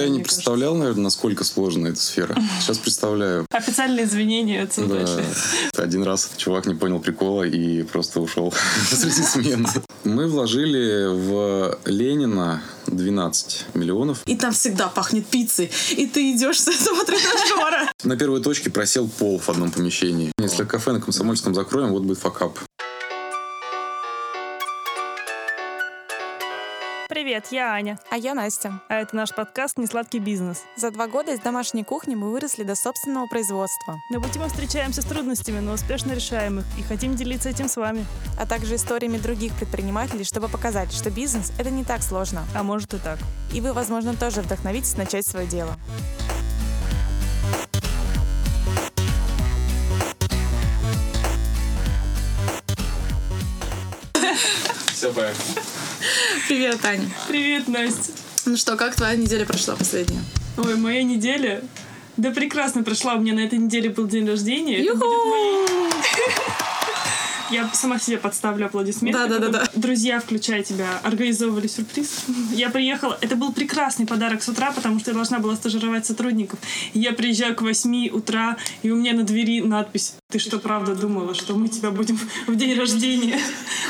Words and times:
Тогда 0.00 0.12
я 0.12 0.18
не 0.18 0.22
представлял, 0.22 0.74
наверное, 0.74 1.04
насколько 1.04 1.44
сложна 1.44 1.88
эта 1.88 2.00
сфера. 2.00 2.36
Сейчас 2.60 2.78
представляю. 2.78 3.46
кажется. 3.50 3.70
Официальные 3.70 4.06
извинения 4.06 4.62
отцу 4.62 4.86
Да. 4.86 5.82
Один 5.82 6.02
раз 6.04 6.30
чувак 6.36 6.66
не 6.66 6.74
понял 6.74 7.00
прикола 7.00 7.42
и 7.42 7.82
просто 7.82 8.20
ушел 8.20 8.52
посреди 8.90 9.22
смены. 9.22 9.68
Мы 10.04 10.26
вложили 10.26 11.06
в 11.06 11.78
Ленина 11.84 12.62
12 12.86 13.66
миллионов. 13.74 14.22
И 14.26 14.36
там 14.36 14.52
всегда 14.52 14.88
пахнет 14.88 15.26
пиццей. 15.26 15.70
И 15.90 16.06
ты 16.06 16.32
идешь 16.32 16.60
с 16.60 16.68
этого 16.68 17.04
тренажера. 17.04 17.92
На 18.04 18.16
первой 18.16 18.42
точке 18.42 18.70
просел 18.70 19.08
пол 19.08 19.38
в 19.38 19.48
одном 19.48 19.70
помещении. 19.70 20.32
Если 20.38 20.64
кафе 20.64 20.92
на 20.92 21.00
Комсомольском 21.00 21.54
закроем, 21.54 21.90
вот 21.90 22.02
будет 22.02 22.18
факап. 22.18 22.58
Привет, 27.20 27.48
я 27.50 27.74
Аня. 27.74 27.98
А 28.10 28.16
я 28.16 28.32
Настя. 28.32 28.80
А 28.88 28.94
это 28.94 29.14
наш 29.14 29.34
подкаст 29.34 29.76
«Несладкий 29.76 30.20
бизнес». 30.20 30.62
За 30.74 30.90
два 30.90 31.06
года 31.06 31.34
из 31.34 31.40
домашней 31.40 31.84
кухни 31.84 32.14
мы 32.14 32.30
выросли 32.30 32.62
до 32.62 32.74
собственного 32.74 33.26
производства, 33.26 34.00
На 34.08 34.22
пути 34.22 34.38
мы 34.38 34.48
встречаемся 34.48 35.02
с 35.02 35.04
трудностями, 35.04 35.58
но 35.58 35.72
успешно 35.72 36.12
решаем 36.12 36.60
их 36.60 36.64
и 36.78 36.82
хотим 36.82 37.16
делиться 37.16 37.50
этим 37.50 37.68
с 37.68 37.76
вами. 37.76 38.06
а 38.38 38.46
также 38.46 38.76
историями 38.76 39.18
других 39.18 39.54
предпринимателей, 39.54 40.24
чтобы 40.24 40.48
показать, 40.48 40.94
что 40.94 41.10
бизнес— 41.10 41.52
это 41.58 41.68
не 41.68 41.84
так 41.84 42.02
сложно. 42.02 42.42
А 42.56 42.62
может 42.62 42.94
и 42.94 42.96
так. 42.96 43.18
И 43.52 43.60
вы, 43.60 43.74
возможно, 43.74 44.16
тоже 44.16 44.40
вдохновитесь 44.40 44.96
начать 44.96 45.26
свое 45.26 45.46
дело. 45.46 45.76
Все, 54.94 55.12
поехали. 55.12 55.79
Привет, 56.48 56.80
Таня. 56.80 57.08
Привет, 57.28 57.68
Настя. 57.68 58.12
Ну 58.46 58.56
что, 58.56 58.76
как 58.76 58.94
твоя 58.94 59.16
неделя 59.16 59.44
прошла 59.44 59.76
последняя? 59.76 60.20
Ой, 60.56 60.76
моя 60.76 61.02
неделя... 61.02 61.62
Да 62.16 62.32
прекрасно 62.32 62.82
прошла. 62.82 63.14
У 63.14 63.20
меня 63.20 63.34
на 63.34 63.40
этой 63.40 63.58
неделе 63.58 63.88
был 63.88 64.06
день 64.06 64.26
рождения. 64.28 64.78
Это 64.78 64.92
Юху! 64.92 65.06
Я 67.50 67.68
сама 67.72 67.98
себе 67.98 68.18
подставлю 68.18 68.66
аплодисменты. 68.66 69.18
Да-да-да-да. 69.18 69.60
Потом 69.60 69.80
Друзья, 69.80 70.20
включая 70.20 70.62
тебя, 70.62 70.86
организовывали 71.02 71.66
сюрприз. 71.66 72.24
Я 72.52 72.70
приехала. 72.70 73.18
Это 73.20 73.36
был 73.36 73.52
прекрасный 73.52 74.06
подарок 74.06 74.42
с 74.42 74.48
утра, 74.48 74.72
потому 74.72 75.00
что 75.00 75.10
я 75.10 75.14
должна 75.14 75.38
была 75.38 75.56
стажировать 75.56 76.06
сотрудников. 76.06 76.58
Я 76.94 77.12
приезжаю 77.12 77.54
к 77.56 77.62
8 77.62 78.08
утра, 78.10 78.56
и 78.82 78.90
у 78.90 78.96
меня 78.96 79.14
на 79.14 79.24
двери 79.24 79.60
надпись 79.60 80.14
«Ты 80.30 80.38
что, 80.38 80.58
правда 80.58 80.94
думала, 80.94 81.34
что 81.34 81.54
мы 81.54 81.68
тебя 81.68 81.90
будем 81.90 82.18
в 82.46 82.54
день 82.54 82.78
рождения 82.78 83.38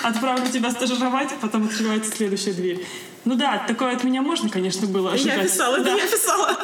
отправлю 0.02 0.50
тебя 0.50 0.70
стажировать?» 0.70 1.28
а 1.32 1.36
Потом 1.40 1.64
открывается 1.64 2.10
следующая 2.10 2.52
дверь. 2.52 2.86
Ну 3.24 3.34
да, 3.34 3.58
такое 3.68 3.94
от 3.94 4.04
меня 4.04 4.22
можно, 4.22 4.48
конечно, 4.48 4.86
было 4.86 5.12
ожидать. 5.12 5.36
Я 5.36 5.42
писала, 5.44 5.78
Да. 5.80 5.94
я 5.94 6.06
писала. 6.06 6.56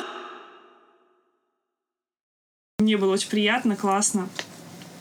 Мне 2.78 2.96
было 2.96 3.12
очень 3.14 3.28
приятно, 3.28 3.76
классно. 3.76 4.28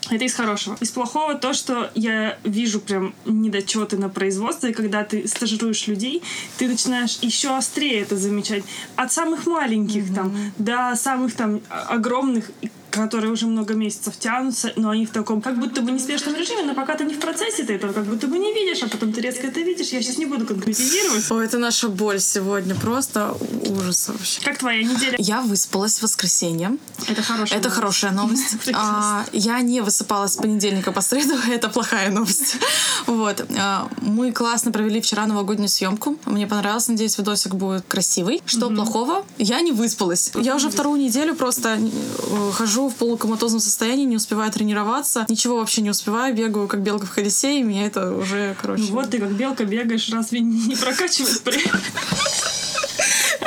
Это 0.10 0.24
из 0.24 0.34
хорошего. 0.34 0.78
Из 0.80 0.92
плохого 0.92 1.36
то, 1.36 1.54
что 1.54 1.90
я 1.96 2.38
вижу 2.44 2.80
прям 2.80 3.16
недочеты 3.26 3.98
на 3.98 4.10
производстве, 4.10 4.70
и 4.70 4.74
когда 4.74 5.04
ты 5.04 5.28
стажируешь 5.28 5.88
людей, 5.88 6.22
ты 6.58 6.68
начинаешь 6.68 7.18
еще 7.22 7.56
острее 7.56 8.02
это 8.02 8.16
замечать. 8.16 8.64
От 8.96 9.12
самых 9.12 9.48
маленьких 9.48 10.14
там 10.14 10.36
до 10.58 10.96
самых 10.96 11.36
там 11.36 11.62
огромных, 11.70 12.52
и 12.62 12.70
которые 12.96 13.32
уже 13.32 13.46
много 13.48 13.74
месяцев 13.74 14.18
тянутся, 14.18 14.74
но 14.76 14.90
они 14.90 15.06
в 15.06 15.12
таком 15.12 15.42
как 15.42 15.60
будто 15.60 15.82
бы 15.82 15.92
неспешном 15.92 16.36
режиме, 16.36 16.64
но 16.64 16.74
пока 16.74 16.96
ты 16.96 17.06
не 17.06 17.14
в 17.14 17.20
процессе, 17.20 17.64
ты 17.64 17.74
этого 17.74 17.94
как 17.94 18.06
будто 18.06 18.28
бы 18.28 18.38
не 18.38 18.54
видишь, 18.54 18.84
а 18.84 18.88
потом 18.88 19.14
ты 19.14 19.22
резко 19.22 19.48
это 19.48 19.60
видишь. 19.62 19.90
Я 19.90 20.02
сейчас 20.02 20.18
не 20.18 20.26
буду 20.26 20.46
конкретизировать. 20.46 21.30
Ой, 21.32 21.46
это 21.46 21.58
наша 21.58 21.90
боль 21.90 22.20
сегодня. 22.20 22.76
Просто 22.76 23.36
ужас 23.70 24.08
вообще. 24.08 24.42
Как 24.42 24.58
твоя 24.58 24.84
неделя? 24.84 25.16
Я 25.20 25.42
выспалась 25.42 26.00
в 26.00 26.04
воскресенье. 26.04 26.78
Это 27.08 27.22
хорошая 27.22 27.60
Это 27.60 27.70
новость. 27.70 27.76
хорошая 27.76 28.12
новость. 28.12 28.56
А, 28.78 29.26
я 29.32 29.62
не 29.62 29.82
высыпалась 29.82 30.34
с 30.34 30.36
понедельника 30.36 30.92
по 30.92 31.02
среду, 31.02 31.34
это 31.52 31.70
плохая 31.70 32.12
новость. 32.12 32.58
Вот. 33.06 33.46
А, 33.58 33.88
мы 34.02 34.32
классно 34.32 34.72
провели 34.72 35.00
вчера 35.00 35.26
новогоднюю 35.26 35.70
съемку. 35.70 36.18
Мне 36.26 36.48
понравилось, 36.48 36.88
надеюсь, 36.88 37.18
видосик 37.18 37.56
будет 37.56 37.86
красивый. 37.88 38.42
Что 38.46 38.70
плохого? 38.70 39.26
Я 39.38 39.62
не 39.62 39.72
выспалась. 39.72 40.32
Я 40.36 40.56
уже 40.56 40.70
вторую 40.70 41.00
неделю 41.00 41.36
просто 41.36 41.78
э, 41.80 42.52
хожу 42.86 42.90
в 42.90 42.96
полукоматозном 42.96 43.62
состоянии, 43.62 44.06
не 44.06 44.16
успеваю 44.16 44.52
тренироваться. 44.52 45.26
Ничего 45.28 45.58
вообще 45.58 45.82
не 45.82 45.90
успеваю, 45.90 46.36
бегаю 46.36 46.68
как 46.68 46.82
белка 46.82 47.06
в 47.06 47.12
колесе, 47.12 47.60
и 47.60 47.64
меня 47.64 47.86
это 47.86 48.14
уже, 48.14 48.56
короче... 48.62 48.84
Ну 48.84 48.92
вот 48.92 49.10
ты 49.10 49.20
как 49.20 49.32
белка 49.32 49.66
бегаешь, 49.66 50.10
разве 50.10 50.40
не 50.42 50.76
прокачивает 50.76 51.42
при... 51.42 51.60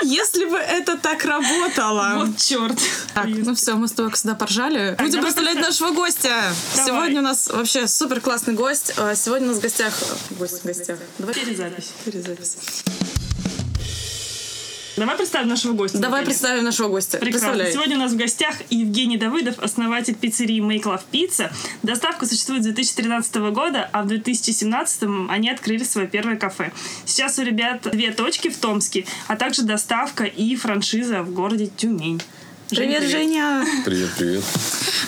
Если 0.02 0.44
бы 0.44 0.56
это 0.56 0.96
так 0.96 1.24
работало! 1.24 2.24
Вот 2.24 2.36
черт. 2.36 2.78
Так, 3.14 3.26
ну 3.26 3.54
все, 3.54 3.74
мы 3.74 3.88
с 3.88 3.92
тобой 3.92 4.10
как 4.10 4.18
всегда 4.18 4.34
поржали. 4.34 4.94
Будем 4.98 5.10
давай 5.10 5.32
представлять 5.32 5.60
нашего 5.60 5.90
гостя. 5.90 6.52
Давай. 6.76 6.86
Сегодня 6.86 7.20
у 7.20 7.24
нас 7.24 7.48
вообще 7.48 7.86
супер 7.88 8.20
классный 8.20 8.54
гость. 8.54 8.92
А, 8.96 9.14
Сегодня 9.14 9.48
у 9.48 9.50
нас 9.50 9.58
в 9.58 9.62
гостях... 9.62 9.92
Гость 10.30 10.62
в 10.62 10.64
гостях. 10.64 10.98
Давай 11.18 11.34
Перезапись. 11.34 11.90
перезапись. 12.04 12.56
Давай 14.98 15.16
представим 15.16 15.48
нашего 15.48 15.72
гостя. 15.72 15.98
Давай 15.98 16.20
наконец. 16.20 16.38
представим 16.38 16.64
нашего 16.64 16.88
гостя. 16.88 17.18
Прекрасно. 17.18 17.48
Представляй. 17.48 17.72
Сегодня 17.72 17.96
у 17.96 18.00
нас 18.00 18.12
в 18.12 18.16
гостях 18.16 18.56
Евгений 18.70 19.16
Давыдов, 19.16 19.58
основатель 19.58 20.14
пиццерии 20.14 20.60
Make 20.60 20.84
Love 20.84 21.02
Pizza. 21.12 21.50
Доставка 21.82 22.26
существует 22.26 22.62
с 22.62 22.66
2013 22.66 23.36
года, 23.52 23.88
а 23.92 24.02
в 24.02 24.08
2017 24.08 25.02
они 25.28 25.50
открыли 25.50 25.84
свое 25.84 26.08
первое 26.08 26.36
кафе. 26.36 26.72
Сейчас 27.04 27.38
у 27.38 27.42
ребят 27.42 27.82
две 27.90 28.12
точки 28.12 28.48
в 28.48 28.58
Томске, 28.58 29.06
а 29.28 29.36
также 29.36 29.62
доставка 29.62 30.24
и 30.24 30.56
франшиза 30.56 31.22
в 31.22 31.32
городе 31.32 31.70
Тюмень. 31.76 32.20
Привет, 32.70 33.02
Женя. 33.04 33.64
Привет, 33.86 34.10
привет. 34.18 34.44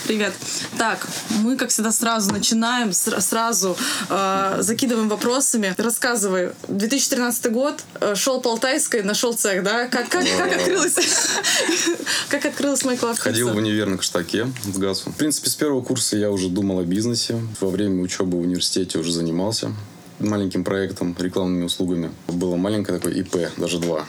Привет. 0.06 0.32
Так, 0.78 1.06
мы, 1.41 1.56
как 1.56 1.69
всегда, 1.69 1.93
сразу 1.93 2.32
начинаем, 2.32 2.88
сра- 2.91 3.21
сразу 3.21 3.76
э, 4.09 4.56
закидываем 4.60 5.10
вопросами. 5.10 5.75
Рассказывай. 5.76 6.53
2013 6.69 7.53
год, 7.53 7.82
э, 8.00 8.15
шел 8.15 8.41
по 8.41 8.50
Алтайской, 8.53 9.03
нашел 9.03 9.34
цех, 9.34 9.62
да? 9.62 9.88
Как, 9.88 10.09
как, 10.09 10.25
как 10.38 10.56
открылась? 10.56 10.94
Как 12.31 12.47
открылась 12.47 12.82
Love 12.82 12.98
Pizza? 12.98 13.16
Ходил 13.19 13.50
в 13.50 13.56
универ 13.56 13.88
на 13.88 13.98
Каштаке 13.98 14.44
в 14.65 14.78
ГАСу. 14.78 15.10
В 15.10 15.16
принципе, 15.16 15.50
с 15.50 15.54
первого 15.54 15.82
курса 15.82 16.16
я 16.16 16.31
уже 16.31 16.48
думал 16.48 16.78
о 16.78 16.84
бизнесе. 16.84 17.41
Во 17.60 17.69
время 17.69 18.03
учебы 18.03 18.38
в 18.38 18.41
университете 18.41 18.98
уже 18.98 19.12
занимался 19.12 19.72
маленьким 20.19 20.65
проектом, 20.65 21.15
рекламными 21.19 21.65
услугами. 21.65 22.10
Было 22.28 22.56
маленькое 22.56 22.98
такое 22.98 23.15
ИП, 23.15 23.37
даже 23.56 23.78
два. 23.78 24.06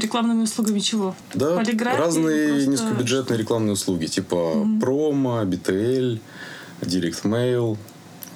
Рекламными 0.00 0.42
услугами 0.42 0.78
чего? 0.80 1.14
Да, 1.34 1.56
Полиграфии 1.56 1.98
разные 1.98 2.48
просто- 2.48 2.70
низкобюджетные 2.70 3.38
рекламные 3.38 3.72
услуги, 3.72 4.06
типа 4.06 4.66
промо, 4.80 5.42
BTL, 5.44 6.20
Direct 6.82 7.22
Mail, 7.24 7.76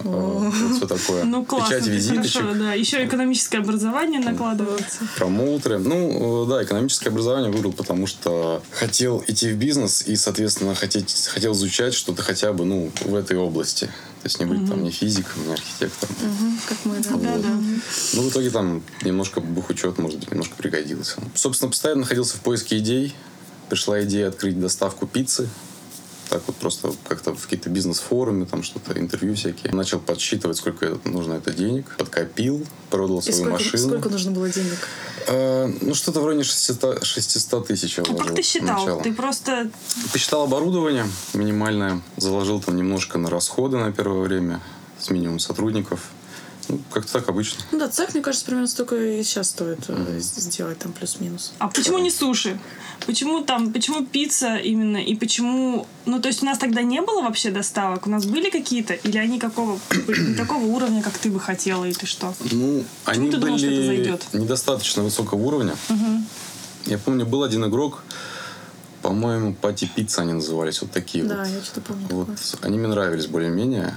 вот 0.03 0.55
все 0.77 0.87
такое. 0.87 1.25
Ну, 1.25 1.45
классно, 1.45 1.77
Печать 1.77 1.87
визиточек, 1.89 2.43
хорошо, 2.43 2.59
да. 2.59 2.73
Еще 2.75 3.05
экономическое 3.05 3.59
образование 3.59 4.21
накладывается. 4.21 5.01
промоутеры. 5.17 5.79
Ну, 5.79 6.45
э, 6.47 6.49
да, 6.49 6.63
экономическое 6.65 7.11
образование 7.11 7.51
выбрал, 7.51 7.73
потому 7.73 8.07
что 8.07 8.63
хотел 8.71 9.23
идти 9.27 9.51
в 9.53 9.57
бизнес 9.57 10.03
и, 10.07 10.17
соответственно, 10.17 10.75
хотеть, 10.75 11.27
хотел 11.27 11.53
изучать 11.53 11.93
что-то 11.95 12.23
хотя 12.23 12.53
бы, 12.53 12.65
ну, 12.65 12.91
в 13.05 13.15
этой 13.15 13.37
области. 13.37 13.91
То 14.23 14.27
есть 14.27 14.39
не 14.39 14.45
быть 14.45 14.69
там 14.69 14.83
ни 14.83 14.91
физиком, 14.91 15.49
ни 15.49 15.53
архитектором. 15.53 16.15
Как 16.69 16.79
мы, 16.85 17.01
да. 17.01 17.11
Вот. 17.11 17.23
Да, 17.23 17.39
да. 17.39 17.49
Ну, 18.13 18.23
в 18.23 18.29
итоге 18.29 18.51
там 18.51 18.83
немножко 19.03 19.41
бухучет, 19.41 19.97
может 19.97 20.19
быть, 20.21 20.31
немножко 20.31 20.57
пригодился. 20.57 21.17
Собственно, 21.35 21.71
постоянно 21.71 22.03
находился 22.03 22.37
в 22.37 22.41
поиске 22.41 22.79
идей. 22.79 23.15
Пришла 23.71 24.03
идея 24.03 24.29
открыть 24.29 24.61
доставку 24.61 25.07
пиццы. 25.07 25.49
Так 26.31 26.43
вот 26.47 26.57
просто 26.57 26.93
как-то 27.09 27.35
в 27.35 27.43
какие-то 27.43 27.71
бизнес-форумы, 27.71 28.47
там 28.47 28.63
что-то, 28.63 28.99
интервью 28.99 29.35
всякие. 29.35 29.73
Начал 29.73 29.99
подсчитывать, 29.99 30.57
сколько 30.59 30.99
нужно 31.05 31.35
это 31.35 31.53
денег. 31.53 31.97
Подкопил, 31.99 32.65
продал 32.89 33.19
И 33.19 33.23
свою 33.23 33.37
сколько, 33.39 33.53
машину. 33.53 33.89
сколько 33.89 34.09
нужно 34.11 34.31
было 34.31 34.49
денег? 34.49 34.79
Э, 35.27 35.67
ну, 35.81 35.93
что-то 35.95 36.21
в 36.21 36.27
районе 36.27 36.45
600, 36.45 37.05
600 37.05 37.67
тысяч 37.67 37.99
я 37.99 38.05
Ну, 38.07 38.13
вложил 38.13 38.27
как 38.29 38.37
ты 38.37 38.43
считал? 38.43 38.79
сначала. 38.79 39.03
Ты 39.03 39.13
просто 39.13 39.71
Посчитал 40.13 40.45
оборудование 40.45 41.07
минимальное, 41.35 42.01
заложил 42.17 42.61
там 42.61 42.77
немножко 42.77 43.19
на 43.19 43.29
расходы 43.29 43.77
на 43.79 43.91
первое 43.93 44.23
время, 44.23 44.61
с 45.01 45.11
минимум 45.11 45.41
сотрудников. 45.41 46.11
Ну, 46.71 46.81
как-то 46.93 47.13
так 47.15 47.29
обычно. 47.29 47.65
Ну 47.73 47.79
да, 47.79 47.89
цех, 47.89 48.15
мне 48.15 48.23
кажется, 48.23 48.47
примерно 48.47 48.69
столько 48.69 48.95
и 48.97 49.23
сейчас 49.25 49.49
стоит 49.51 49.81
э, 49.89 50.19
сделать 50.21 50.79
там 50.79 50.93
плюс-минус. 50.93 51.53
А 51.59 51.69
почему 51.69 51.99
не 51.99 52.11
суши? 52.11 52.59
Почему 53.07 53.43
там, 53.43 53.73
почему 53.73 54.07
пицца 54.07 54.57
именно? 54.57 54.99
И 54.99 55.17
почему... 55.17 55.87
Ну, 56.07 56.21
то 56.21 56.29
есть 56.29 56.43
у 56.43 56.47
нас 56.47 56.59
тогда 56.59 56.83
не 56.83 57.01
было 57.03 57.23
вообще 57.23 57.51
доставок? 57.51 58.07
У 58.07 58.11
нас 58.11 58.25
были 58.27 58.51
какие-то? 58.51 58.95
Или 58.95 59.19
они 59.19 59.39
какого, 59.39 59.81
не 60.07 60.35
такого 60.37 60.65
уровня, 60.65 61.03
как 61.03 61.19
ты 61.19 61.31
бы 61.31 61.41
хотела, 61.41 61.85
или 61.85 62.05
что? 62.05 62.33
Ну, 62.53 62.85
они 63.05 63.31
ты 63.31 63.39
думал, 63.39 63.59
что 63.59 63.67
это 63.67 63.77
были 63.77 63.87
зайдет? 63.87 64.27
недостаточно 64.33 65.03
высокого 65.03 65.41
уровня. 65.41 65.75
Я 66.87 66.99
помню, 66.99 67.27
был 67.27 67.43
один 67.43 67.65
игрок, 67.67 68.03
по-моему, 69.03 69.55
пати 69.55 69.87
пицца 69.95 70.23
они 70.23 70.35
назывались, 70.35 70.81
вот 70.83 70.91
такие 70.93 71.25
Да, 71.25 71.37
вот. 71.39 71.47
я 71.49 71.63
что-то 71.63 71.81
помню 71.81 72.07
Вот, 72.11 72.27
такое. 72.27 72.69
они 72.69 72.79
мне 72.79 72.89
нравились 72.89 73.27
более-менее. 73.27 73.97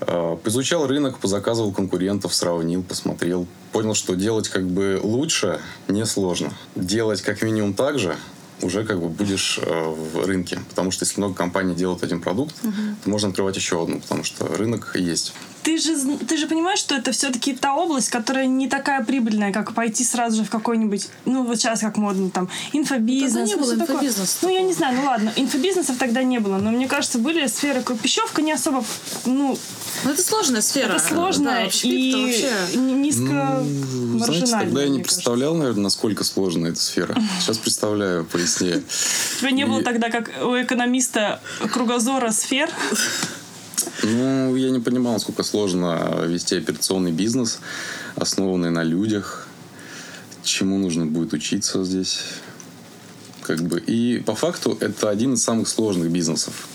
Э, 0.00 0.36
Изучал 0.44 0.86
рынок, 0.86 1.18
позаказывал 1.18 1.72
конкурентов, 1.72 2.34
сравнил, 2.34 2.82
посмотрел. 2.82 3.46
Понял, 3.72 3.94
что 3.94 4.14
делать 4.14 4.48
как 4.48 4.66
бы 4.66 5.00
лучше 5.02 5.60
несложно. 5.88 6.52
Делать 6.74 7.22
как 7.22 7.42
минимум 7.42 7.74
так 7.74 7.98
же 7.98 8.16
уже 8.62 8.84
как 8.84 9.00
бы 9.00 9.08
будешь 9.08 9.58
э, 9.62 9.94
в 9.94 10.24
рынке. 10.24 10.58
Потому 10.70 10.90
что 10.90 11.04
если 11.04 11.20
много 11.20 11.34
компаний 11.34 11.74
делают 11.74 12.02
один 12.02 12.20
продукт, 12.20 12.54
то 12.62 13.10
можно 13.10 13.28
открывать 13.28 13.56
еще 13.56 13.82
одну, 13.82 14.00
потому 14.00 14.24
что 14.24 14.46
рынок 14.46 14.92
есть. 14.94 15.34
Ты 15.62 15.78
же, 15.78 15.96
ты 16.18 16.36
же 16.36 16.46
понимаешь, 16.46 16.78
что 16.78 16.94
это 16.94 17.10
все-таки 17.10 17.52
та 17.52 17.74
область, 17.74 18.08
которая 18.08 18.46
не 18.46 18.68
такая 18.68 19.04
прибыльная, 19.04 19.52
как 19.52 19.74
пойти 19.74 20.04
сразу 20.04 20.36
же 20.36 20.44
в 20.44 20.50
какой-нибудь, 20.50 21.08
ну 21.24 21.42
вот 21.42 21.58
сейчас 21.58 21.80
как 21.80 21.96
модно, 21.96 22.30
там, 22.30 22.48
инфобизнес. 22.72 23.32
Тогда 23.32 23.46
не 23.46 23.54
ну, 23.56 23.60
было 23.60 23.74
всё 23.74 23.80
такое. 23.80 23.96
инфобизнеса 23.96 24.38
Ну, 24.42 24.48
я 24.48 24.62
не 24.62 24.72
знаю, 24.72 24.96
ну 24.96 25.04
ладно, 25.04 25.32
инфобизнесов 25.34 25.96
тогда 25.96 26.22
не 26.22 26.38
было, 26.38 26.58
но 26.58 26.70
мне 26.70 26.86
кажется, 26.86 27.18
были 27.18 27.46
сферы, 27.48 27.82
как 27.82 27.98
пищевка 27.98 28.42
не 28.42 28.52
особо, 28.52 28.84
ну, 29.24 29.58
Ну, 30.04 30.10
это 30.10 30.22
сложная 30.22 30.60
сфера. 30.60 30.94
это 30.94 31.04
сложно 31.04 31.44
Да, 31.50 31.64
и 31.64 32.12
вообще... 32.12 32.78
низко 32.78 33.62
Ну, 33.62 34.18
знаете, 34.18 34.46
тогда 34.46 34.82
я 34.82 34.88
не 34.88 35.00
представлял, 35.00 35.54
наверное, 35.54 35.84
насколько 35.84 36.24
сложна 36.24 36.68
эта 36.68 36.80
сфера. 36.80 37.16
Сейчас 37.40 37.58
представляю 37.58 38.24
пояснее. 38.24 38.74
кажется. 38.74 39.36
У 39.36 39.38
тебя 39.40 39.50
не 39.50 39.66
было 39.66 39.82
тогда, 39.82 40.10
как 40.10 40.30
у 40.42 40.60
экономиста, 40.60 41.40
кругозора 41.72 42.30
сфер. 42.30 42.70
Ну, 44.02 44.56
я 44.56 44.70
не 44.70 44.80
понимал, 44.80 45.14
насколько 45.14 45.42
сложно 45.42 46.22
вести 46.26 46.56
операционный 46.56 47.12
бизнес, 47.12 47.60
основанный 48.16 48.70
на 48.70 48.82
людях, 48.82 49.46
чему 50.42 50.78
нужно 50.78 51.06
будет 51.06 51.32
учиться 51.32 51.84
здесь. 51.84 52.20
Как 53.42 53.60
бы. 53.60 53.80
И 53.80 54.22
по 54.26 54.34
факту 54.34 54.76
это 54.80 55.08
один 55.08 55.34
из 55.34 55.42
самых 55.42 55.68
сложных 55.68 56.10
бизнесов. 56.10 56.66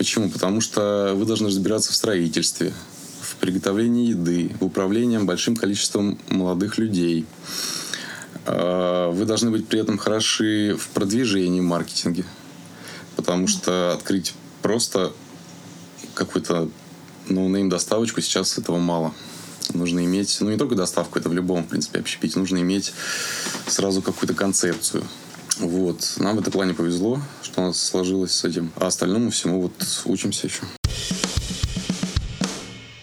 Почему? 0.00 0.30
Потому 0.30 0.62
что 0.62 1.12
вы 1.14 1.26
должны 1.26 1.48
разбираться 1.48 1.92
в 1.92 1.94
строительстве, 1.94 2.72
в 3.20 3.36
приготовлении 3.36 4.08
еды, 4.08 4.50
в 4.58 4.64
управлении 4.64 5.18
большим 5.18 5.54
количеством 5.54 6.18
молодых 6.30 6.78
людей. 6.78 7.26
А, 8.46 9.10
Вы 9.10 9.26
должны 9.26 9.50
быть 9.50 9.68
при 9.68 9.78
этом 9.78 9.98
хороши 9.98 10.74
в 10.80 10.88
продвижении, 10.88 11.60
в 11.60 11.64
маркетинге. 11.64 12.24
Потому 13.14 13.46
что 13.46 13.92
открыть 13.92 14.32
просто 14.62 15.12
какую-то 16.14 16.70
ноунейм 17.28 17.68
доставочку 17.68 18.22
сейчас 18.22 18.56
этого 18.56 18.78
мало. 18.78 19.12
Нужно 19.74 20.02
иметь, 20.06 20.38
ну 20.40 20.50
не 20.50 20.56
только 20.56 20.76
доставку, 20.76 21.18
это 21.18 21.28
в 21.28 21.34
любом, 21.34 21.64
в 21.64 21.68
принципе, 21.68 22.00
общепите, 22.00 22.38
нужно 22.38 22.56
иметь 22.56 22.94
сразу 23.66 24.00
какую-то 24.00 24.32
концепцию. 24.32 25.04
Вот. 25.58 26.14
Нам 26.18 26.36
в 26.36 26.40
этом 26.40 26.52
плане 26.52 26.74
повезло, 26.74 27.20
что 27.42 27.62
у 27.62 27.64
нас 27.66 27.82
сложилось 27.82 28.32
с 28.32 28.44
этим. 28.44 28.72
А 28.76 28.86
остальному 28.86 29.30
всему 29.30 29.60
вот 29.62 29.72
учимся 30.04 30.46
еще. 30.46 30.62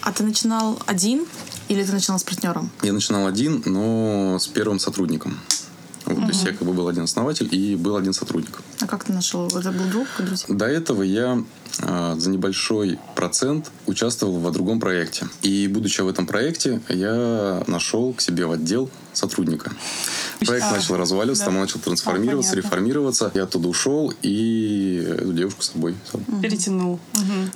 А 0.02 0.12
ты 0.12 0.24
начинал 0.24 0.80
один 0.86 1.26
или 1.68 1.84
ты 1.84 1.92
начинал 1.92 2.20
с 2.20 2.24
партнером? 2.24 2.70
Я 2.82 2.94
начинал 2.94 3.28
один, 3.28 3.62
но 3.66 4.38
с 4.40 4.48
первым 4.48 4.80
сотрудником. 4.80 5.38
Вот, 6.06 6.22
То 6.22 6.28
есть 6.28 6.46
я 6.46 6.54
как 6.54 6.66
бы 6.66 6.72
был 6.72 6.88
один 6.88 7.04
основатель 7.04 7.54
и 7.54 7.76
был 7.76 7.98
один 7.98 8.14
сотрудник. 8.14 8.62
А 8.80 8.88
как 8.88 9.04
ты 9.04 9.12
нашел? 9.12 9.48
Это 9.48 9.74
был 9.74 9.86
друг, 9.92 10.08
друзья? 10.20 10.56
До 10.56 10.66
этого 10.66 11.04
я 11.04 11.44
за 11.80 12.30
небольшой 12.30 13.00
процент 13.16 13.72
участвовал 13.86 14.40
в 14.40 14.52
другом 14.52 14.80
проекте. 14.80 15.28
И 15.42 15.68
будучи 15.68 16.02
в 16.02 16.08
этом 16.08 16.26
проекте, 16.26 16.82
я 16.90 17.64
нашел 17.68 18.14
к 18.14 18.22
себе 18.22 18.46
в 18.46 18.52
отдел 18.52 18.90
сотрудника. 19.14 19.72
Проект 20.46 20.66
А, 20.66 20.72
начал 20.76 20.98
разваливаться, 20.98 21.44
да. 21.44 21.52
там 21.52 21.56
он 21.56 21.62
начал 21.62 21.80
трансформироваться, 21.80 22.52
А, 22.52 22.54
понятно. 22.54 22.68
реформироваться. 22.68 23.32
Я 23.34 23.44
оттуда 23.44 23.68
ушел 23.68 24.14
и 24.22 25.04
эту 25.20 25.34
девушку 25.34 25.64
с 25.64 25.72
собой. 25.72 25.96
Перетянул. 26.42 27.00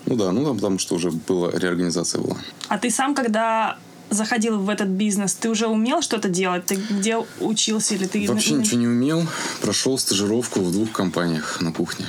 Ну 0.06 0.16
да, 0.16 0.32
ну 0.32 0.46
там, 0.46 0.56
потому 0.56 0.80
что 0.80 0.96
уже 0.96 1.12
была 1.12 1.52
реорганизация 1.52 2.22
была. 2.22 2.38
А 2.68 2.78
ты 2.78 2.90
сам, 2.90 3.14
когда 3.16 3.78
заходил 4.10 4.60
в 4.60 4.70
этот 4.70 4.90
бизнес, 4.90 5.34
ты 5.36 5.50
уже 5.50 5.68
умел 5.68 6.02
что-то 6.02 6.30
делать? 6.30 6.66
Ты 6.66 6.76
где 6.76 7.18
учился 7.40 7.96
или 7.96 8.06
ты 8.08 8.28
Вообще 8.28 8.54
ничего 8.54 8.80
не 8.80 8.88
умел. 8.88 9.26
Прошел 9.62 9.98
стажировку 9.98 10.60
в 10.62 10.72
двух 10.72 10.92
компаниях 10.92 11.62
на 11.62 11.72
кухне. 11.72 12.06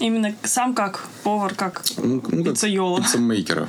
Именно 0.00 0.34
сам 0.42 0.74
как 0.74 1.06
повар, 1.22 1.54
как 1.54 1.82
Ну, 1.96 2.04
ну, 2.14 2.20
как 2.20 2.44
пиццайола? 2.54 3.00
пиццемейкера. 3.02 3.68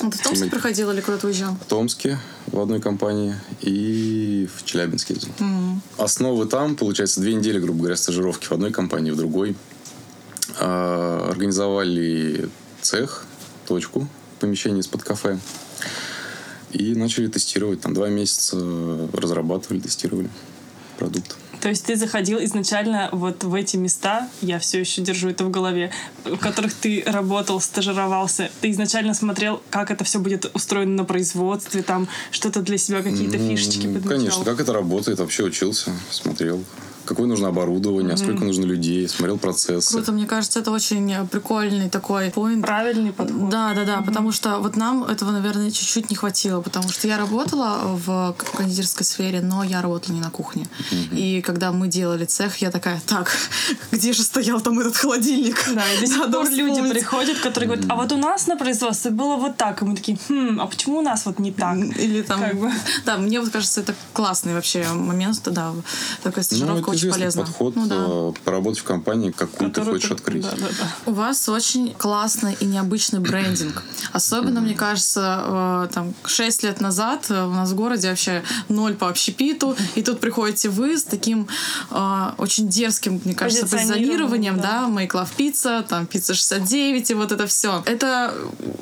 А 0.00 0.10
ты 0.10 0.18
в 0.18 0.22
Томске 0.22 0.50
проходил 0.50 0.90
или 0.90 1.00
куда-то 1.00 1.26
уезжал? 1.26 1.54
В 1.54 1.64
Томске 1.64 2.18
в 2.48 2.60
одной 2.60 2.80
компании 2.80 3.34
и 3.62 4.48
в 4.54 4.64
Челябинске 4.64 5.14
ездил. 5.14 5.32
Основы 5.96 6.46
там, 6.46 6.76
получается, 6.76 7.20
две 7.20 7.32
недели, 7.34 7.58
грубо 7.58 7.78
говоря, 7.80 7.96
стажировки 7.96 8.46
в 8.46 8.52
одной 8.52 8.72
компании, 8.72 9.10
в 9.10 9.16
другой. 9.16 9.56
А, 10.60 11.28
Организовали 11.30 12.48
цех, 12.82 13.24
точку, 13.66 14.06
помещение 14.38 14.80
из-под 14.80 15.02
кафе. 15.02 15.38
И 16.72 16.94
начали 16.94 17.28
тестировать. 17.28 17.80
Там 17.80 17.94
два 17.94 18.08
месяца 18.08 18.58
разрабатывали, 19.14 19.80
тестировали 19.80 20.28
продукт. 20.98 21.36
То 21.60 21.68
есть 21.68 21.84
ты 21.84 21.96
заходил 21.96 22.38
изначально 22.44 23.08
вот 23.12 23.44
в 23.44 23.54
эти 23.54 23.76
места, 23.76 24.28
я 24.40 24.58
все 24.58 24.80
еще 24.80 25.02
держу 25.02 25.28
это 25.28 25.44
в 25.44 25.50
голове, 25.50 25.90
в 26.24 26.36
которых 26.36 26.74
ты 26.74 27.02
работал, 27.06 27.60
стажировался. 27.60 28.50
Ты 28.60 28.70
изначально 28.70 29.14
смотрел, 29.14 29.62
как 29.70 29.90
это 29.90 30.04
все 30.04 30.18
будет 30.18 30.50
устроено 30.54 30.92
на 30.92 31.04
производстве, 31.04 31.82
там 31.82 32.08
что-то 32.30 32.62
для 32.62 32.78
себя, 32.78 33.02
какие-то 33.02 33.38
фишечки 33.38 33.86
подмечал. 33.86 34.08
Конечно, 34.08 34.44
как 34.44 34.60
это 34.60 34.72
работает, 34.72 35.18
вообще 35.18 35.44
учился, 35.44 35.92
смотрел. 36.10 36.64
Какое 37.06 37.26
нужно 37.26 37.48
оборудование, 37.48 38.16
сколько 38.16 38.44
нужно 38.44 38.64
людей, 38.64 39.08
смотрел 39.08 39.38
процессы. 39.38 39.92
Круто, 39.92 40.12
мне 40.12 40.26
кажется, 40.26 40.58
это 40.58 40.70
очень 40.70 41.26
прикольный 41.28 41.88
такой 41.88 42.30
поинт. 42.30 42.64
Правильный 42.64 43.12
подход. 43.12 43.48
Да, 43.48 43.74
да, 43.74 43.84
да, 43.84 44.02
потому 44.02 44.32
что 44.32 44.58
вот 44.58 44.76
нам 44.76 45.04
этого, 45.04 45.30
наверное, 45.30 45.70
чуть-чуть 45.70 46.10
не 46.10 46.16
хватило, 46.16 46.60
потому 46.60 46.88
что 46.88 47.06
я 47.08 47.16
работала 47.16 47.78
в 47.84 48.34
кондитерской 48.56 49.06
сфере, 49.06 49.40
но 49.40 49.62
я 49.62 49.82
работала 49.82 50.14
не 50.14 50.20
на 50.20 50.30
кухне. 50.30 50.66
И 51.12 51.42
когда 51.42 51.72
мы 51.72 51.88
делали 51.88 52.24
цех, 52.24 52.58
я 52.58 52.70
такая, 52.70 53.00
так, 53.06 53.30
где 53.92 54.12
же 54.12 54.22
стоял 54.22 54.60
там 54.60 54.78
этот 54.80 54.96
холодильник? 54.96 55.56
Да, 55.74 55.84
и 55.92 56.00
до 56.00 56.06
сих 56.12 56.30
пор 56.30 56.50
люди 56.50 56.90
приходят, 56.90 57.38
которые 57.38 57.68
говорят, 57.68 57.86
а 57.88 57.96
вот 57.96 58.12
у 58.12 58.16
нас 58.16 58.46
на 58.46 58.56
производстве 58.56 59.10
было 59.10 59.36
вот 59.36 59.56
так. 59.56 59.82
И 59.82 59.84
мы 59.84 59.94
такие, 59.94 60.18
хм, 60.28 60.60
а 60.60 60.66
почему 60.66 60.98
у 60.98 61.02
нас 61.02 61.26
вот 61.26 61.38
не 61.38 61.52
так? 61.52 61.76
Или 61.76 62.22
там, 62.22 62.40
Как 62.40 62.56
бы. 62.58 62.72
да, 63.04 63.16
мне 63.16 63.40
вот 63.40 63.50
кажется, 63.50 63.80
это 63.80 63.94
классный 64.12 64.54
вообще 64.54 64.84
момент, 64.92 65.40
да, 65.44 65.72
такая 66.22 66.38
Ну, 66.38 66.42
стажировка 66.42 66.80
это 66.80 66.90
очень 66.90 66.95
известный 66.96 67.20
полезна. 67.20 67.42
подход, 67.44 67.76
Ну 67.76 67.86
да. 67.86 67.96
э, 67.98 68.32
поработать 68.44 68.80
в 68.80 68.84
компании, 68.84 69.30
какую 69.30 69.70
ты 69.70 69.80
Который 69.80 69.94
хочешь 69.94 70.08
ты- 70.08 70.14
открыть. 70.14 70.42
Да, 70.42 70.50
да, 70.56 70.66
да. 70.80 70.88
У 71.10 71.12
вас 71.14 71.48
очень 71.48 71.94
классный 71.94 72.56
и 72.60 72.64
необычный 72.64 73.20
брендинг. 73.20 73.82
Особенно, 74.12 74.60
мне 74.60 74.74
кажется, 74.74 75.42
э, 75.46 75.88
там 75.94 76.14
6 76.24 76.62
лет 76.62 76.80
назад 76.80 77.26
у 77.30 77.34
нас 77.50 77.70
в 77.70 77.74
городе 77.74 78.08
вообще 78.08 78.42
ноль 78.68 78.94
по 78.94 79.08
общепиту, 79.08 79.76
и 79.94 80.02
тут 80.02 80.20
приходите 80.20 80.68
вы 80.68 80.96
с 80.98 81.04
таким 81.04 81.48
э, 81.90 82.30
очень 82.38 82.68
дерзким, 82.68 83.20
мне 83.24 83.34
кажется, 83.34 83.62
Позиционированием, 83.66 84.56
позиционированием, 84.56 84.60
да, 84.60 85.02
Make 85.02 85.10
Love 85.12 85.28
Pizza, 85.36 85.82
там 85.86 86.04
Pizza 86.04 86.34
69 86.34 87.10
и 87.10 87.14
вот 87.14 87.32
это 87.32 87.46
все. 87.46 87.82
Это 87.86 88.34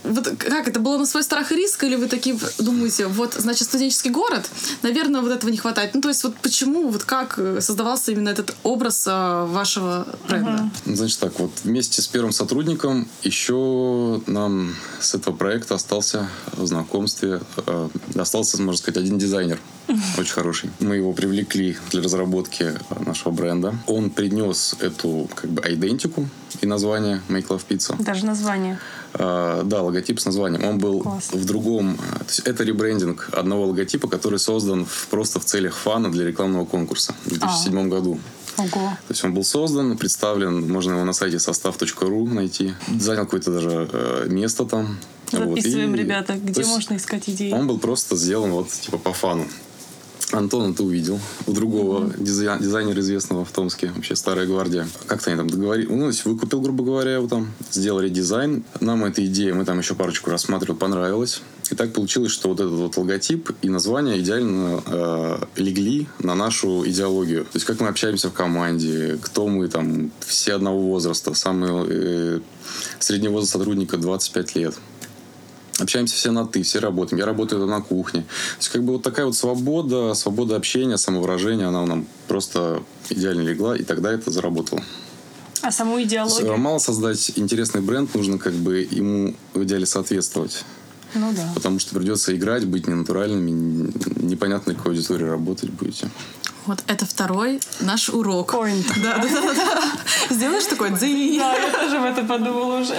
вот 0.04 0.28
как 0.38 0.68
это 0.68 0.80
было 0.80 0.98
на 0.98 1.06
свой 1.06 1.22
страх 1.22 1.52
и 1.52 1.56
риск, 1.56 1.84
или 1.84 1.96
вы 1.96 2.06
такие 2.06 2.38
думаете, 2.58 3.06
вот, 3.06 3.34
значит, 3.34 3.64
студенческий 3.68 4.10
город, 4.10 4.48
наверное, 4.82 5.20
вот 5.20 5.30
этого 5.32 5.50
не 5.50 5.56
хватает. 5.56 5.94
Ну, 5.94 6.00
то 6.00 6.08
есть 6.08 6.22
вот 6.24 6.36
почему, 6.36 6.88
вот 6.88 7.04
как 7.04 7.34
э, 7.38 7.60
создавался 8.04 8.12
именно 8.12 8.28
этот 8.28 8.56
образ 8.62 9.06
э, 9.06 9.44
вашего 9.46 10.06
бренда? 10.28 10.70
Значит 10.84 11.18
так, 11.20 11.38
вот 11.38 11.52
вместе 11.64 12.02
с 12.02 12.06
первым 12.06 12.32
сотрудником 12.32 13.08
еще 13.22 14.20
нам 14.26 14.74
с 15.00 15.14
этого 15.14 15.34
проекта 15.34 15.74
остался 15.74 16.28
в 16.52 16.66
знакомстве, 16.66 17.40
э, 17.66 17.88
остался, 18.16 18.60
можно 18.62 18.78
сказать, 18.78 18.98
один 18.98 19.18
дизайнер. 19.18 19.58
Очень 20.18 20.32
хороший. 20.32 20.70
Мы 20.80 20.96
его 20.96 21.12
привлекли 21.12 21.76
для 21.90 22.02
разработки 22.02 22.72
нашего 23.06 23.32
бренда. 23.32 23.74
Он 23.86 24.10
принес 24.10 24.76
эту 24.80 25.28
как 25.34 25.50
бы 25.50 25.62
идентику 25.66 26.28
и 26.60 26.66
название 26.66 27.20
Make 27.28 27.48
Love 27.48 27.62
Pizza. 27.68 28.02
Даже 28.02 28.26
название. 28.26 28.78
А, 29.16 29.62
да, 29.62 29.82
логотип 29.82 30.18
с 30.20 30.24
названием. 30.26 30.64
Он 30.64 30.78
был 30.78 31.00
Класс. 31.00 31.30
в 31.32 31.44
другом... 31.44 31.96
То 31.96 32.24
есть 32.26 32.40
это 32.40 32.64
ребрендинг 32.64 33.30
одного 33.32 33.66
логотипа, 33.66 34.08
который 34.08 34.38
создан 34.38 34.84
в- 34.86 35.06
просто 35.08 35.38
в 35.40 35.44
целях 35.44 35.74
фана 35.76 36.10
для 36.10 36.24
рекламного 36.26 36.64
конкурса 36.64 37.14
в 37.24 37.28
2007 37.28 37.88
году. 37.88 38.18
Ого. 38.56 38.68
То 38.70 39.10
есть 39.10 39.24
он 39.24 39.34
был 39.34 39.44
создан, 39.44 39.96
представлен, 39.96 40.70
можно 40.70 40.92
его 40.92 41.04
на 41.04 41.12
сайте 41.12 41.38
состав.ру 41.38 42.26
найти. 42.26 42.74
Занял 43.00 43.24
какое-то 43.24 43.52
даже 43.52 43.88
э, 43.92 44.26
место 44.28 44.64
там. 44.64 44.96
Вот. 45.32 45.48
Записываем, 45.58 45.94
И- 45.94 45.98
ребята, 45.98 46.34
где 46.34 46.64
можно 46.64 46.96
искать 46.96 47.28
идеи. 47.28 47.52
Он 47.52 47.66
был 47.66 47.78
просто 47.78 48.16
сделан 48.16 48.50
вот 48.50 48.68
типа 48.68 48.98
по 48.98 49.12
фану. 49.12 49.46
Антона 50.32 50.74
ты 50.74 50.82
увидел, 50.82 51.20
у 51.46 51.52
другого 51.52 52.10
дизай- 52.18 52.60
дизайнера 52.60 53.00
известного 53.00 53.44
в 53.44 53.52
Томске, 53.52 53.92
вообще 53.94 54.16
старая 54.16 54.46
гвардия. 54.46 54.86
Как-то 55.06 55.30
они 55.30 55.38
там 55.38 55.48
договорились, 55.48 55.90
ну, 56.24 56.32
выкупил, 56.32 56.60
грубо 56.60 56.84
говоря, 56.84 57.14
его 57.14 57.28
там, 57.28 57.52
сделали 57.70 58.08
дизайн. 58.08 58.64
Нам 58.80 59.04
эта 59.04 59.24
идея, 59.26 59.54
мы 59.54 59.64
там 59.64 59.78
еще 59.78 59.94
парочку 59.94 60.30
рассматривали, 60.30 60.76
понравилась. 60.76 61.42
И 61.70 61.74
так 61.74 61.92
получилось, 61.92 62.30
что 62.32 62.50
вот 62.50 62.60
этот 62.60 62.74
вот 62.74 62.96
логотип 62.96 63.50
и 63.62 63.68
название 63.68 64.20
идеально 64.20 64.82
э, 64.86 65.38
легли 65.56 66.08
на 66.18 66.34
нашу 66.34 66.84
идеологию. 66.86 67.44
То 67.44 67.50
есть 67.54 67.66
как 67.66 67.80
мы 67.80 67.88
общаемся 67.88 68.28
в 68.28 68.32
команде, 68.32 69.18
кто 69.22 69.46
мы 69.48 69.68
там, 69.68 70.10
все 70.20 70.54
одного 70.54 70.80
возраста, 70.80 71.32
самый 71.34 71.70
э, 71.88 72.40
средний 72.98 73.28
возраст 73.28 73.52
сотрудника 73.52 73.96
25 73.96 74.56
лет. 74.56 74.74
Общаемся 75.78 76.16
все 76.16 76.30
на 76.30 76.46
«ты», 76.46 76.62
все 76.62 76.78
работаем. 76.78 77.18
Я 77.18 77.26
работаю 77.26 77.66
на 77.66 77.80
кухне. 77.80 78.22
То 78.22 78.58
есть, 78.58 78.68
как 78.70 78.84
бы 78.84 78.94
вот 78.94 79.02
такая 79.02 79.26
вот 79.26 79.36
свобода, 79.36 80.14
свобода 80.14 80.56
общения, 80.56 80.96
самовыражения, 80.96 81.68
она 81.68 81.84
нам 81.86 82.06
просто 82.28 82.82
идеально 83.10 83.42
легла, 83.42 83.76
и 83.76 83.82
тогда 83.82 84.12
это 84.12 84.30
заработало. 84.30 84.82
А 85.62 85.72
саму 85.72 86.02
идеологию? 86.02 86.56
Мало 86.58 86.78
создать 86.78 87.32
интересный 87.36 87.80
бренд, 87.80 88.14
нужно 88.14 88.38
как 88.38 88.52
бы 88.52 88.86
ему 88.90 89.34
в 89.54 89.64
идеале 89.64 89.86
соответствовать. 89.86 90.64
Ну 91.14 91.32
да. 91.32 91.48
Потому 91.54 91.78
что 91.78 91.94
придется 91.94 92.34
играть, 92.36 92.66
быть 92.66 92.86
ненатуральными, 92.86 93.92
непонятно, 94.16 94.74
какой 94.74 94.92
аудитории 94.92 95.24
работать 95.24 95.70
будете. 95.70 96.10
Вот 96.66 96.82
это 96.86 97.06
второй 97.06 97.60
наш 97.80 98.08
урок. 98.08 98.54
Point. 98.54 98.84
Да, 99.02 99.18
да, 99.18 99.28
да, 99.28 99.54
да. 99.54 100.34
Сделаешь 100.34 100.64
такой 100.64 100.90
дзинь. 100.90 101.38
Да, 101.38 101.54
я 101.54 101.72
тоже 101.72 101.98
в 102.00 102.04
это 102.04 102.24
подумала 102.24 102.80
уже. 102.80 102.96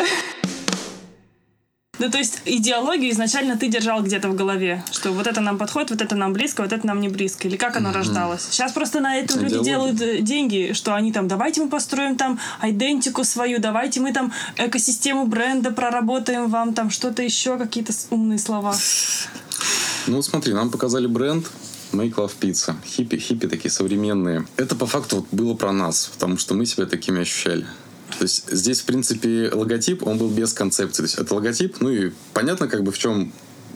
Ну, 2.00 2.10
то 2.10 2.18
есть 2.18 2.42
идеологию 2.46 3.12
изначально 3.12 3.58
ты 3.58 3.68
держал 3.68 4.02
где-то 4.02 4.30
в 4.30 4.36
голове, 4.36 4.84
что 4.92 5.12
вот 5.12 5.28
это 5.28 5.42
нам 5.42 5.58
подходит, 5.58 5.92
вот 5.92 6.02
это 6.02 6.16
нам 6.16 6.34
близко, 6.34 6.62
вот 6.62 6.74
это 6.74 6.86
нам 6.86 7.00
не 7.00 7.10
близко, 7.10 7.48
или 7.48 7.56
как 7.56 7.78
оно 7.78 7.90
mm-hmm. 7.90 7.94
рождалось. 7.94 8.48
Сейчас 8.50 8.72
просто 8.74 9.00
на 9.00 9.16
этом 9.18 9.42
люди 9.42 9.64
делают 9.64 10.02
э, 10.02 10.20
деньги, 10.20 10.72
что 10.74 10.94
они 10.94 11.12
там, 11.12 11.28
давайте 11.28 11.62
мы 11.62 11.70
построим 11.70 12.16
там 12.18 12.40
идентику 12.62 13.24
свою, 13.24 13.60
давайте 13.60 14.00
мы 14.02 14.14
там 14.14 14.32
экосистему 14.58 15.25
бренда 15.25 15.72
проработаем 15.72 16.50
вам 16.50 16.74
там 16.74 16.90
что-то 16.90 17.24
еще, 17.24 17.58
какие-то 17.58 17.94
умные 18.10 18.40
слова. 18.40 18.75
Ну, 20.08 20.22
смотри, 20.22 20.54
нам 20.54 20.70
показали 20.70 21.08
бренд, 21.08 21.48
Make 21.92 22.16
Love 22.16 22.34
Pizza. 22.40 22.75
Хиппи, 22.86 23.18
хиппи 23.18 23.48
такие 23.48 23.72
современные. 23.72 24.46
Это 24.58 24.75
по 24.75 24.86
факту 24.86 25.18
вот 25.18 25.28
было 25.32 25.54
про 25.54 25.72
нас, 25.72 26.10
потому 26.14 26.38
что 26.38 26.54
мы 26.54 26.66
себя 26.66 26.86
такими 26.86 27.22
ощущали. 27.22 27.66
То 28.17 28.24
есть 28.24 28.50
здесь, 28.51 28.81
в 28.81 28.86
принципе, 28.86 29.50
логотип, 29.53 30.05
он 30.05 30.17
был 30.17 30.29
без 30.29 30.53
концепции. 30.53 30.98
То 30.98 31.03
есть 31.03 31.15
это 31.17 31.34
логотип, 31.36 31.81
ну 31.81 31.89
и 31.89 32.12
понятно, 32.34 32.67
как 32.67 32.84
бы 32.84 32.91
в 32.91 32.98
чем 32.98 33.34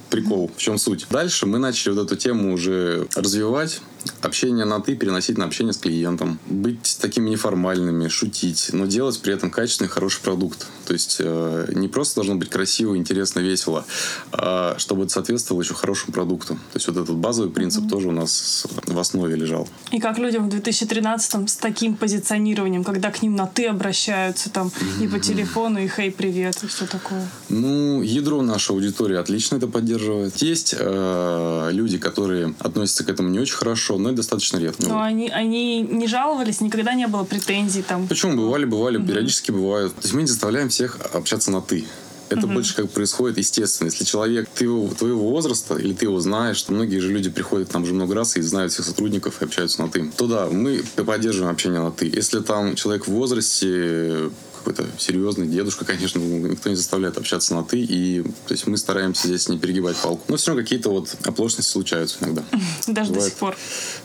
прикол, 0.10 0.52
в 0.56 0.60
чем 0.60 0.78
суть. 0.78 1.06
Дальше 1.10 1.46
мы 1.46 1.60
начали 1.60 1.94
вот 1.94 2.06
эту 2.06 2.16
тему 2.16 2.54
уже 2.54 3.08
развивать, 3.16 3.82
общение 4.22 4.66
на 4.66 4.80
«ты» 4.80 4.96
переносить 4.96 5.38
на 5.38 5.46
общение 5.46 5.74
с 5.74 5.78
клиентом. 5.78 6.40
Быть 6.48 6.98
такими 7.02 7.30
неформальными, 7.30 8.08
шутить, 8.08 8.70
но 8.74 8.86
делать 8.86 9.20
при 9.22 9.34
этом 9.34 9.52
качественный, 9.52 9.90
хороший 9.90 10.22
продукт. 10.22 10.68
То 10.86 10.94
есть 10.94 11.18
э, 11.20 11.72
не 11.76 11.88
просто 11.88 12.16
должно 12.16 12.36
быть 12.36 12.50
красиво, 12.50 12.98
интересно, 12.98 13.40
весело, 13.40 13.86
а 14.32 14.76
чтобы 14.78 15.04
это 15.04 15.14
соответствовало 15.14 15.62
еще 15.62 15.74
хорошему 15.74 16.14
продукту. 16.14 16.56
То 16.56 16.76
есть 16.76 16.88
вот 16.88 16.98
этот 16.98 17.16
базовый 17.16 17.52
принцип 17.52 17.84
mm-hmm. 17.84 17.90
тоже 17.90 18.08
у 18.08 18.12
нас 18.12 18.66
в 18.86 19.00
основе 19.00 19.36
лежал. 19.36 19.68
И 19.92 20.00
как 20.00 20.18
людям 20.18 20.50
в 20.50 20.54
2013-м 20.54 21.48
с 21.48 21.56
таким 21.58 21.96
позиционированием, 21.96 22.84
когда 22.84 23.12
к 23.12 23.22
ним 23.22 23.36
на 23.36 23.46
«ты» 23.46 23.68
обращаются 23.68 24.50
там 24.50 24.68
mm-hmm. 24.68 25.06
и 25.06 25.08
по 25.08 25.20
телефону, 25.20 25.80
и 25.80 25.88
«хей, 25.88 26.12
привет», 26.12 26.64
и 26.64 26.68
все 26.68 26.86
такое? 26.86 27.28
Ну, 27.50 28.02
ядро 28.02 28.42
нашей 28.42 28.72
аудитории 28.72 29.18
отлично 29.18 29.58
это 29.58 29.68
поддерживает. 29.68 30.38
Есть 30.38 30.76
э, 30.78 31.70
люди, 31.72 31.98
которые 31.98 32.56
относятся 32.60 33.04
к 33.04 33.10
этому 33.10 33.30
не 33.30 33.40
очень 33.40 33.56
хорошо, 33.56 33.89
хорошо, 33.90 34.02
но 34.02 34.10
это 34.10 34.18
достаточно 34.18 34.58
редко. 34.58 34.88
Но 34.88 35.02
они, 35.02 35.30
они 35.30 35.82
не 35.82 36.08
жаловались, 36.08 36.62
никогда 36.62 36.94
не 36.94 37.08
было 37.08 37.24
претензий 37.24 37.82
там. 37.82 38.08
Почему? 38.08 38.36
Бывали, 38.36 38.66
бывали, 38.66 38.98
угу. 38.98 39.08
периодически 39.08 39.52
бывают. 39.52 39.94
То 39.96 40.02
есть 40.04 40.14
мы 40.14 40.22
не 40.22 40.28
заставляем 40.28 40.70
всех 40.70 40.98
общаться 41.14 41.52
на 41.52 41.62
«ты». 41.62 41.86
Это 42.30 42.46
угу. 42.46 42.54
больше 42.54 42.76
как 42.76 42.92
происходит 42.92 43.40
естественно. 43.40 43.88
Если 43.88 44.04
человек 44.04 44.48
ты 44.54 44.66
его, 44.66 44.88
твоего 44.90 45.30
возраста, 45.32 45.76
или 45.78 45.94
ты 45.94 46.06
его 46.06 46.20
знаешь, 46.20 46.58
что 46.58 46.72
многие 46.72 47.00
же 47.00 47.12
люди 47.12 47.30
приходят 47.30 47.70
там 47.70 47.84
уже 47.84 47.94
много 47.94 48.14
раз 48.14 48.38
и 48.38 48.42
знают 48.42 48.72
всех 48.72 48.86
сотрудников 48.86 49.42
и 49.42 49.46
общаются 49.46 49.82
на 49.82 49.90
ты, 49.90 50.12
то 50.16 50.28
да, 50.28 50.48
мы 50.48 50.84
поддерживаем 50.96 51.52
общение 51.52 51.82
на 51.82 51.90
ты. 51.90 52.06
Если 52.06 52.42
там 52.42 52.76
человек 52.76 53.08
в 53.08 53.12
возрасте 53.12 54.30
какой-то 54.60 54.86
серьезный 54.98 55.48
дедушка, 55.48 55.86
конечно, 55.86 56.20
никто 56.20 56.70
не 56.70 56.76
заставляет 56.76 57.18
общаться 57.18 57.56
на 57.56 57.64
«ты», 57.64 57.80
и 57.80 58.22
то 58.22 58.54
есть 58.54 58.68
мы 58.68 58.78
стараемся 58.78 59.28
здесь 59.28 59.50
не 59.50 59.58
перегибать 59.58 59.98
палку. 59.98 60.24
Но 60.28 60.38
все 60.38 60.52
равно 60.52 60.64
какие-то 60.64 60.90
вот 60.90 61.16
оплошности 61.24 61.72
случаются 61.72 62.18
иногда. 62.22 62.44
Даже 62.88 63.10
бывает. 63.12 63.14
до 63.14 63.30
сих 63.30 63.34
пор? 63.40 63.58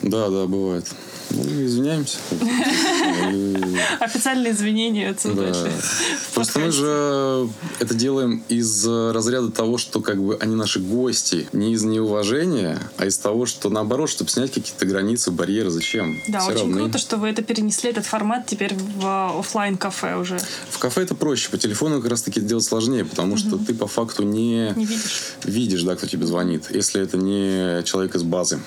Да, 0.02 0.28
да, 0.30 0.46
бывает. 0.46 0.86
Ну, 1.30 1.42
извиняемся. 1.64 2.18
Официальные 4.00 4.52
извинения 4.52 5.10
отсюда. 5.10 5.52
Да. 5.52 5.70
Просто 6.34 6.60
мы 6.60 6.70
же 6.70 7.48
это 7.80 7.94
делаем 7.94 8.42
из 8.48 8.86
разряда 8.86 9.50
того, 9.50 9.78
что 9.78 10.00
как 10.00 10.22
бы 10.22 10.36
они 10.40 10.54
наши 10.54 10.80
гости. 10.80 11.48
Не 11.52 11.72
из 11.72 11.82
неуважения, 11.82 12.78
а 12.96 13.06
из 13.06 13.18
того, 13.18 13.46
что 13.46 13.70
наоборот, 13.70 14.10
чтобы 14.10 14.30
снять 14.30 14.52
какие-то 14.52 14.86
границы, 14.86 15.30
барьеры. 15.30 15.70
Зачем? 15.70 16.20
Да, 16.28 16.40
Все 16.40 16.50
очень 16.50 16.60
равны. 16.60 16.76
круто, 16.78 16.98
что 16.98 17.16
вы 17.16 17.28
это 17.28 17.42
перенесли, 17.42 17.90
этот 17.90 18.06
формат 18.06 18.46
теперь 18.46 18.74
в 18.74 19.38
офлайн 19.38 19.76
кафе 19.76 20.16
уже. 20.16 20.38
В 20.70 20.78
кафе 20.78 21.02
это 21.02 21.14
проще. 21.14 21.50
По 21.50 21.58
телефону 21.58 22.00
как 22.00 22.10
раз-таки 22.10 22.40
делать 22.40 22.64
сложнее, 22.64 23.04
потому 23.04 23.36
что 23.36 23.58
ты 23.58 23.74
по 23.74 23.86
факту 23.86 24.22
не, 24.22 24.72
не 24.76 24.84
видишь. 24.84 25.22
видишь, 25.44 25.82
да, 25.82 25.96
кто 25.96 26.06
тебе 26.06 26.26
звонит. 26.26 26.64
Если 26.70 27.00
это 27.00 27.16
не 27.16 27.82
человек 27.84 28.14
из 28.14 28.22
базы. 28.22 28.60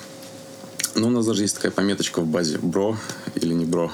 Ну, 0.94 1.08
у 1.08 1.10
нас 1.10 1.26
даже 1.26 1.42
есть 1.42 1.56
такая 1.56 1.72
пометочка 1.72 2.20
в 2.20 2.26
базе. 2.26 2.58
Бро 2.58 2.96
или 3.34 3.54
не 3.54 3.64
бро. 3.64 3.90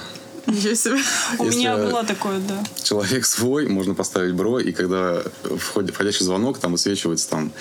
Ничего 0.47 0.75
себе. 0.75 0.99
У 1.39 1.45
меня 1.45 1.75
было 1.75 2.03
такое, 2.03 2.39
да. 2.39 2.63
Человек 2.83 3.25
свой, 3.25 3.67
можно 3.67 3.95
поставить 3.95 4.33
бро, 4.33 4.59
и 4.59 4.71
когда 4.71 5.21
входит, 5.57 5.95
входящий 5.95 6.23
звонок, 6.23 6.59
там 6.59 6.73
высвечивается, 6.73 7.29
там 7.29 7.51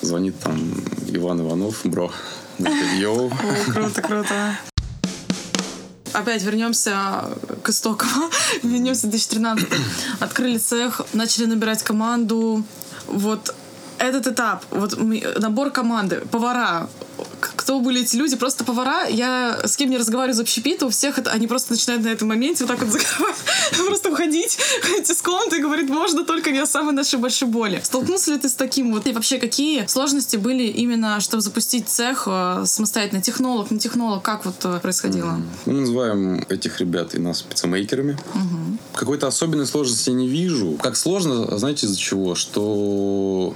звонит 0.00 0.38
там 0.40 0.58
Иван 1.08 1.40
Иванов, 1.42 1.80
бро. 1.84 2.10
Йоу. 2.98 3.30
Круто, 3.72 4.02
круто. 4.02 4.58
Опять 6.12 6.42
вернемся 6.42 7.30
к 7.62 7.68
истокам. 7.68 8.08
вернемся 8.62 9.06
в 9.06 9.10
2013. 9.10 9.68
Открыли 10.20 10.58
цех, 10.58 11.02
начали 11.12 11.46
набирать 11.46 11.82
команду. 11.82 12.64
Вот 13.06 13.54
этот 13.98 14.26
этап, 14.26 14.64
вот 14.70 14.96
набор 15.38 15.70
команды, 15.70 16.22
повара, 16.30 16.88
кто 17.70 17.78
были 17.78 18.02
эти 18.02 18.16
люди, 18.16 18.34
просто 18.34 18.64
повара, 18.64 19.06
я 19.06 19.60
с 19.62 19.76
кем 19.76 19.90
не 19.90 19.96
разговариваю 19.96 20.34
за 20.34 20.42
общепита, 20.42 20.86
у 20.86 20.88
всех 20.88 21.18
это, 21.18 21.30
они 21.30 21.46
просто 21.46 21.70
начинают 21.70 22.02
на 22.02 22.08
этом 22.08 22.26
моменте 22.26 22.64
вот 22.64 22.76
так 22.76 22.84
вот 22.84 23.00
просто 23.86 24.10
уходить 24.10 24.58
из 25.08 25.22
комнаты 25.22 25.58
и 25.58 25.62
говорить, 25.62 25.88
можно 25.88 26.24
только 26.24 26.50
не 26.50 26.58
о 26.58 26.66
самой 26.66 26.94
нашей 26.94 27.20
большой 27.20 27.48
боли. 27.48 27.80
Столкнулся 27.84 28.32
ли 28.32 28.38
ты 28.40 28.48
с 28.48 28.54
таким 28.54 28.92
вот? 28.92 29.06
И 29.06 29.12
вообще, 29.12 29.38
какие 29.38 29.86
сложности 29.86 30.36
были 30.36 30.64
именно, 30.64 31.20
чтобы 31.20 31.42
запустить 31.42 31.88
цех 31.88 32.24
э, 32.26 32.64
самостоятельно? 32.66 33.22
Технолог, 33.22 33.70
не 33.70 33.78
технолог, 33.78 34.20
как 34.24 34.46
вот 34.46 34.56
э, 34.64 34.80
происходило? 34.80 35.40
Мы 35.64 35.74
называем 35.74 36.44
этих 36.48 36.80
ребят 36.80 37.14
и 37.14 37.20
нас 37.20 37.42
пиццемейкерами. 37.42 38.18
Угу. 38.34 38.78
Какой-то 38.96 39.28
особенной 39.28 39.68
сложности 39.68 40.10
я 40.10 40.16
не 40.16 40.26
вижу. 40.26 40.76
Как 40.82 40.96
сложно, 40.96 41.56
знаете, 41.56 41.86
из-за 41.86 41.96
чего? 41.96 42.34
Что 42.34 43.54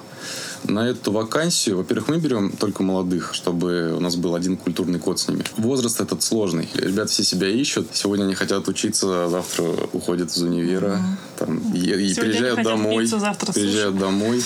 на 0.64 0.88
эту 0.88 1.12
вакансию, 1.12 1.76
во-первых, 1.76 2.08
мы 2.08 2.18
берем 2.18 2.50
только 2.50 2.82
молодых, 2.82 3.34
чтобы 3.34 3.94
у 3.96 4.00
нас 4.00 4.16
был 4.16 4.34
один 4.34 4.56
культурный 4.56 4.98
код 4.98 5.18
с 5.18 5.28
ними. 5.28 5.44
Возраст 5.56 6.00
этот 6.00 6.22
сложный. 6.22 6.68
Ребята 6.74 7.10
все 7.10 7.24
себя 7.24 7.48
ищут. 7.48 7.88
Сегодня 7.92 8.24
они 8.24 8.34
хотят 8.34 8.66
учиться, 8.68 9.28
завтра 9.28 9.64
уходят 9.92 10.30
из 10.30 10.42
универа. 10.42 10.98
Mm-hmm. 10.98 11.38
Там, 11.38 11.72
и, 11.74 11.78
и 11.78 12.14
приезжают 12.14 12.62
домой. 12.62 13.04
Пиццу, 13.04 13.18
завтра 13.18 13.52
приезжают 13.52 13.98
домой. 13.98 14.42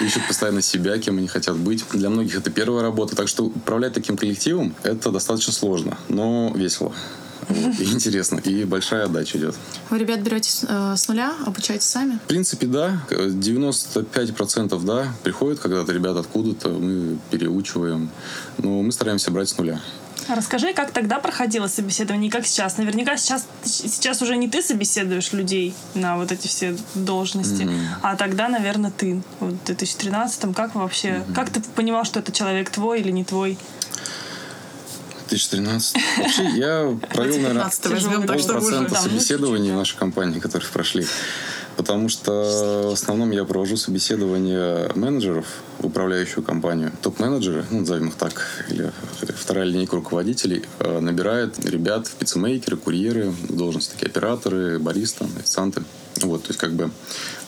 Ищут 0.00 0.26
постоянно 0.26 0.62
себя, 0.62 0.98
кем 0.98 1.18
они 1.18 1.28
хотят 1.28 1.56
быть. 1.56 1.84
Для 1.92 2.10
многих 2.10 2.36
это 2.36 2.50
первая 2.50 2.82
работа. 2.82 3.14
Так 3.14 3.28
что 3.28 3.44
управлять 3.44 3.92
таким 3.92 4.16
коллективом 4.16 4.74
это 4.82 5.10
достаточно 5.10 5.52
сложно, 5.52 5.98
но 6.08 6.52
весело. 6.54 6.92
И 7.50 7.84
интересно, 7.84 8.38
и 8.38 8.64
большая 8.64 9.04
отдача 9.04 9.38
идет. 9.38 9.54
Вы 9.90 9.98
ребят 9.98 10.20
берете 10.20 10.66
э, 10.68 10.94
с 10.96 11.08
нуля, 11.08 11.34
обучаете 11.46 11.84
сами? 11.84 12.18
В 12.24 12.28
принципе, 12.28 12.66
да. 12.66 13.02
95% 13.10 14.84
да. 14.84 15.12
Приходят 15.22 15.60
когда-то 15.60 15.92
ребята 15.92 16.20
откуда-то, 16.20 16.68
мы 16.70 17.18
переучиваем. 17.30 18.10
Но 18.58 18.82
мы 18.82 18.92
стараемся 18.92 19.30
брать 19.30 19.48
с 19.48 19.58
нуля. 19.58 19.80
Расскажи, 20.28 20.72
как 20.72 20.90
тогда 20.90 21.18
проходило 21.18 21.66
собеседование, 21.66 22.30
как 22.30 22.46
сейчас. 22.46 22.78
Наверняка 22.78 23.16
сейчас, 23.16 23.46
сейчас 23.64 24.22
уже 24.22 24.36
не 24.36 24.48
ты 24.48 24.62
собеседуешь 24.62 25.32
людей 25.32 25.74
на 25.94 26.16
вот 26.16 26.32
эти 26.32 26.48
все 26.48 26.76
должности, 26.94 27.62
mm-hmm. 27.62 27.86
а 28.02 28.16
тогда, 28.16 28.48
наверное, 28.48 28.90
ты. 28.90 29.22
Вот 29.40 29.52
в 29.52 29.70
2013-м 29.70 30.54
как 30.54 30.74
вообще, 30.74 31.08
mm-hmm. 31.08 31.34
как 31.34 31.50
ты 31.50 31.60
понимал, 31.60 32.04
что 32.04 32.20
это 32.20 32.32
человек 32.32 32.70
твой 32.70 33.00
или 33.00 33.10
не 33.10 33.24
твой? 33.24 33.58
2013. 35.28 35.96
Вообще, 36.18 36.48
я 36.56 36.98
провел, 37.12 37.38
наверное, 37.38 37.70
полпроцента 38.26 38.94
собеседований 38.94 39.70
в 39.72 39.74
нашей 39.74 39.96
компании, 39.96 40.38
которые 40.38 40.68
прошли. 40.70 41.06
Потому 41.76 42.08
что 42.08 42.88
в 42.90 42.92
основном 42.92 43.32
я 43.32 43.44
провожу 43.44 43.76
собеседование 43.76 44.92
менеджеров 44.94 45.46
в 45.80 45.86
управляющую 45.86 46.44
компанию. 46.44 46.92
Топ-менеджеры, 47.02 47.64
ну, 47.70 47.80
назовем 47.80 48.08
их 48.08 48.14
так, 48.14 48.46
или 48.70 48.92
вторая 49.36 49.64
линейка 49.64 49.96
руководителей, 49.96 50.64
э, 50.78 51.00
набирает 51.00 51.58
ребят 51.64 52.06
в 52.06 52.14
пиццемейкеры, 52.14 52.76
курьеры, 52.76 53.34
должности 53.48 53.92
такие 53.92 54.06
операторы, 54.06 54.78
бариста, 54.78 55.26
официанты. 55.36 55.82
Вот, 56.20 56.42
то 56.42 56.50
есть 56.50 56.60
как 56.60 56.74
бы 56.74 56.90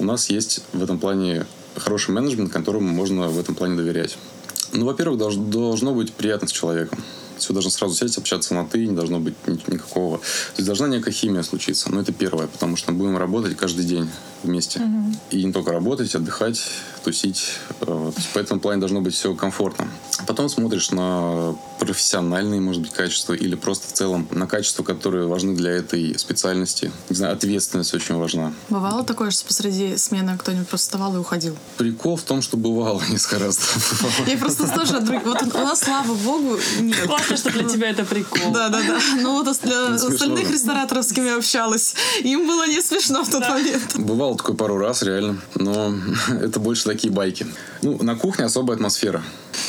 у 0.01 0.05
нас 0.05 0.29
есть 0.29 0.65
в 0.73 0.83
этом 0.83 0.99
плане 0.99 1.47
хороший 1.77 2.11
менеджмент, 2.11 2.53
которому 2.53 2.89
можно 2.89 3.29
в 3.29 3.39
этом 3.39 3.55
плане 3.55 3.77
доверять. 3.77 4.19
Ну, 4.73 4.87
во-первых, 4.87 5.19
должно 5.19 5.95
быть 5.95 6.13
приятно 6.13 6.49
с 6.49 6.53
человеком 6.53 6.99
все 7.39 7.53
должно 7.53 7.71
сразу 7.71 7.95
сесть, 7.95 8.19
общаться 8.19 8.55
на 8.55 8.65
«ты», 8.65 8.87
не 8.87 8.95
должно 8.95 9.21
быть 9.21 9.35
никакого... 9.47 10.19
То 10.19 10.25
есть 10.57 10.67
должна 10.67 10.89
некая 10.89 11.13
химия 11.13 11.43
случиться. 11.43 11.91
Но 11.91 12.01
это 12.01 12.13
первое, 12.13 12.47
потому 12.47 12.77
что 12.77 12.93
мы 12.93 12.99
будем 12.99 13.17
работать 13.17 13.57
каждый 13.57 13.85
день 13.85 14.09
вместе. 14.43 14.81
Угу. 14.81 15.17
И 15.31 15.45
не 15.45 15.53
только 15.53 15.73
работать, 15.73 16.15
отдыхать. 16.15 16.61
потусить. 17.07 17.53
Э, 17.81 17.85
то 17.85 18.13
есть 18.17 18.29
по 18.31 18.39
этому 18.39 18.61
плане 18.61 18.81
должно 18.81 19.01
быть 19.01 19.15
все 19.15 19.35
комфортно. 19.35 19.89
Потом 20.27 20.49
смотришь 20.49 20.91
на 20.91 21.55
профессиональные, 21.79 22.61
может 22.61 22.83
быть, 22.83 22.93
качества 22.93 23.35
или 23.35 23.55
просто 23.55 23.89
в 23.89 23.93
целом 23.93 24.27
на 24.33 24.47
качества, 24.47 24.83
которые 24.83 25.27
важны 25.27 25.55
для 25.55 25.71
этой 25.71 26.19
специальности. 26.19 26.91
Не 27.11 27.17
знаю, 27.17 27.35
ответственность 27.35 27.95
очень 27.95 28.17
важна. 28.17 28.53
Бывало 28.71 29.05
такое, 29.05 29.31
что 29.31 29.47
посреди 29.47 29.97
смены 29.97 30.37
кто-нибудь 30.39 30.69
просто 30.69 30.87
вставал 30.87 31.15
и 31.15 31.19
уходил? 31.19 31.57
Прикол 31.77 32.17
в 32.17 32.23
том, 32.23 32.43
что 32.43 32.57
бывало 32.57 33.01
несколько 33.11 33.45
раз. 33.45 33.61
Я 34.27 34.37
просто 34.39 34.67
тоже 34.69 34.97
от 34.97 35.09
Вот 35.25 35.55
у 35.55 35.59
нас, 35.59 35.81
слава 35.81 36.15
богу, 36.15 36.59
нет. 36.81 37.07
Классно, 37.07 37.37
что 37.37 37.51
для 37.51 37.65
тебя 37.65 37.91
это 37.91 38.05
прикол. 38.05 38.53
Да, 38.53 38.69
да, 38.69 38.83
да. 38.83 38.99
Ну 39.21 39.43
вот 39.43 39.57
для 39.63 39.95
остальных 39.95 40.51
рестораторов, 40.51 41.05
с 41.05 41.13
кем 41.13 41.27
я 41.27 41.37
общалась, 41.37 41.95
им 42.21 42.47
было 42.47 42.67
не 42.67 42.81
смешно 42.81 43.23
в 43.23 43.31
тот 43.31 43.49
момент. 43.49 43.97
Бывало 43.97 44.26
такое 44.35 44.57
пару 44.57 44.79
раз, 44.79 45.03
реально. 45.03 45.39
Но 45.55 45.95
это 46.29 46.59
больше 46.61 46.85
такие 46.85 47.13
байки. 47.13 47.47
Ну, 47.83 48.03
на 48.03 48.17
кухне 48.17 48.45
особая 48.45 48.77
атмосфера. 48.77 49.23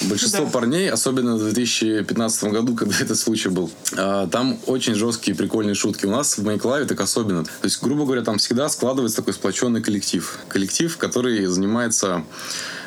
Большинство 0.03 0.45
да. 0.45 0.51
парней, 0.51 0.89
особенно 0.89 1.35
в 1.35 1.43
2015 1.43 2.43
году, 2.45 2.75
когда 2.77 2.95
этот 2.99 3.17
случай 3.17 3.49
был, 3.49 3.69
а, 3.95 4.27
там 4.27 4.57
очень 4.65 4.95
жесткие 4.95 5.35
прикольные 5.35 5.75
шутки. 5.75 6.05
У 6.05 6.11
нас 6.11 6.37
в 6.37 6.43
Майклаве 6.43 6.85
так 6.85 6.99
особенно. 7.01 7.43
То 7.43 7.51
есть, 7.63 7.81
грубо 7.81 8.05
говоря, 8.05 8.23
там 8.23 8.37
всегда 8.37 8.69
складывается 8.69 9.17
такой 9.17 9.33
сплоченный 9.33 9.81
коллектив. 9.81 10.39
Коллектив, 10.47 10.97
который 10.97 11.45
занимается 11.45 12.23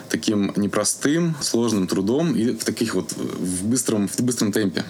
таким 0.09 0.53
непростым, 0.57 1.37
сложным 1.41 1.87
трудом 1.87 2.35
и 2.35 2.51
в 2.51 2.65
таких 2.65 2.95
вот 2.95 3.13
в 3.13 3.67
быстром, 3.67 4.09
в 4.09 4.21
быстром 4.21 4.53
темпе. 4.53 4.85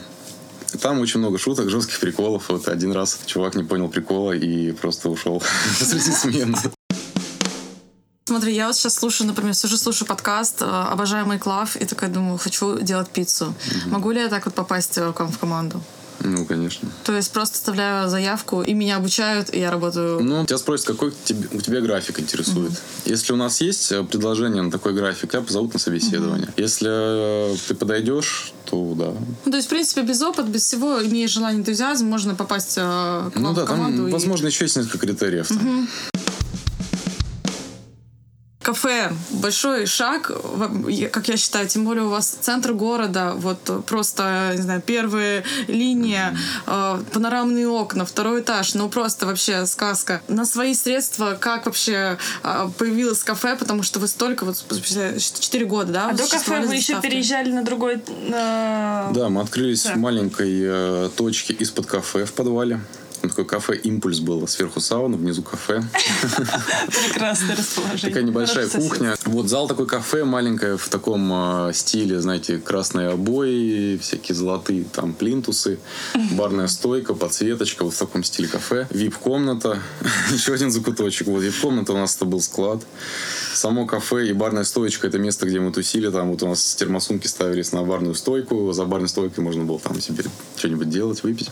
Там 0.78 1.00
очень 1.00 1.20
много 1.20 1.38
шуток, 1.38 1.70
жестких 1.70 1.98
приколов. 2.00 2.48
Вот 2.48 2.68
один 2.68 2.92
раз 2.92 3.20
чувак 3.26 3.54
не 3.54 3.64
понял 3.64 3.88
прикола 3.88 4.32
и 4.32 4.72
просто 4.72 5.08
ушел 5.08 5.42
посреди 5.78 6.10
смены. 6.12 6.56
Смотри, 8.26 8.54
я 8.54 8.68
вот 8.68 8.76
сейчас 8.76 8.94
слушаю, 8.94 9.26
например, 9.26 9.54
сижу, 9.54 9.76
слушаю 9.76 10.06
подкаст, 10.06 10.62
э, 10.62 10.64
обожаю 10.64 11.26
Майклав, 11.26 11.74
и 11.74 11.84
такая 11.84 12.10
думаю, 12.10 12.38
хочу 12.38 12.78
делать 12.78 13.10
пиццу. 13.10 13.46
Угу. 13.46 13.90
Могу 13.90 14.12
ли 14.12 14.20
я 14.20 14.28
так 14.28 14.44
вот 14.44 14.54
попасть 14.54 14.98
э, 14.98 15.12
к 15.12 15.18
вам 15.18 15.32
в 15.32 15.38
команду? 15.38 15.82
Ну, 16.20 16.44
конечно. 16.44 16.88
То 17.04 17.16
есть 17.16 17.32
просто 17.32 17.56
оставляю 17.56 18.08
заявку, 18.08 18.62
и 18.62 18.74
меня 18.74 18.96
обучают, 18.96 19.52
и 19.54 19.58
я 19.58 19.70
работаю... 19.70 20.20
Ну, 20.20 20.44
тебя 20.44 20.58
спросят, 20.58 20.86
какой 20.86 21.12
тебе, 21.24 21.48
у 21.52 21.60
тебя 21.60 21.80
график 21.80 22.20
интересует. 22.20 22.72
Mm-hmm. 22.72 23.10
Если 23.10 23.32
у 23.32 23.36
нас 23.36 23.60
есть 23.60 23.90
э, 23.92 24.02
предложение 24.04 24.62
на 24.62 24.70
такой 24.70 24.92
график, 24.92 25.30
тебя 25.30 25.42
позовут 25.42 25.72
на 25.72 25.78
собеседование. 25.78 26.48
Mm-hmm. 26.48 26.62
Если 26.62 27.58
ты 27.68 27.74
подойдешь, 27.74 28.52
то 28.66 28.94
да. 28.96 29.12
Ну, 29.44 29.50
то 29.50 29.56
есть, 29.56 29.66
в 29.66 29.70
принципе, 29.70 30.02
без 30.02 30.20
опыта, 30.22 30.48
без 30.48 30.62
всего, 30.64 31.02
имея 31.02 31.26
желание, 31.26 31.60
энтузиазм, 31.60 32.06
можно 32.06 32.34
попасть 32.34 32.74
к 32.74 33.32
вам 33.34 33.42
ну, 33.42 33.54
да, 33.54 33.64
в 33.64 33.66
команду. 33.66 33.98
Там, 33.98 34.08
и... 34.08 34.12
возможно, 34.12 34.46
еще 34.46 34.64
есть 34.64 34.76
несколько 34.76 34.98
критериев. 34.98 35.48
Там. 35.48 35.58
Mm-hmm 35.58 36.19
кафе 38.62 39.12
большой 39.30 39.86
шаг, 39.86 40.30
как 41.12 41.28
я 41.28 41.36
считаю, 41.36 41.66
тем 41.66 41.84
более 41.84 42.04
у 42.04 42.08
вас 42.08 42.28
центр 42.28 42.72
города, 42.72 43.32
вот 43.36 43.58
просто, 43.86 44.52
не 44.54 44.62
знаю, 44.62 44.82
первая 44.84 45.44
линия, 45.66 46.36
э, 46.66 47.02
панорамные 47.12 47.68
окна, 47.68 48.04
второй 48.04 48.40
этаж, 48.42 48.74
ну 48.74 48.88
просто 48.88 49.26
вообще 49.26 49.66
сказка. 49.66 50.20
На 50.28 50.44
свои 50.44 50.74
средства 50.74 51.36
как 51.40 51.66
вообще 51.66 52.18
э, 52.42 52.68
появилось 52.76 53.24
кафе, 53.24 53.56
потому 53.56 53.82
что 53.82 53.98
вы 53.98 54.08
столько, 54.08 54.44
вот 54.44 54.62
4 54.68 55.64
года, 55.66 55.92
да? 55.92 56.08
А 56.10 56.12
до 56.12 56.26
кафе 56.26 56.60
вы 56.60 56.74
еще 56.74 57.00
переезжали 57.00 57.50
на 57.50 57.64
другой... 57.64 58.02
На... 58.28 59.10
Да, 59.12 59.28
мы 59.28 59.40
открылись 59.40 59.84
да. 59.84 59.94
в 59.94 59.96
маленькой 59.96 60.60
э, 60.62 61.10
точке 61.16 61.54
из-под 61.54 61.86
кафе 61.86 62.26
в 62.26 62.32
подвале. 62.32 62.80
Такое 63.22 63.44
кафе 63.44 63.76
«Импульс» 63.76 64.20
было. 64.20 64.46
Сверху 64.46 64.80
сауна, 64.80 65.16
внизу 65.16 65.42
кафе. 65.42 65.82
Прекрасное 66.22 67.56
расположение. 67.56 68.08
Такая 68.08 68.22
небольшая 68.22 68.68
кухня. 68.68 69.16
Вот 69.26 69.48
зал 69.48 69.68
такой 69.68 69.86
кафе 69.86 70.24
маленькое 70.24 70.78
в 70.78 70.88
таком 70.88 71.30
э, 71.32 71.72
стиле, 71.74 72.20
знаете, 72.20 72.58
красные 72.58 73.08
обои, 73.08 73.98
всякие 73.98 74.34
золотые 74.34 74.84
там 74.84 75.12
плинтусы, 75.12 75.78
барная 76.32 76.66
стойка, 76.66 77.14
подсветочка, 77.14 77.84
вот 77.84 77.94
в 77.94 77.98
таком 77.98 78.24
стиле 78.24 78.48
кафе. 78.48 78.86
Вип-комната, 78.90 79.78
еще 80.32 80.54
один 80.54 80.70
закуточек. 80.70 81.26
Вот 81.26 81.42
вип-комната 81.42 81.92
у 81.92 81.96
нас 81.96 82.16
это 82.16 82.24
был 82.24 82.40
склад. 82.40 82.80
Само 83.52 83.86
кафе 83.86 84.28
и 84.28 84.32
барная 84.32 84.64
стоечка 84.64 85.08
это 85.08 85.18
место, 85.18 85.46
где 85.46 85.60
мы 85.60 85.72
тусили. 85.72 86.10
Там 86.10 86.30
вот 86.30 86.42
у 86.42 86.48
нас 86.48 86.74
термосумки 86.74 87.26
ставились 87.26 87.72
на 87.72 87.82
барную 87.82 88.14
стойку. 88.14 88.72
За 88.72 88.84
барной 88.84 89.08
стойкой 89.08 89.44
можно 89.44 89.64
было 89.64 89.78
там 89.78 90.00
себе 90.00 90.24
что-нибудь 90.56 90.88
делать, 90.88 91.22
выпить. 91.22 91.50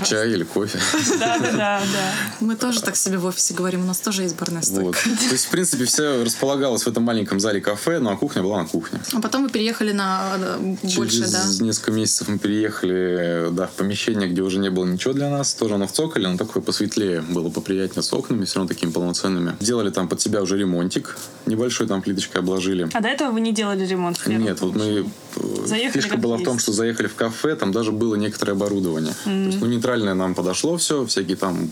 А, 0.00 0.04
чай 0.04 0.30
или 0.30 0.44
кофе. 0.44 0.78
Да, 1.20 1.38
да, 1.38 1.52
да, 1.52 1.80
да. 1.80 2.12
Мы 2.40 2.56
тоже 2.56 2.80
так 2.80 2.96
себе 2.96 3.18
в 3.18 3.26
офисе 3.26 3.54
говорим, 3.54 3.82
у 3.82 3.86
нас 3.86 3.98
тоже 3.98 4.22
есть 4.22 4.36
барная 4.36 4.62
стойка. 4.62 4.84
Вот. 4.86 4.96
То 4.96 5.32
есть, 5.32 5.46
в 5.46 5.48
принципе, 5.50 5.84
все 5.84 6.24
располагалось 6.24 6.82
в 6.84 6.88
этом 6.88 7.02
маленьком 7.02 7.40
зале 7.40 7.60
кафе, 7.60 7.98
ну 7.98 8.10
а 8.10 8.16
кухня 8.16 8.42
была 8.42 8.62
на 8.62 8.68
кухне. 8.68 9.00
А 9.12 9.20
потом 9.20 9.44
вы 9.44 9.50
переехали 9.50 9.92
на 9.92 10.38
больше, 10.82 11.16
Через 11.16 11.58
да? 11.58 11.64
несколько 11.64 11.92
месяцев 11.92 12.28
мы 12.28 12.38
переехали, 12.38 13.48
да, 13.52 13.66
в 13.66 13.72
помещение, 13.72 14.28
где 14.28 14.42
уже 14.42 14.58
не 14.58 14.70
было 14.70 14.84
ничего 14.84 15.12
для 15.12 15.28
нас. 15.30 15.54
Тоже 15.54 15.74
оно 15.74 15.86
в 15.86 15.92
цоколе, 15.92 16.28
но 16.28 16.36
такое 16.36 16.62
посветлее 16.62 17.20
было, 17.22 17.50
поприятнее 17.50 18.02
с 18.02 18.12
окнами, 18.12 18.44
все 18.44 18.56
равно 18.56 18.68
такими 18.68 18.90
полноценными. 18.90 19.56
Делали 19.60 19.90
там 19.90 20.08
под 20.08 20.20
себя 20.20 20.42
уже 20.42 20.56
ремонтик 20.56 21.16
небольшой, 21.46 21.86
там 21.86 22.02
плиточкой 22.02 22.40
обложили. 22.42 22.88
А 22.92 23.00
до 23.00 23.08
этого 23.08 23.30
вы 23.32 23.40
не 23.40 23.52
делали 23.52 23.86
ремонт? 23.86 24.26
Нет, 24.26 24.60
вот 24.60 24.74
мы... 24.74 25.06
Э, 25.36 25.66
заехали 25.66 26.00
Фишка 26.00 26.16
была 26.16 26.36
есть. 26.36 26.44
в 26.44 26.48
том, 26.48 26.58
что 26.58 26.72
заехали 26.72 27.06
в 27.06 27.14
кафе, 27.14 27.56
там 27.56 27.72
даже 27.72 27.92
было 27.92 28.14
некоторое 28.14 28.52
оборудование. 28.52 29.14
Mm-hmm. 29.24 29.42
То 29.42 29.46
есть, 29.46 29.60
ну, 29.60 29.66
нейтральное 29.66 30.14
нам 30.14 30.34
подошло 30.34 30.76
все, 30.76 31.06
всякие 31.06 31.36
там 31.36 31.70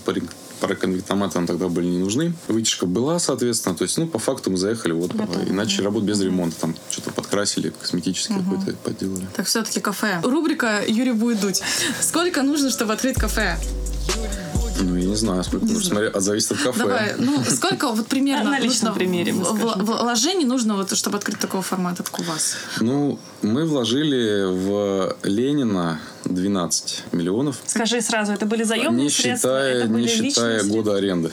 пароконвектоматы 0.59 1.37
нам 1.37 1.47
тогда 1.47 1.67
были 1.67 1.87
не 1.87 1.99
нужны. 1.99 2.33
Вытяжка 2.47 2.85
была, 2.85 3.19
соответственно. 3.19 3.75
То 3.75 3.83
есть, 3.83 3.97
ну, 3.97 4.07
по 4.07 4.19
факту 4.19 4.51
мы 4.51 4.57
заехали, 4.57 4.91
вот, 4.91 5.13
Готово. 5.13 5.43
и 5.45 5.51
начали 5.51 5.83
работать 5.83 6.09
без 6.09 6.21
ремонта. 6.21 6.59
Там 6.59 6.75
что-то 6.89 7.11
подкрасили, 7.11 7.73
косметический 7.79 8.35
угу. 8.35 8.57
какой-то 8.57 8.77
подделали. 8.77 9.27
Так 9.35 9.47
все-таки 9.47 9.79
кафе. 9.79 10.21
Рубрика 10.23 10.81
«Юрий 10.87 11.13
будет 11.13 11.41
дуть». 11.41 11.61
Сколько 12.01 12.43
нужно, 12.43 12.69
чтобы 12.69 12.93
открыть 12.93 13.15
кафе? 13.15 13.57
Ну, 14.81 14.95
я 14.95 15.05
не 15.05 15.15
знаю, 15.15 15.43
сколько 15.43 15.65
нужно. 15.65 15.89
Смотри, 15.89 16.07
а 16.13 16.19
зависит 16.19 16.51
от 16.51 16.57
кафе. 16.59 16.79
Давай, 16.79 17.15
ну, 17.17 17.43
сколько 17.43 17.89
вот 17.89 18.07
примерно 18.07 18.51
на 18.51 18.59
личном 18.59 18.93
примере 18.93 19.33
вложений 19.33 20.45
нужно, 20.45 20.75
вот, 20.75 20.95
чтобы 20.95 21.17
открыть 21.17 21.39
такого 21.39 21.63
формата, 21.63 22.03
как 22.03 22.19
у 22.19 22.23
вас? 22.23 22.55
Ну, 22.79 23.19
мы 23.41 23.65
вложили 23.65 24.45
в 24.45 25.15
Ленина 25.23 25.99
12 26.25 27.03
миллионов. 27.11 27.57
Скажи 27.65 28.01
сразу, 28.01 28.33
это 28.33 28.45
были 28.45 28.63
заемные 28.63 29.05
не 29.05 29.09
средства? 29.09 29.49
Считая, 29.49 29.75
это 29.75 29.87
были 29.87 30.01
не 30.03 30.29
считая 30.29 30.63
года 30.63 30.95
аренды. 30.95 31.31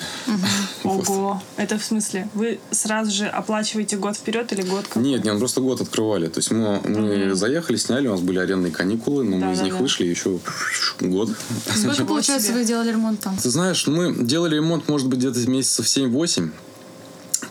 Ого, 0.99 1.43
это 1.57 1.79
в 1.79 1.85
смысле? 1.85 2.29
Вы 2.35 2.59
сразу 2.71 3.11
же 3.11 3.27
оплачиваете 3.27 3.97
год 3.97 4.17
вперед 4.17 4.53
или 4.53 4.63
год? 4.63 4.85
Нет, 4.95 5.25
нет, 5.25 5.39
просто 5.39 5.61
год 5.61 5.81
открывали. 5.81 6.29
То 6.29 6.39
есть 6.39 6.51
мы, 6.51 6.81
мы 6.85 7.35
заехали, 7.35 7.77
сняли, 7.77 8.09
у 8.09 8.13
нас 8.13 8.21
были 8.21 8.39
арендные 8.39 8.73
каникулы, 8.73 9.25
но 9.25 9.37
мы 9.37 9.53
из 9.53 9.61
них 9.61 9.79
вышли 9.79 10.05
еще 10.07 10.39
год. 11.01 11.31
Сколько, 11.75 12.05
получается, 12.05 12.53
вы 12.53 12.65
делали 12.65 12.91
ремонт 12.91 13.21
там? 13.21 13.37
Ты 13.37 13.51
знаешь, 13.51 13.87
мы 13.87 14.15
делали 14.15 14.57
ремонт, 14.57 14.89
может 14.89 15.09
быть, 15.09 15.19
где-то 15.19 15.49
месяцев 15.51 15.87
7-8. 15.87 16.51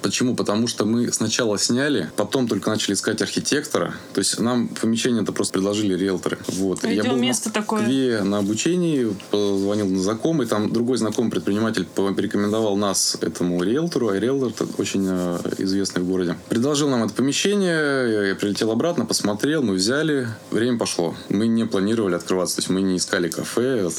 Почему? 0.06 0.36
Потому 0.36 0.68
что 0.68 0.86
мы 0.86 1.12
сначала 1.12 1.58
сняли, 1.58 2.12
потом 2.16 2.48
только 2.48 2.70
начали 2.70 2.94
искать 2.94 3.24
архитектора. 3.24 3.96
То 4.14 4.20
есть 4.20 4.40
нам 4.40 4.68
помещение 4.68 5.24
это 5.24 5.32
просто 5.32 5.54
предложили 5.54 5.96
риэлторы. 5.96 6.38
Вот. 6.50 6.84
А 6.84 6.92
я 6.92 7.04
был 7.04 7.18
место 7.18 7.50
Москве 7.50 8.18
такое. 8.18 8.24
на 8.24 8.38
обучении, 8.38 9.16
позвонил 9.32 9.88
на 9.88 10.00
знакомый, 10.00 10.46
там 10.46 10.72
другой 10.72 11.00
знакомый 11.00 11.32
предприниматель 11.32 11.86
порекомендовал 11.86 12.78
нас 12.78 13.18
этому 13.20 13.64
риэлтору, 13.64 14.10
а 14.10 14.20
риэлтор 14.20 14.68
очень 14.78 15.08
э, 15.10 15.40
известный 15.58 16.04
в 16.04 16.08
городе. 16.08 16.38
Предложил 16.50 16.88
нам 16.88 17.04
это 17.04 17.16
помещение, 17.16 18.28
я 18.28 18.36
прилетел 18.36 18.70
обратно, 18.70 19.08
посмотрел, 19.08 19.64
мы 19.64 19.74
взяли, 19.74 20.28
время 20.52 20.78
пошло. 20.78 21.16
Мы 21.30 21.48
не 21.48 21.66
планировали 21.66 22.14
открываться, 22.14 22.58
то 22.58 22.60
есть 22.60 22.70
мы 22.70 22.84
не 22.84 22.98
искали 22.98 23.28
кафе. 23.28 23.90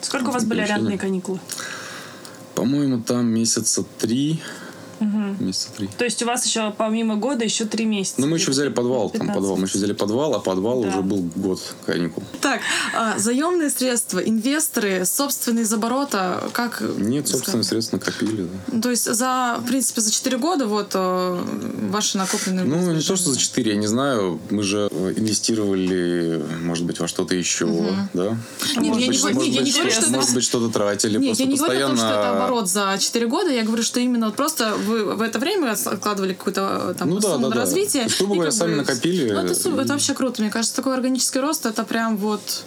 Сколько 0.00 0.30
у 0.30 0.32
вас 0.32 0.46
были 0.46 0.62
арендные 0.62 0.96
каникулы? 0.96 1.40
По-моему, 2.54 3.02
там 3.02 3.26
месяца 3.26 3.84
три 3.98 4.40
Угу. 5.02 5.44
Месяца 5.44 5.68
три. 5.76 5.88
То 5.98 6.04
есть 6.04 6.22
у 6.22 6.26
вас 6.26 6.46
еще 6.46 6.72
помимо 6.76 7.16
года 7.16 7.44
еще 7.44 7.64
три 7.64 7.84
месяца? 7.84 8.20
Ну, 8.20 8.26
мы 8.28 8.36
еще 8.36 8.50
взяли 8.50 8.68
подвал. 8.68 9.10
Там 9.10 9.32
подвал. 9.32 9.56
Мы 9.56 9.64
еще 9.66 9.78
взяли 9.78 9.92
подвал, 9.92 10.34
а 10.34 10.38
подвал 10.38 10.82
да. 10.82 10.88
уже 10.88 11.02
был 11.02 11.28
год 11.34 11.60
каникул. 11.86 12.22
Так, 12.40 12.60
а, 12.94 13.18
заемные 13.18 13.70
средства, 13.70 14.20
инвесторы, 14.20 15.04
собственные 15.04 15.64
из 15.64 15.72
оборота, 15.72 16.48
как... 16.52 16.82
Нет, 16.98 17.28
собственные 17.28 17.64
средства 17.64 17.96
накопили, 17.96 18.48
да. 18.68 18.80
То 18.80 18.90
есть 18.90 19.12
за, 19.12 19.58
в 19.60 19.66
принципе, 19.66 20.00
за 20.00 20.12
четыре 20.12 20.38
года 20.38 20.66
вот 20.66 20.92
э, 20.94 21.44
ваши 21.90 22.18
накопленные... 22.18 22.64
Ну, 22.64 22.92
не 22.92 23.02
то, 23.02 23.16
что 23.16 23.30
за 23.30 23.38
четыре, 23.38 23.72
я 23.72 23.76
не 23.76 23.86
знаю. 23.86 24.40
Мы 24.50 24.62
же 24.62 24.88
инвестировали, 25.16 26.42
может 26.62 26.84
быть, 26.84 27.00
во 27.00 27.08
что-то 27.08 27.34
еще, 27.34 27.64
угу. 27.64 27.94
да? 28.14 28.36
Нет, 28.76 28.96
я, 28.96 29.06
быть, 29.08 29.34
не, 29.34 29.50
я 29.50 29.62
не 29.62 29.72
говорю, 29.72 29.90
что... 29.90 30.10
Может 30.10 30.34
быть, 30.34 30.44
что-то 30.44 30.68
тратили. 30.68 31.18
Нет, 31.18 31.38
я 31.38 31.46
не 31.46 31.56
говорю 31.56 31.84
о 31.84 31.88
том, 31.88 31.96
что 31.96 32.06
это 32.06 32.30
оборот 32.30 32.68
за 32.68 32.96
четыре 33.00 33.26
года. 33.26 33.50
Я 33.50 33.64
говорю, 33.64 33.82
что 33.82 34.00
именно 34.00 34.30
просто 34.30 34.74
вы 34.92 35.14
в 35.14 35.22
это 35.22 35.38
время 35.38 35.72
откладывали 35.72 36.34
какую-то 36.34 36.90
э, 36.90 36.94
там 36.98 37.10
ну, 37.10 37.20
сумму 37.20 37.48
да, 37.48 37.48
да, 37.48 37.54
на 37.54 37.60
развитие. 37.62 38.04
Да. 38.04 38.14
Грубо 38.18 38.34
говоря, 38.34 38.52
сами 38.52 38.74
накопили. 38.74 39.32
Ну, 39.32 39.40
это, 39.40 39.52
это 39.52 39.92
вообще 39.92 40.14
круто. 40.14 40.42
Мне 40.42 40.50
кажется, 40.50 40.76
такой 40.76 40.94
органический 40.94 41.40
рост 41.40 41.66
это 41.66 41.84
прям 41.84 42.16
Вот 42.16 42.64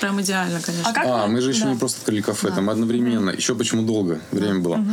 Прям 0.00 0.20
идеально, 0.20 0.60
конечно. 0.60 0.90
А 0.90 0.92
как 0.92 1.04
А, 1.06 1.26
мы 1.26 1.40
же 1.40 1.50
еще 1.50 1.64
да. 1.64 1.72
не 1.72 1.78
просто 1.78 2.00
открыли 2.00 2.20
кафе, 2.20 2.48
Да. 2.48 2.56
там 2.56 2.70
одновременно. 2.70 3.30
Еще 3.30 3.54
почему 3.54 3.82
долго 3.82 4.20
время 4.30 4.60
было. 4.60 4.84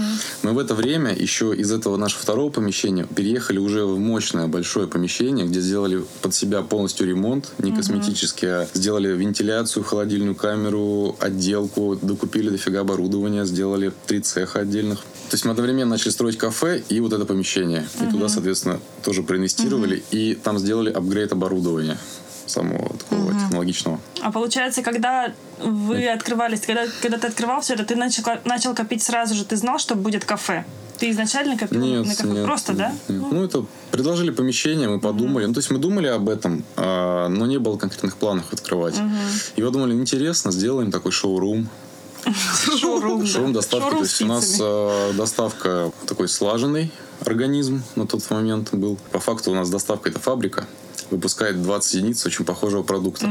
Мы 0.43 0.53
в 0.53 0.59
это 0.59 0.75
время 0.75 1.13
еще 1.15 1.55
из 1.55 1.71
этого 1.71 1.97
нашего 1.97 2.21
второго 2.21 2.49
помещения 2.49 3.05
переехали 3.05 3.57
уже 3.59 3.85
в 3.85 3.99
мощное 3.99 4.47
большое 4.47 4.87
помещение, 4.87 5.45
где 5.45 5.59
сделали 5.61 6.03
под 6.21 6.33
себя 6.33 6.61
полностью 6.61 7.07
ремонт, 7.07 7.51
не 7.59 7.71
косметический, 7.71 8.47
а 8.47 8.67
сделали 8.73 9.09
вентиляцию, 9.09 9.83
холодильную 9.83 10.35
камеру, 10.35 11.15
отделку, 11.19 11.97
докупили 12.01 12.49
дофига 12.49 12.81
оборудования, 12.81 13.45
сделали 13.45 13.91
три 14.07 14.19
цеха 14.21 14.59
отдельных. 14.59 14.99
То 15.29 15.35
есть 15.35 15.45
мы 15.45 15.51
одновременно 15.51 15.91
начали 15.91 16.09
строить 16.09 16.37
кафе 16.37 16.81
и 16.89 16.99
вот 16.99 17.13
это 17.13 17.25
помещение. 17.25 17.87
И 18.01 18.11
туда, 18.11 18.29
соответственно, 18.29 18.79
тоже 19.03 19.21
проинвестировали. 19.23 20.03
И 20.11 20.35
там 20.35 20.57
сделали 20.57 20.89
апгрейд 20.91 21.31
оборудования 21.31 21.97
самого 22.49 22.89
такого 22.97 23.33
технологичного. 23.33 23.99
А 24.21 24.31
получается, 24.31 24.81
когда 24.81 25.33
вы 25.61 26.07
открывались, 26.07 26.61
когда, 26.61 26.85
когда 27.01 27.17
ты 27.17 27.27
открывал 27.27 27.61
все 27.61 27.73
это, 27.73 27.85
ты 27.85 27.95
начал, 27.95 28.23
начал 28.45 28.73
копить 28.75 29.03
сразу 29.03 29.35
же, 29.35 29.45
ты 29.45 29.55
знал, 29.55 29.79
что 29.79 29.95
будет 29.95 30.25
кафе? 30.25 30.65
Ты 30.99 31.11
изначально 31.11 31.57
копил 31.57 31.79
Нет, 31.79 32.05
на 32.05 32.15
кафе? 32.15 32.27
нет, 32.27 32.45
Просто, 32.45 32.73
нет, 32.73 32.77
да? 32.81 33.13
нет. 33.13 33.31
Ну, 33.31 33.43
это 33.43 33.65
предложили 33.91 34.31
помещение, 34.31 34.89
мы 34.89 34.99
подумали. 34.99 35.45
Ну, 35.45 35.53
то 35.53 35.59
есть 35.59 35.71
мы 35.71 35.79
думали 35.79 36.07
об 36.07 36.27
этом, 36.27 36.65
а, 36.75 37.29
но 37.29 37.45
не 37.45 37.57
было 37.57 37.77
конкретных 37.77 38.17
планов 38.17 38.51
открывать. 38.51 38.95
И 39.55 39.61
подумали, 39.61 39.93
интересно, 39.93 40.51
сделаем 40.51 40.91
такой 40.91 41.13
шоурум. 41.13 41.69
Шоурум. 42.79 43.21
да. 43.21 43.27
Шоурум 43.27 43.53
доставки. 43.53 43.83
Шоурум 43.83 43.97
то 43.99 44.03
есть 44.03 44.21
у 44.21 44.25
нас 44.25 44.57
а, 44.61 45.13
доставка 45.13 45.91
такой 46.05 46.27
слаженный 46.27 46.91
организм 47.21 47.81
на 47.95 48.05
тот 48.05 48.29
момент 48.29 48.73
был. 48.73 48.97
По 49.11 49.19
факту 49.19 49.51
у 49.51 49.55
нас 49.55 49.69
доставка 49.69 50.09
это 50.09 50.19
фабрика 50.19 50.67
выпускает 51.11 51.61
20 51.61 51.93
единиц 51.95 52.25
очень 52.25 52.45
похожего 52.45 52.83
продукта. 52.83 53.29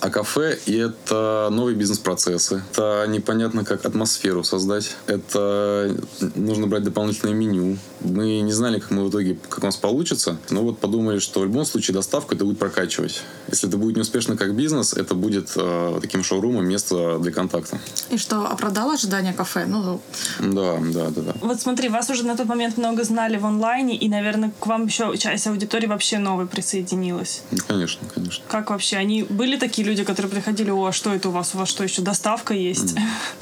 А 0.00 0.10
кафе 0.10 0.58
и 0.66 0.76
это 0.76 1.48
новые 1.50 1.76
бизнес-процессы. 1.76 2.62
Это 2.72 3.06
непонятно, 3.08 3.64
как 3.64 3.84
атмосферу 3.84 4.44
создать. 4.44 4.96
Это 5.06 5.96
нужно 6.34 6.66
брать 6.66 6.84
дополнительное 6.84 7.34
меню. 7.34 7.78
Мы 8.00 8.40
не 8.40 8.52
знали, 8.52 8.78
как 8.78 8.90
мы 8.90 9.04
в 9.04 9.10
итоге, 9.10 9.36
как 9.48 9.62
у 9.62 9.66
нас 9.66 9.76
получится. 9.76 10.38
Но 10.50 10.62
вот 10.62 10.78
подумали, 10.78 11.18
что 11.18 11.40
в 11.40 11.44
любом 11.44 11.64
случае 11.64 11.94
доставку 11.94 12.34
это 12.34 12.44
будет 12.44 12.58
прокачивать. 12.58 13.22
Если 13.48 13.68
это 13.68 13.78
будет 13.78 13.96
неуспешно 13.96 14.36
как 14.36 14.54
бизнес, 14.54 14.92
это 14.92 15.14
будет 15.14 15.52
э, 15.56 15.98
таким 16.00 16.24
шоурумом 16.24 16.66
место 16.66 17.18
для 17.18 17.32
контакта. 17.32 17.78
И 18.10 18.18
что, 18.18 18.46
оправдало 18.46 18.94
ожидания 18.94 19.32
кафе? 19.32 19.66
Ну, 19.66 20.00
Да, 20.40 20.78
да, 20.80 21.10
да, 21.10 21.22
да. 21.22 21.34
Вот 21.40 21.60
смотри, 21.60 21.88
вас 21.88 22.10
уже 22.10 22.24
на 22.24 22.36
тот 22.36 22.46
момент 22.46 22.76
много 22.76 23.04
знали 23.04 23.36
в 23.36 23.46
онлайне, 23.46 23.96
и, 23.96 24.08
наверное, 24.08 24.52
к 24.58 24.66
вам 24.66 24.86
еще 24.86 25.16
часть 25.16 25.46
аудитории 25.46 25.86
вообще 25.86 26.18
новой 26.18 26.46
присоединилась. 26.46 27.11
Ну, 27.50 27.58
конечно, 27.66 28.00
конечно. 28.14 28.44
Как 28.48 28.70
вообще? 28.70 28.96
Они 28.96 29.22
были 29.22 29.56
такие 29.56 29.86
люди, 29.86 30.04
которые 30.04 30.30
приходили, 30.30 30.70
о, 30.70 30.86
а 30.86 30.92
что 30.92 31.12
это 31.14 31.28
у 31.28 31.32
вас? 31.32 31.54
У 31.54 31.58
вас 31.58 31.68
что, 31.68 31.84
еще 31.84 32.02
доставка 32.02 32.54
есть? 32.54 32.94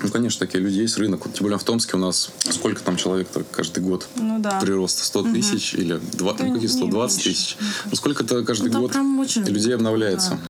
Ну, 0.02 0.08
конечно, 0.08 0.46
такие 0.46 0.62
люди 0.62 0.80
есть, 0.80 0.96
рынок. 0.98 1.22
Тем 1.32 1.44
более 1.44 1.58
в 1.58 1.64
Томске 1.64 1.96
у 1.96 2.00
нас 2.00 2.30
сколько 2.50 2.82
там 2.82 2.96
человек-то 2.96 3.44
каждый 3.50 3.82
год? 3.82 4.08
Ну 4.16 4.38
да. 4.38 4.58
Прирост 4.60 5.04
100 5.04 5.22
тысяч 5.32 5.74
или 5.74 6.00
два, 6.14 6.32
Да 6.34 6.44
ну, 6.44 6.54
какие 6.54 6.68
не 6.68 6.74
120 6.76 7.26
меньше. 7.26 7.30
тысяч. 7.30 7.56
Ну, 7.86 7.96
сколько-то 7.96 8.44
каждый 8.44 8.70
Ну, 8.70 8.80
год 8.80 8.96
людей 9.46 9.74
обновляется. 9.74 10.40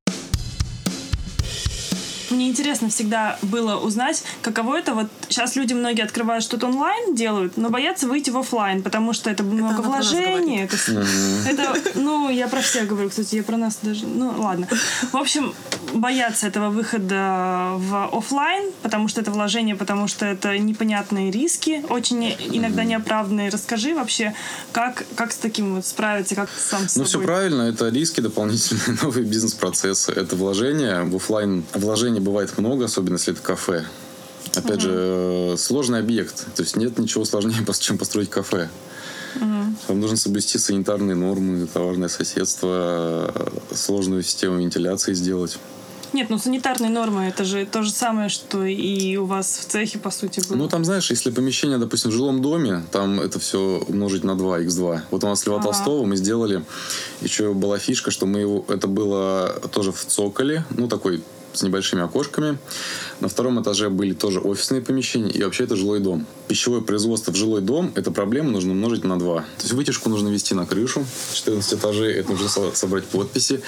Мне 2.31 2.49
интересно 2.49 2.89
всегда 2.89 3.39
было 3.43 3.77
узнать, 3.77 4.23
каково 4.43 4.79
это. 4.79 4.95
Вот 4.95 5.07
сейчас 5.29 5.57
люди 5.57 5.75
многие 5.75 6.03
открывают 6.03 6.45
что-то 6.45 6.67
онлайн, 6.67 7.15
делают, 7.15 7.57
но 7.57 7.71
боятся 7.71 8.07
выйти 8.07 8.31
в 8.31 8.39
офлайн, 8.39 8.83
потому 8.83 9.13
что 9.13 9.31
это 9.31 9.43
много 9.43 9.83
нас 9.83 9.87
вложений. 9.87 10.69
Это, 11.49 11.73
это, 11.73 11.77
ну, 11.95 12.31
я 12.31 12.49
про 12.49 12.61
всех 12.61 12.87
говорю, 12.87 13.11
кстати, 13.11 13.37
я 13.37 13.43
про 13.43 13.57
нас 13.57 13.79
даже. 13.83 14.07
Ну, 14.07 14.35
ладно. 14.39 14.69
В 15.13 15.17
общем, 15.17 15.55
боятся 15.95 16.47
этого 16.47 16.71
выхода 16.71 17.73
в 17.77 18.11
офлайн, 18.13 18.71
потому 18.83 19.09
что 19.09 19.21
это 19.21 19.31
вложение, 19.31 19.77
потому 19.77 20.09
что 20.09 20.27
это 20.27 20.57
непонятные 20.59 21.31
риски, 21.31 21.85
очень 21.89 22.37
иногда 22.53 22.85
неоправданные. 22.85 23.51
Расскажи 23.51 23.95
вообще, 23.95 24.35
как, 24.73 25.05
как 25.17 25.33
с 25.33 25.37
таким 25.37 25.77
вот 25.77 25.87
справиться, 25.87 26.35
как 26.35 26.49
сам 26.51 26.89
с 26.89 26.97
Ну, 26.97 27.05
все 27.05 27.21
правильно. 27.21 27.63
Это 27.63 27.89
риски 27.89 28.21
дополнительные, 28.21 28.99
новые 29.03 29.25
бизнес-процессы. 29.25 30.13
Это 30.13 30.37
вложения. 30.37 31.03
В 31.03 31.17
офлайн 31.17 31.65
вложений 32.21 32.25
бывает 32.25 32.59
много, 32.59 32.85
особенно 32.85 33.15
если 33.15 33.33
это 33.33 33.43
кафе. 33.43 33.85
Опять 34.55 34.81
же, 34.81 34.91
э, 34.93 35.57
сложный 35.59 36.01
объект. 36.01 36.47
То 36.55 36.63
есть 36.63 36.77
нет 36.77 36.99
ничего 36.99 37.25
сложнее, 37.25 37.65
чем 37.81 37.99
построить 37.99 38.31
кафе. 38.31 38.69
Там 39.87 40.01
нужно 40.01 40.17
соблюсти 40.17 40.59
санитарные 40.59 41.15
нормы, 41.15 41.67
товарное 41.67 42.09
соседство, 42.09 43.33
э, 43.35 43.75
сложную 43.75 44.23
систему 44.23 44.59
вентиляции 44.59 45.15
сделать. 45.15 45.59
Нет, 46.13 46.29
ну 46.31 46.39
санитарные 46.39 46.91
нормы 46.91 47.27
это 47.27 47.45
же 47.45 47.65
то 47.67 47.83
же 47.83 47.93
самое, 47.93 48.29
что 48.29 48.65
и 48.65 49.17
у 49.17 49.27
вас 49.27 49.61
в 49.61 49.71
цехе, 49.71 49.99
по 49.99 50.11
сути, 50.11 50.43
было. 50.49 50.57
Ну, 50.57 50.69
там, 50.69 50.85
знаешь, 50.85 51.11
если 51.11 51.31
помещение, 51.31 51.79
допустим, 51.79 52.11
в 52.11 52.15
жилом 52.15 52.43
доме, 52.43 52.83
там 52.91 53.21
это 53.21 53.39
все 53.39 53.85
умножить 53.87 54.25
на 54.25 54.37
2, 54.37 54.63
x2. 54.63 55.01
Вот 55.11 55.25
у 55.25 55.27
нас 55.29 55.47
Льва 55.47 55.57
Ага. 55.57 55.65
Толстого 55.67 56.05
мы 56.05 56.17
сделали, 56.17 56.65
еще 57.21 57.55
была 57.55 57.79
фишка, 57.79 58.11
что 58.11 58.27
мы 58.27 58.41
его, 58.41 58.65
это 58.69 58.89
было 58.89 59.61
тоже 59.71 59.93
в 59.93 60.05
цоколе, 60.05 60.65
ну, 60.71 60.89
такой 60.89 61.23
с 61.53 61.63
небольшими 61.63 62.03
окошками. 62.03 62.59
На 63.21 63.29
втором 63.29 63.61
этаже 63.61 63.89
были 63.89 64.13
тоже 64.15 64.41
офисные 64.41 64.81
помещения, 64.83 65.31
и 65.31 65.43
вообще 65.43 65.65
это 65.65 65.77
жилой 65.77 66.01
дом. 66.01 66.27
Пищевое 66.49 66.81
производство 66.81 67.33
в 67.33 67.37
жилой 67.37 67.61
дом, 67.61 67.93
это 67.97 68.11
проблема 68.11 68.51
нужно 68.51 68.73
умножить 68.73 69.05
на 69.05 69.19
2. 69.19 69.41
То 69.41 69.45
есть 69.63 69.73
вытяжку 69.73 70.09
нужно 70.09 70.29
вести 70.29 70.55
на 70.55 70.65
крышу, 70.67 71.05
14 71.35 71.75
этажей, 71.75 72.15
это 72.15 72.31
нужно 72.31 72.49
со- 72.49 72.73
собрать 72.75 73.05
подписи. 73.05 73.61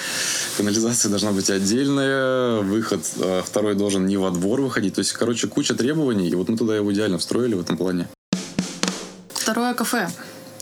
Канализация 0.57 1.11
должна 1.11 1.33
быть 1.33 1.51
отдельная, 1.51 2.61
выход 2.61 3.01
э, 3.19 3.43
второй 3.45 3.75
должен 3.75 4.07
не 4.07 4.17
во 4.17 4.31
двор 4.31 4.61
выходить. 4.61 4.95
То 4.95 5.01
есть, 5.01 5.13
короче, 5.13 5.49
куча 5.49 5.75
требований, 5.75 6.29
и 6.29 6.35
вот 6.35 6.49
мы 6.49 6.57
туда 6.57 6.77
его 6.77 6.93
идеально 6.93 7.19
встроили 7.19 7.55
в 7.55 7.61
этом 7.61 7.77
плане. 7.77 8.09
второе 9.29 9.75
кафе. 9.75 10.09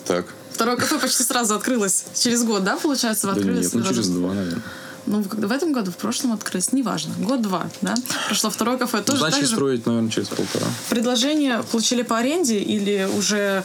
Так. 0.06 0.26
Второе 0.52 0.76
кафе 0.76 0.98
почти 0.98 1.22
сразу 1.22 1.54
открылось. 1.54 2.04
Через 2.14 2.42
год, 2.44 2.64
да, 2.64 2.76
получается, 2.76 3.28
вы 3.28 3.35
Да 3.35 3.40
открылись? 3.40 3.72
нет, 3.72 3.85
ну 3.85 3.88
через 3.94 4.09
два, 4.09 4.35
наверное. 4.35 4.62
Ну, 5.07 5.23
в 5.23 5.53
этом 5.53 5.73
году, 5.73 5.91
в 5.91 5.97
прошлом 5.97 6.33
открылись, 6.33 6.73
неважно. 6.73 7.15
Год-два, 7.19 7.69
да? 7.81 7.95
Прошло 8.27 8.51
второе 8.51 8.79
кафе. 8.79 9.03
Тоже 9.03 9.23
Начали 9.23 9.41
так 9.41 9.49
же 9.49 9.55
строить, 9.55 9.87
наверное, 9.87 10.11
через 10.11 10.29
полтора. 10.29 10.67
предложение 10.89 11.63
получили 11.71 12.03
по 12.03 12.19
аренде 12.19 12.59
или 12.59 13.09
уже 13.17 13.65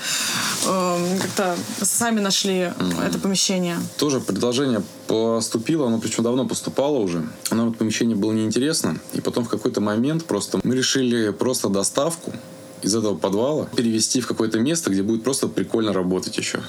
эм, 0.66 1.20
как-то 1.20 1.56
сами 1.82 2.20
нашли 2.20 2.72
это 3.04 3.20
помещение? 3.22 3.78
Тоже 3.98 4.20
предложение 4.20 4.82
поступило, 5.08 5.88
оно 5.88 6.00
причем 6.00 6.24
давно 6.24 6.48
поступало 6.48 6.98
уже. 6.98 7.28
Нам 7.52 7.70
это 7.70 7.78
помещение 7.78 8.16
было 8.16 8.32
неинтересно. 8.32 8.98
И 9.14 9.22
потом 9.22 9.46
в 9.46 9.50
какой-то 9.50 9.82
момент 9.82 10.26
просто 10.26 10.60
мы 10.64 10.76
решили 10.76 11.32
просто 11.32 11.70
доставку 11.70 12.34
из 12.82 12.96
этого 12.96 13.16
подвала 13.16 13.66
перевести 13.76 14.22
в 14.22 14.28
какое-то 14.28 14.60
место, 14.60 14.90
где 14.90 15.02
будет 15.04 15.24
просто 15.24 15.48
прикольно 15.48 15.94
работать 15.94 16.38
еще. 16.38 16.62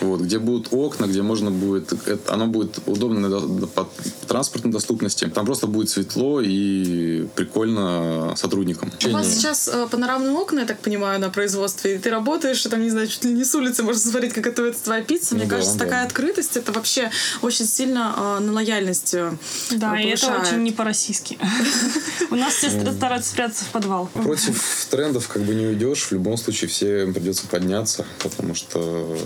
Вот, 0.00 0.20
где 0.20 0.38
будут 0.38 0.68
окна, 0.72 1.06
где 1.06 1.22
можно 1.22 1.50
будет... 1.50 1.92
это- 2.06 2.34
оно 2.34 2.46
будет 2.46 2.78
удобно 2.86 3.28
до- 3.28 3.40
до- 3.40 3.66
по 3.66 3.88
транспортной 4.26 4.72
доступности. 4.72 5.24
Там 5.34 5.46
просто 5.46 5.66
будет 5.66 5.90
светло 5.90 6.40
и 6.40 7.26
прикольно 7.34 8.34
сотрудникам. 8.36 8.92
У 9.06 9.10
вас 9.10 9.28
сейчас 9.34 9.68
э, 9.68 9.86
панорамные 9.90 10.32
окна, 10.32 10.60
я 10.60 10.66
так 10.66 10.78
понимаю, 10.80 11.18
на 11.20 11.30
производстве. 11.30 11.96
И 11.96 11.98
ты 11.98 12.10
работаешь, 12.10 12.64
и 12.64 12.68
там, 12.68 12.82
не 12.82 12.90
знаю, 12.90 13.08
чуть 13.08 13.24
ли 13.24 13.32
не 13.32 13.44
с 13.44 13.54
улицы 13.54 13.82
можно 13.82 14.00
смотреть, 14.00 14.32
как 14.34 14.44
готовится 14.44 14.84
твоя 14.84 15.02
пицца. 15.02 15.34
Мне 15.34 15.44
Ну 15.44 15.50
да, 15.50 15.56
кажется, 15.56 15.78
да. 15.78 15.84
такая 15.84 16.04
открытость, 16.06 16.56
это 16.56 16.72
вообще 16.72 17.10
очень 17.42 17.66
сильно 17.66 18.14
э, 18.16 18.38
на 18.40 18.52
лояльность 18.52 19.14
э, 19.14 19.32
Да, 19.72 19.98
и 20.00 20.06
это 20.08 20.40
очень 20.42 20.62
не 20.62 20.72
по-российски. 20.72 21.38
У 22.30 22.34
нас 22.34 22.54
все 22.54 22.70
стараются 22.92 23.30
спрятаться 23.30 23.64
в 23.64 23.68
подвал. 23.68 24.08
Против 24.12 24.86
трендов 24.90 25.28
как 25.28 25.42
бы 25.42 25.54
не 25.54 25.66
уйдешь. 25.66 26.04
В 26.04 26.12
любом 26.12 26.36
случае 26.36 26.68
всем 26.68 27.14
придется 27.14 27.46
подняться, 27.46 28.04
потому 28.22 28.54
что 28.54 29.16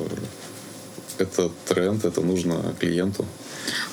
это 1.19 1.51
тренд, 1.69 2.05
это 2.05 2.21
нужно 2.21 2.75
клиенту. 2.81 3.25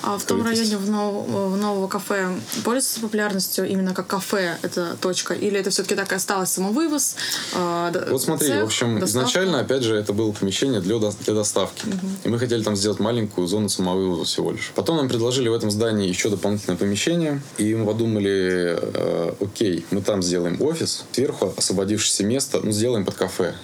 А 0.02 0.18
в 0.18 0.24
том 0.24 0.44
районе 0.44 0.76
в, 0.76 0.90
нов- 0.90 1.26
в 1.28 1.56
нового 1.56 1.86
кафе 1.86 2.28
пользуется 2.64 3.00
популярностью 3.00 3.68
именно 3.68 3.94
как 3.94 4.08
кафе 4.08 4.58
эта 4.62 4.96
точка? 5.00 5.32
Или 5.34 5.60
это 5.60 5.70
все-таки 5.70 5.94
так 5.94 6.10
и 6.10 6.16
осталось 6.16 6.50
самовывоз? 6.50 7.14
э, 7.54 8.06
Вот 8.10 8.20
смотри, 8.20 8.48
цех, 8.48 8.62
в 8.62 8.66
общем, 8.66 8.98
доставка? 8.98 9.28
изначально, 9.28 9.60
опять 9.60 9.82
же, 9.84 9.94
это 9.94 10.12
было 10.12 10.32
помещение 10.32 10.80
для, 10.80 10.98
для 10.98 11.34
доставки. 11.34 11.84
И 12.24 12.28
мы 12.28 12.38
хотели 12.40 12.62
там 12.64 12.74
сделать 12.74 12.98
маленькую 12.98 13.46
зону 13.46 13.68
самовывоза 13.68 14.24
всего 14.24 14.50
лишь. 14.50 14.72
Потом 14.74 14.96
нам 14.96 15.08
предложили 15.08 15.48
в 15.48 15.54
этом 15.54 15.70
здании 15.70 16.08
еще 16.08 16.30
дополнительное 16.30 16.76
помещение. 16.76 17.40
И 17.58 17.72
мы 17.74 17.86
подумали, 17.86 18.76
э, 18.82 19.34
окей, 19.40 19.84
мы 19.92 20.02
там 20.02 20.20
сделаем 20.22 20.60
офис. 20.60 21.04
Сверху 21.12 21.54
освободившееся 21.56 22.24
место, 22.24 22.60
ну, 22.60 22.72
сделаем 22.72 23.04
под 23.04 23.14
кафе. 23.14 23.54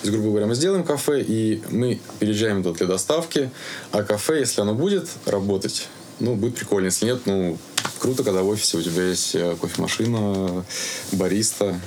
То 0.00 0.06
есть, 0.08 0.12
грубо 0.12 0.30
говоря, 0.30 0.46
мы 0.46 0.54
сделаем 0.54 0.84
кафе, 0.84 1.22
и 1.22 1.62
мы 1.70 2.00
переезжаем 2.18 2.62
туда 2.62 2.76
для 2.78 2.86
доставки. 2.86 3.50
А 3.90 4.02
кафе, 4.02 4.40
если 4.40 4.60
оно 4.60 4.74
будет 4.74 5.08
работать, 5.26 5.88
ну, 6.20 6.34
будет 6.34 6.56
прикольно. 6.56 6.86
Если 6.86 7.06
нет, 7.06 7.20
ну, 7.26 7.58
круто, 7.98 8.22
когда 8.24 8.42
в 8.42 8.48
офисе 8.48 8.78
у 8.78 8.82
тебя 8.82 9.04
есть 9.08 9.34
э, 9.34 9.56
кофемашина, 9.60 10.64
бариста, 11.12 11.78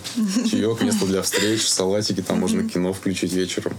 чаек, 0.50 0.82
место 0.82 1.06
для 1.06 1.22
встреч, 1.22 1.68
салатики, 1.68 2.22
там 2.22 2.40
можно 2.40 2.68
кино 2.68 2.94
включить 2.94 3.34
вечером. 3.34 3.74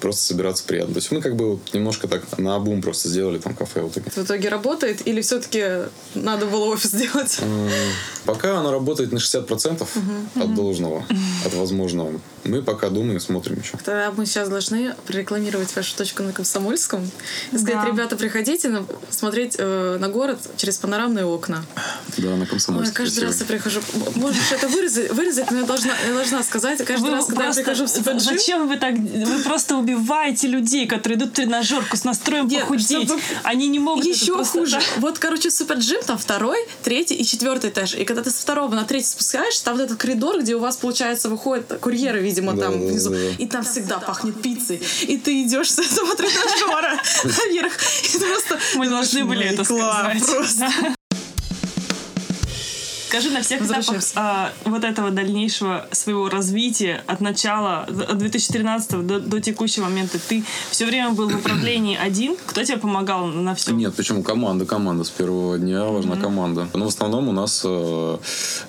Просто 0.00 0.22
собираться 0.22 0.64
приятно. 0.64 0.94
То 0.94 0.98
есть 0.98 1.10
мы 1.10 1.20
как 1.20 1.36
бы 1.36 1.52
вот 1.52 1.74
немножко 1.74 2.08
так 2.08 2.38
на 2.38 2.56
обум 2.56 2.82
просто 2.82 3.08
сделали 3.08 3.38
там 3.38 3.54
кафе 3.54 3.82
вот. 3.82 3.94
В 3.94 4.18
итоге 4.18 4.48
работает 4.48 5.06
или 5.06 5.20
все-таки 5.20 5.88
надо 6.14 6.46
было 6.46 6.64
офис 6.66 6.90
делать? 6.92 7.38
М, 7.40 7.68
Пока 8.24 8.58
оно 8.58 8.70
работает 8.72 9.12
на 9.12 9.18
60% 9.18 9.86
от 10.36 10.54
должного, 10.54 11.04
от 11.46 11.54
возможного. 11.54 12.20
Мы 12.44 12.62
пока 12.62 12.88
думаем, 12.88 13.20
смотрим 13.20 13.58
еще. 13.58 13.76
Тогда 13.78 14.12
мы 14.16 14.24
сейчас 14.26 14.48
должны 14.48 14.94
прорекламировать 15.06 15.74
вашу 15.74 15.96
точку 15.96 16.22
на 16.22 16.32
Комсомольском 16.32 17.10
и 17.52 17.56
сказать, 17.58 17.82
Да. 17.82 17.86
ребята, 17.86 18.16
приходите 18.16 18.68
на- 18.68 18.86
смотреть 19.10 19.56
э, 19.58 19.96
на 20.00 20.08
город 20.08 20.38
через 20.56 20.78
панорамные 20.78 21.24
окна. 21.24 21.57
Да, 22.18 22.28
на 22.30 22.40
Ой, 22.42 22.46
комсомольской. 22.46 22.94
каждый 23.06 23.24
раз 23.24 23.40
я 23.40 23.46
прихожу. 23.46 23.80
Можешь 24.16 24.50
это 24.52 24.66
вырезать, 24.68 25.12
вырезать, 25.12 25.50
но 25.50 25.58
я 25.58 25.64
должна, 25.64 25.92
я 26.06 26.12
должна 26.14 26.42
сказать. 26.42 26.78
Каждый 26.84 27.10
Вы 27.10 27.10
раз, 27.12 27.26
когда 27.26 27.46
я 27.46 27.52
прихожу 27.52 27.84
в 27.84 27.88
Суперджим, 27.88 28.36
Зачем 28.38 28.68
вы 28.68 28.76
так... 28.76 28.94
Вы 28.96 29.38
просто 29.44 29.76
убиваете 29.76 30.48
людей, 30.48 30.86
которые 30.86 31.16
идут 31.18 31.30
в 31.30 31.32
тренажерку 31.34 31.96
с 31.96 32.04
настроем 32.04 32.48
Нет, 32.48 32.62
похудеть. 32.62 33.04
чтобы- 33.06 33.20
Они 33.44 33.68
не 33.68 33.78
могут 33.78 34.04
это 34.04 34.14
еще 34.14 34.34
просто 34.34 34.58
хуже. 34.60 34.72
так. 34.76 34.84
Вот, 34.96 35.18
короче, 35.18 35.50
Суперджим, 35.50 36.02
там 36.04 36.18
второй, 36.18 36.58
третий 36.82 37.14
и 37.14 37.24
четвертый 37.24 37.70
этаж. 37.70 37.94
И 37.94 38.04
когда 38.04 38.22
ты 38.22 38.30
с 38.30 38.34
второго 38.34 38.74
на 38.74 38.84
третий 38.84 39.06
спускаешься, 39.08 39.64
там 39.64 39.76
вот 39.76 39.84
этот 39.84 39.98
коридор, 39.98 40.40
где 40.40 40.56
у 40.56 40.58
вас, 40.58 40.76
получается, 40.76 41.28
выходят 41.28 41.78
курьеры, 41.80 42.20
видимо, 42.20 42.54
Да, 42.54 42.62
там 42.64 42.72
да, 42.72 42.78
внизу. 42.86 43.10
да, 43.10 43.16
да. 43.16 43.28
И 43.38 43.46
там 43.46 43.62
всегда 43.64 43.98
пахнет 43.98 44.40
пиццей. 44.42 44.82
И 45.02 45.16
ты 45.18 45.42
идешь 45.42 45.70
с 45.72 45.78
этого 45.78 46.16
тренажера 46.16 47.00
наверх. 47.24 47.72
И 48.14 48.18
просто... 48.18 48.58
Мы 48.74 48.88
должны 48.88 49.24
были 49.24 49.44
это 49.46 49.64
Класс, 49.64 50.18
сказать. 50.18 50.26
Просто. 50.26 50.94
Скажи, 53.08 53.30
на 53.30 53.40
всех 53.40 53.62
этапах 53.62 54.02
а, 54.16 54.52
вот 54.66 54.84
этого 54.84 55.10
дальнейшего 55.10 55.86
своего 55.92 56.28
развития 56.28 57.02
от 57.06 57.22
начала, 57.22 57.84
от 57.84 58.18
2013 58.18 59.06
до, 59.06 59.18
до 59.18 59.40
текущего 59.40 59.84
момента, 59.84 60.18
ты 60.18 60.44
все 60.70 60.84
время 60.84 61.12
был 61.12 61.30
в 61.30 61.36
управлении 61.36 61.96
один? 61.96 62.36
Кто 62.44 62.62
тебе 62.62 62.76
помогал 62.76 63.24
на 63.28 63.54
все? 63.54 63.72
Нет, 63.72 63.94
почему? 63.94 64.22
Команда, 64.22 64.66
команда. 64.66 65.04
С 65.04 65.10
первого 65.10 65.58
дня 65.58 65.84
важна 65.84 66.16
команда. 66.16 66.68
Но 66.74 66.84
в 66.84 66.88
основном 66.88 67.28
у 67.28 67.32
нас 67.32 67.62
э, 67.64 68.18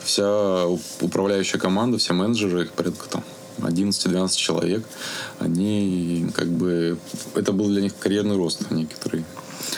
вся 0.06 0.68
управляющая 1.02 1.60
команда, 1.60 1.98
все 1.98 2.14
менеджеры, 2.14 2.64
их 2.64 2.72
порядка 2.72 3.10
там 3.10 3.24
11-12 3.58 4.38
человек, 4.38 4.86
они 5.40 6.32
как 6.34 6.48
бы... 6.48 6.98
Это 7.36 7.52
был 7.52 7.68
для 7.68 7.82
них 7.82 7.92
карьерный 8.00 8.38
рост 8.38 8.72
некоторый. 8.72 9.26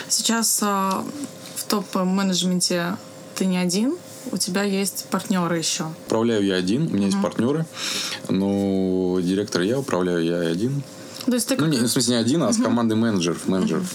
Сейчас 0.08 0.60
а, 0.62 1.04
в 1.56 1.64
топ-менеджменте 1.64 2.96
ты 3.34 3.46
не 3.46 3.58
один, 3.58 3.96
у 4.30 4.36
тебя 4.36 4.62
есть 4.62 5.06
партнеры 5.10 5.58
еще. 5.58 5.86
Управляю 6.06 6.44
я 6.44 6.56
один, 6.56 6.86
у 6.86 6.90
меня 6.90 7.06
есть 7.06 7.20
партнеры, 7.20 7.66
но 8.28 9.18
директор 9.20 9.62
я, 9.62 9.78
управляю 9.78 10.24
я 10.24 10.38
один. 10.40 10.82
То 11.26 11.34
есть 11.34 11.48
ты 11.48 11.56
Ну, 11.56 11.66
не, 11.66 11.78
в 11.78 11.88
смысле, 11.88 12.16
не 12.16 12.20
один, 12.20 12.42
а 12.42 12.52
с 12.52 12.56
командой 12.56 12.94
менеджеров. 12.94 13.46
менеджеров. 13.46 13.94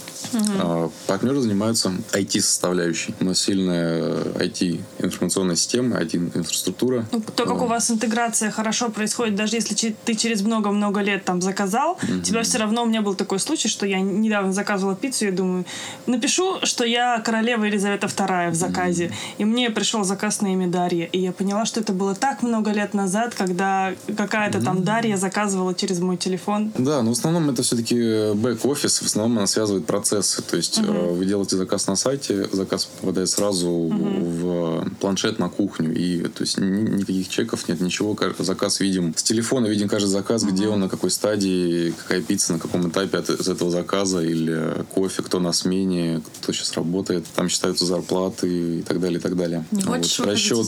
А, 0.60 0.90
партнеры 1.08 1.42
занимаются 1.42 1.92
IT-составляющей. 2.12 3.14
У 3.20 3.26
нас 3.26 3.40
сильная 3.40 4.24
IT-информационная 4.36 5.56
система, 5.56 5.98
IT-инфраструктура. 5.98 7.06
Ну, 7.12 7.22
То, 7.22 7.46
как 7.46 7.62
у 7.62 7.66
вас 7.66 7.92
интеграция 7.92 8.52
хорошо 8.52 8.90
происходит, 8.90 9.36
даже 9.36 9.56
если 9.56 9.96
ты 10.06 10.16
через 10.16 10.42
много-много 10.42 11.02
лет 11.02 11.26
там 11.26 11.42
заказал, 11.42 11.98
тебя 12.24 12.44
все 12.44 12.60
равно, 12.60 12.84
у 12.84 12.86
меня 12.86 13.02
был 13.02 13.16
такой 13.16 13.40
случай, 13.40 13.68
что 13.68 13.86
я 13.86 14.00
недавно 14.00 14.54
заказывала 14.54 14.96
пиццу, 14.96 15.28
и 15.28 15.32
думаю, 15.32 15.66
напишу, 16.06 16.60
что 16.64 16.86
я 16.86 17.20
королева 17.20 17.66
Елизавета 17.66 18.08
II 18.08 18.52
в 18.52 18.56
заказе. 18.56 19.12
И 19.38 19.46
мне 19.46 19.70
пришел 19.70 20.04
заказ 20.04 20.42
на 20.42 20.54
имя 20.54 20.68
Дарья. 20.68 21.06
И 21.06 21.20
я 21.20 21.32
поняла, 21.32 21.66
что 21.66 21.80
это 21.80 21.94
было 21.94 22.16
так 22.16 22.42
много 22.44 22.72
лет 22.72 22.94
назад, 22.94 23.36
когда 23.36 23.94
какая-то 24.16 24.62
там 24.62 24.84
Дарья 24.84 25.18
заказывала 25.18 25.74
через 25.74 26.00
мой 26.00 26.18
телефон. 26.18 26.72
Да, 26.78 27.02
в 27.17 27.17
основном 27.18 27.50
это 27.50 27.64
все-таки 27.64 27.96
бэк-офис, 27.96 29.00
в 29.02 29.06
основном 29.06 29.38
она 29.40 29.48
связывает 29.48 29.86
процессы. 29.86 30.42
То 30.42 30.58
есть 30.58 30.80
э, 30.80 31.12
вы 31.12 31.26
делаете 31.26 31.58
заказ 31.58 31.88
на 31.88 31.96
сайте, 31.96 32.48
заказ 32.52 32.86
попадает 32.86 33.30
сразу 33.30 33.70
в 33.72 34.88
планшет 35.00 35.40
на 35.40 35.50
кухню. 35.50 35.94
И 35.96 36.24
то 36.28 36.44
есть 36.44 36.58
ни- 36.60 36.98
никаких 36.98 37.30
чеков 37.30 37.68
нет, 37.68 37.82
ничего. 37.82 38.14
Ка- 38.16 38.34
Заказ 38.40 38.80
видим 38.80 39.14
с 39.16 39.24
телефона, 39.24 39.68
видим 39.68 39.90
каждый 39.90 40.08
заказ, 40.10 40.44
где 40.44 40.68
он, 40.68 40.80
на 40.80 40.90
какой 40.90 41.10
стадии, 41.12 41.92
какая 41.92 42.22
пицца, 42.22 42.54
на 42.54 42.60
каком 42.60 42.88
этапе 42.90 43.18
от, 43.18 43.30
из 43.30 43.48
этого 43.48 43.72
заказа, 43.72 44.22
или 44.22 44.86
кофе, 44.94 45.24
кто 45.24 45.40
на 45.40 45.52
смене, 45.54 46.22
кто 46.42 46.54
сейчас 46.54 46.74
работает. 46.74 47.26
Там 47.36 47.50
считаются 47.50 47.86
зарплаты 47.86 48.80
и 48.80 48.82
так 48.84 49.00
далее, 49.00 49.20
и 49.20 49.22
так 49.22 49.36
далее. 49.36 49.66
Не 49.72 49.82
выходить? 49.82 50.20
расчет, 50.20 50.68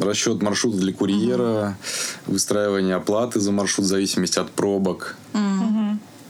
расчет 0.00 0.42
маршрута 0.42 0.76
для 0.78 0.92
курьера, 0.92 1.76
выстраивание 2.26 2.96
оплаты 2.96 3.40
за 3.40 3.52
маршрут 3.52 3.86
в 3.86 3.88
зависимости 3.88 4.38
от 4.38 4.50
пробок, 4.50 5.16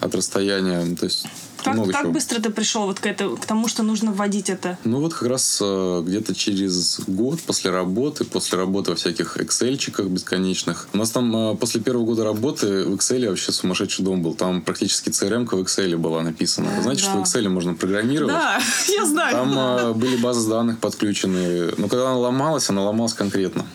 от 0.01 0.15
расстояния. 0.15 0.97
То 0.97 1.05
есть 1.07 1.27
Как, 1.65 1.75
много 1.75 1.93
как 1.93 2.03
чего. 2.03 2.13
быстро 2.13 2.41
ты 2.41 2.51
пришел 2.51 2.87
вот 2.87 3.01
к, 3.01 3.07
это, 3.07 3.29
к 3.37 3.47
тому, 3.47 3.69
что 3.69 3.83
нужно 3.83 4.13
вводить 4.13 4.51
это? 4.51 4.79
Ну 4.85 5.01
вот 5.01 5.15
как 5.15 5.29
раз 5.29 5.59
э, 5.63 6.03
где-то 6.05 6.35
через 6.35 7.01
год 7.07 7.41
после 7.41 7.71
работы, 7.71 8.25
после 8.25 8.59
работы 8.59 8.91
во 8.91 8.97
всяких 8.97 9.37
Excel-чиках 9.37 10.07
бесконечных. 10.07 10.89
У 10.93 10.99
нас 10.99 11.11
там 11.11 11.53
э, 11.53 11.57
после 11.57 11.81
первого 11.81 12.05
года 12.05 12.25
работы 12.25 12.85
в 12.85 12.95
Excel 12.95 13.29
вообще 13.29 13.53
сумасшедший 13.53 14.05
дом 14.05 14.23
был. 14.23 14.35
Там 14.35 14.63
практически 14.63 15.11
CRM 15.11 15.47
в 15.47 15.63
Excel 15.63 15.97
была 15.97 16.23
написана. 16.23 16.83
Знаете, 16.83 17.03
что 17.03 17.13
в 17.13 17.15
да. 17.17 17.23
Excel 17.23 17.49
можно 17.49 17.75
программировать? 17.75 18.35
Да, 18.35 18.61
я 18.89 19.07
знаю. 19.07 19.33
Там 19.33 19.59
э, 19.59 19.93
были 19.95 20.17
базы 20.17 20.49
данных 20.49 20.79
подключены. 20.79 21.73
Но 21.77 21.89
когда 21.89 22.11
она 22.11 22.19
ломалась, 22.19 22.69
она 22.71 22.83
ломалась 22.83 23.15
конкретно. 23.15 23.67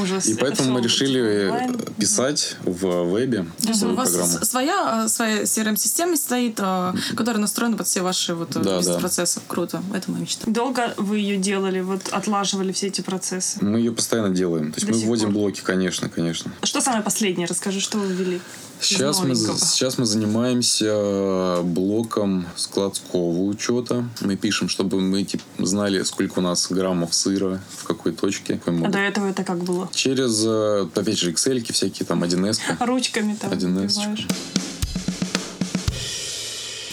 Ужас. 0.00 0.26
И 0.26 0.32
Это 0.32 0.40
поэтому 0.40 0.72
мы 0.72 0.82
решили 0.82 1.48
онлайн? 1.48 1.78
писать 1.98 2.56
в 2.64 3.04
вебе 3.04 3.46
То 3.62 3.68
есть 3.68 3.82
у 3.82 3.94
вас 3.94 4.12
своя, 4.48 5.08
своя 5.08 5.42
CRM-система 5.42 6.16
стоит, 6.16 6.58
э, 6.58 6.92
которая 7.14 7.40
настроена 7.40 7.76
под 7.76 7.86
все 7.86 8.02
ваши 8.02 8.34
вот 8.34 8.50
э, 8.56 8.60
Да, 8.60 8.70
да. 8.70 8.78
бизнес-процессы. 8.78 9.40
Круто. 9.46 9.82
Это 9.94 10.10
моя 10.10 10.22
мечта. 10.22 10.50
Долго 10.50 10.94
вы 10.96 11.18
ее 11.18 11.36
делали, 11.36 11.80
вот 11.80 12.08
отлаживали 12.10 12.72
все 12.72 12.88
эти 12.88 13.00
процессы? 13.00 13.58
Мы 13.62 13.78
ее 13.78 13.92
постоянно 13.92 14.30
делаем. 14.34 14.72
То 14.72 14.80
есть 14.80 14.86
До 14.90 14.96
мы 14.98 15.04
вводим 15.06 15.26
пор. 15.26 15.32
блоки, 15.34 15.60
конечно, 15.62 16.08
конечно. 16.08 16.52
Что 16.62 16.80
самое 16.80 17.02
последнее? 17.02 17.46
Расскажи, 17.46 17.80
что 17.80 17.98
вы 17.98 18.12
ввели. 18.12 18.40
Сейчас 18.78 19.22
мы, 19.22 19.34
сейчас 19.34 19.96
мы 19.96 20.04
занимаемся 20.04 21.60
блоком 21.62 22.46
складского 22.56 23.44
учета. 23.44 24.04
Мы 24.20 24.36
пишем, 24.36 24.68
чтобы 24.68 25.00
мы 25.00 25.24
типа, 25.24 25.44
знали, 25.58 26.02
сколько 26.02 26.40
у 26.40 26.42
нас 26.42 26.66
граммов 26.70 27.14
сыра, 27.14 27.60
в 27.78 27.84
какой 27.84 28.12
точке. 28.12 28.60
какой 28.62 28.84
А 28.86 28.90
до 28.90 28.98
этого 28.98 29.26
это 29.28 29.44
как 29.44 29.64
было? 29.64 29.88
Через, 29.94 30.44
э, 30.44 30.88
опять 30.94 31.18
же, 31.18 31.32
Excel 31.32 31.72
всякие, 31.72 32.06
там, 32.06 32.22
1С. 32.22 32.60
Ручками 32.80 33.34
там 33.40 33.50
1С. 33.50 34.26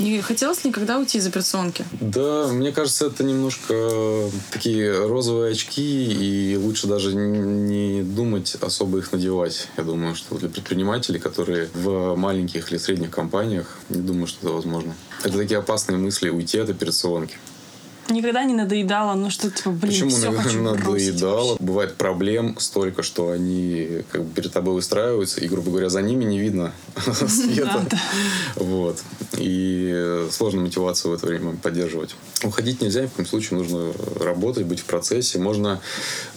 Не 0.03 0.21
хотелось 0.21 0.65
никогда 0.65 0.99
уйти 0.99 1.17
из 1.17 1.27
операционки? 1.27 1.85
Да, 2.01 2.49
мне 2.49 2.73
кажется, 2.73 3.05
это 3.05 3.23
немножко 3.23 4.29
такие 4.51 5.07
розовые 5.07 5.53
очки, 5.53 5.81
и 5.81 6.57
лучше 6.57 6.87
даже 6.87 7.15
не 7.15 8.03
думать 8.03 8.57
особо 8.59 8.97
их 8.97 9.13
надевать. 9.13 9.69
Я 9.77 9.85
думаю, 9.85 10.15
что 10.15 10.37
для 10.37 10.49
предпринимателей, 10.49 11.19
которые 11.19 11.69
в 11.73 12.15
маленьких 12.15 12.69
или 12.69 12.77
средних 12.77 13.11
компаниях, 13.11 13.77
не 13.87 14.01
думаю, 14.01 14.27
что 14.27 14.47
это 14.47 14.55
возможно. 14.55 14.93
Это 15.23 15.37
такие 15.37 15.57
опасные 15.57 15.97
мысли 15.97 16.27
уйти 16.27 16.57
от 16.57 16.69
операционки. 16.69 17.37
Никогда 18.09 18.43
не 18.43 18.53
надоедало, 18.53 19.13
ну 19.15 19.29
что, 19.29 19.49
типа, 19.49 19.69
блин, 19.71 19.93
Почему 19.93 20.09
все 20.09 20.31
хочу 20.31 20.61
бросить 20.61 21.13
надоедало? 21.13 21.49
вообще. 21.51 21.63
Бывает 21.63 21.95
проблем 21.95 22.55
столько, 22.59 23.01
что 23.01 23.31
они 23.31 24.03
как 24.11 24.23
бы 24.23 24.33
перед 24.33 24.51
тобой 24.51 24.75
выстраиваются, 24.75 25.39
и, 25.39 25.47
грубо 25.47 25.71
говоря, 25.71 25.89
за 25.89 26.01
ними 26.01 26.25
не 26.25 26.37
видно 26.37 26.73
света. 27.27 27.81
Вот. 28.55 29.01
И 29.37 30.27
сложно 30.31 30.61
мотивацию 30.61 31.11
в 31.11 31.15
это 31.15 31.27
время 31.27 31.55
поддерживать. 31.55 32.15
Уходить 32.43 32.81
нельзя, 32.81 33.03
ни 33.03 33.07
в 33.07 33.13
коем 33.13 33.27
случае 33.27 33.59
нужно 33.59 33.93
работать, 34.19 34.65
быть 34.65 34.81
в 34.81 34.85
процессе. 34.85 35.39
Можно 35.39 35.79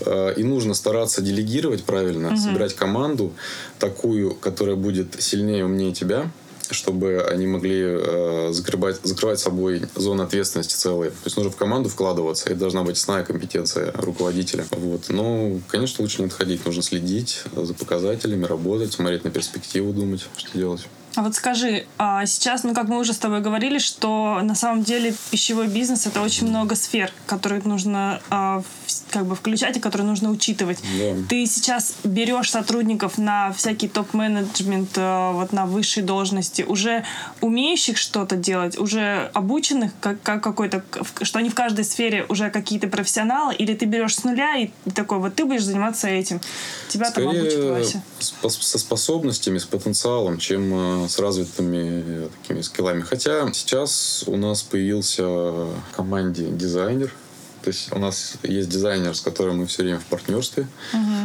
э, 0.01 0.35
и 0.37 0.45
нужно 0.45 0.75
стараться 0.75 1.21
делегировать 1.21 1.85
правильно, 1.85 2.37
собирать 2.37 2.75
команду 2.75 3.33
такую, 3.79 4.35
которая 4.35 4.77
будет 4.77 5.21
сильнее 5.21 5.65
умнее 5.65 5.93
тебя, 5.93 6.31
чтобы 6.71 7.27
они 7.31 7.47
могли 7.47 7.81
э, 7.83 8.49
закрывать, 8.53 9.01
закрывать 9.03 9.41
собой 9.41 9.83
зону 9.95 10.23
ответственности 10.23 10.75
целые. 10.75 11.11
То 11.11 11.17
есть 11.25 11.37
нужно 11.37 11.53
в 11.53 11.57
команду 11.57 11.89
вкладываться, 11.89 12.49
это 12.49 12.61
должна 12.61 12.83
быть 12.83 12.97
основная 12.97 13.25
компетенция 13.25 13.93
руководителя. 13.93 14.65
Вот. 14.71 15.09
Но, 15.09 15.59
конечно, 15.69 16.03
лучше 16.03 16.23
не 16.23 16.27
отходить, 16.27 16.65
нужно 16.65 16.83
следить 16.83 17.43
за 17.55 17.75
показателями, 17.75 18.45
работать, 18.45 18.93
смотреть 18.93 19.25
на 19.25 19.31
перспективу, 19.31 19.93
думать, 19.93 20.27
что 20.37 20.59
делать. 20.59 20.87
А 21.17 21.23
вот 21.23 21.35
скажи, 21.35 21.87
а 21.97 22.27
сейчас, 22.27 22.63
ну 22.63 22.75
как 22.75 22.89
мы 22.89 22.99
уже 22.99 23.15
с 23.15 23.19
тобой 23.19 23.41
говорили, 23.41 23.79
что 23.79 24.39
на 24.43 24.55
самом 24.55 24.83
деле 24.83 25.15
пищевой 25.31 25.67
бизнес 25.67 26.07
это 26.07 26.21
очень 26.21 26.47
много 26.47 26.75
сфер, 26.75 27.11
которые 27.27 27.63
нужно 27.65 28.21
а, 28.29 28.63
как 29.17 29.25
бы 29.25 29.35
включать 29.35 29.79
и 29.79 29.81
которые 29.81 30.07
нужно 30.07 30.31
учитывать. 30.31 30.79
Да. 30.99 31.15
Ты 31.31 31.47
сейчас 31.47 31.95
берешь 32.05 32.51
сотрудников 32.51 33.17
на 33.17 33.51
всякий 33.55 33.89
топ-менеджмент, 33.89 34.91
а, 34.97 35.33
вот 35.33 35.53
на 35.53 35.65
высшей 35.65 36.03
должности, 36.03 36.61
уже 36.69 37.03
умеющих 37.41 37.97
что-то 37.97 38.37
делать, 38.37 38.79
уже 38.79 39.31
обученных, 39.33 39.93
как, 40.01 40.21
как 40.23 40.43
какой-то, 40.43 40.85
что 41.23 41.39
они 41.39 41.49
в 41.49 41.55
каждой 41.55 41.87
сфере 41.87 42.27
уже 42.29 42.51
какие-то 42.51 42.89
профессионалы, 42.89 43.55
или 43.55 43.73
ты 43.73 43.87
берешь 43.87 44.17
с 44.17 44.25
нуля 44.25 44.59
и 44.59 44.71
такой, 44.95 45.19
вот 45.19 45.35
ты 45.35 45.47
будешь 45.47 45.65
заниматься 45.65 46.09
этим. 46.09 46.39
Тебя 46.89 47.11
там 47.11 47.27
обучит 47.29 47.53
Скорее 47.53 47.73
Вася. 47.73 48.03
со 48.41 48.79
способностями, 48.79 49.57
с 49.57 49.65
потенциалом, 49.65 50.37
чем 50.37 51.05
э, 51.05 51.09
с 51.09 51.19
развитыми 51.19 52.05
э, 52.07 52.29
такими 52.43 52.61
скиллами. 52.61 53.01
Хотя 53.01 53.51
сейчас 53.55 54.25
у 54.27 54.37
нас 54.37 54.63
появился 54.63 55.25
в 55.27 55.75
команде 55.97 56.51
дизайнер. 56.51 57.15
То 57.67 57.71
есть 57.71 57.89
у 57.93 57.99
нас 57.99 58.35
есть 58.45 58.69
дизайнер, 58.69 59.13
с 59.17 59.21
которым 59.21 59.59
мы 59.59 59.67
все 59.67 59.83
время 59.83 59.99
в 59.99 60.05
партнерстве. 60.05 60.69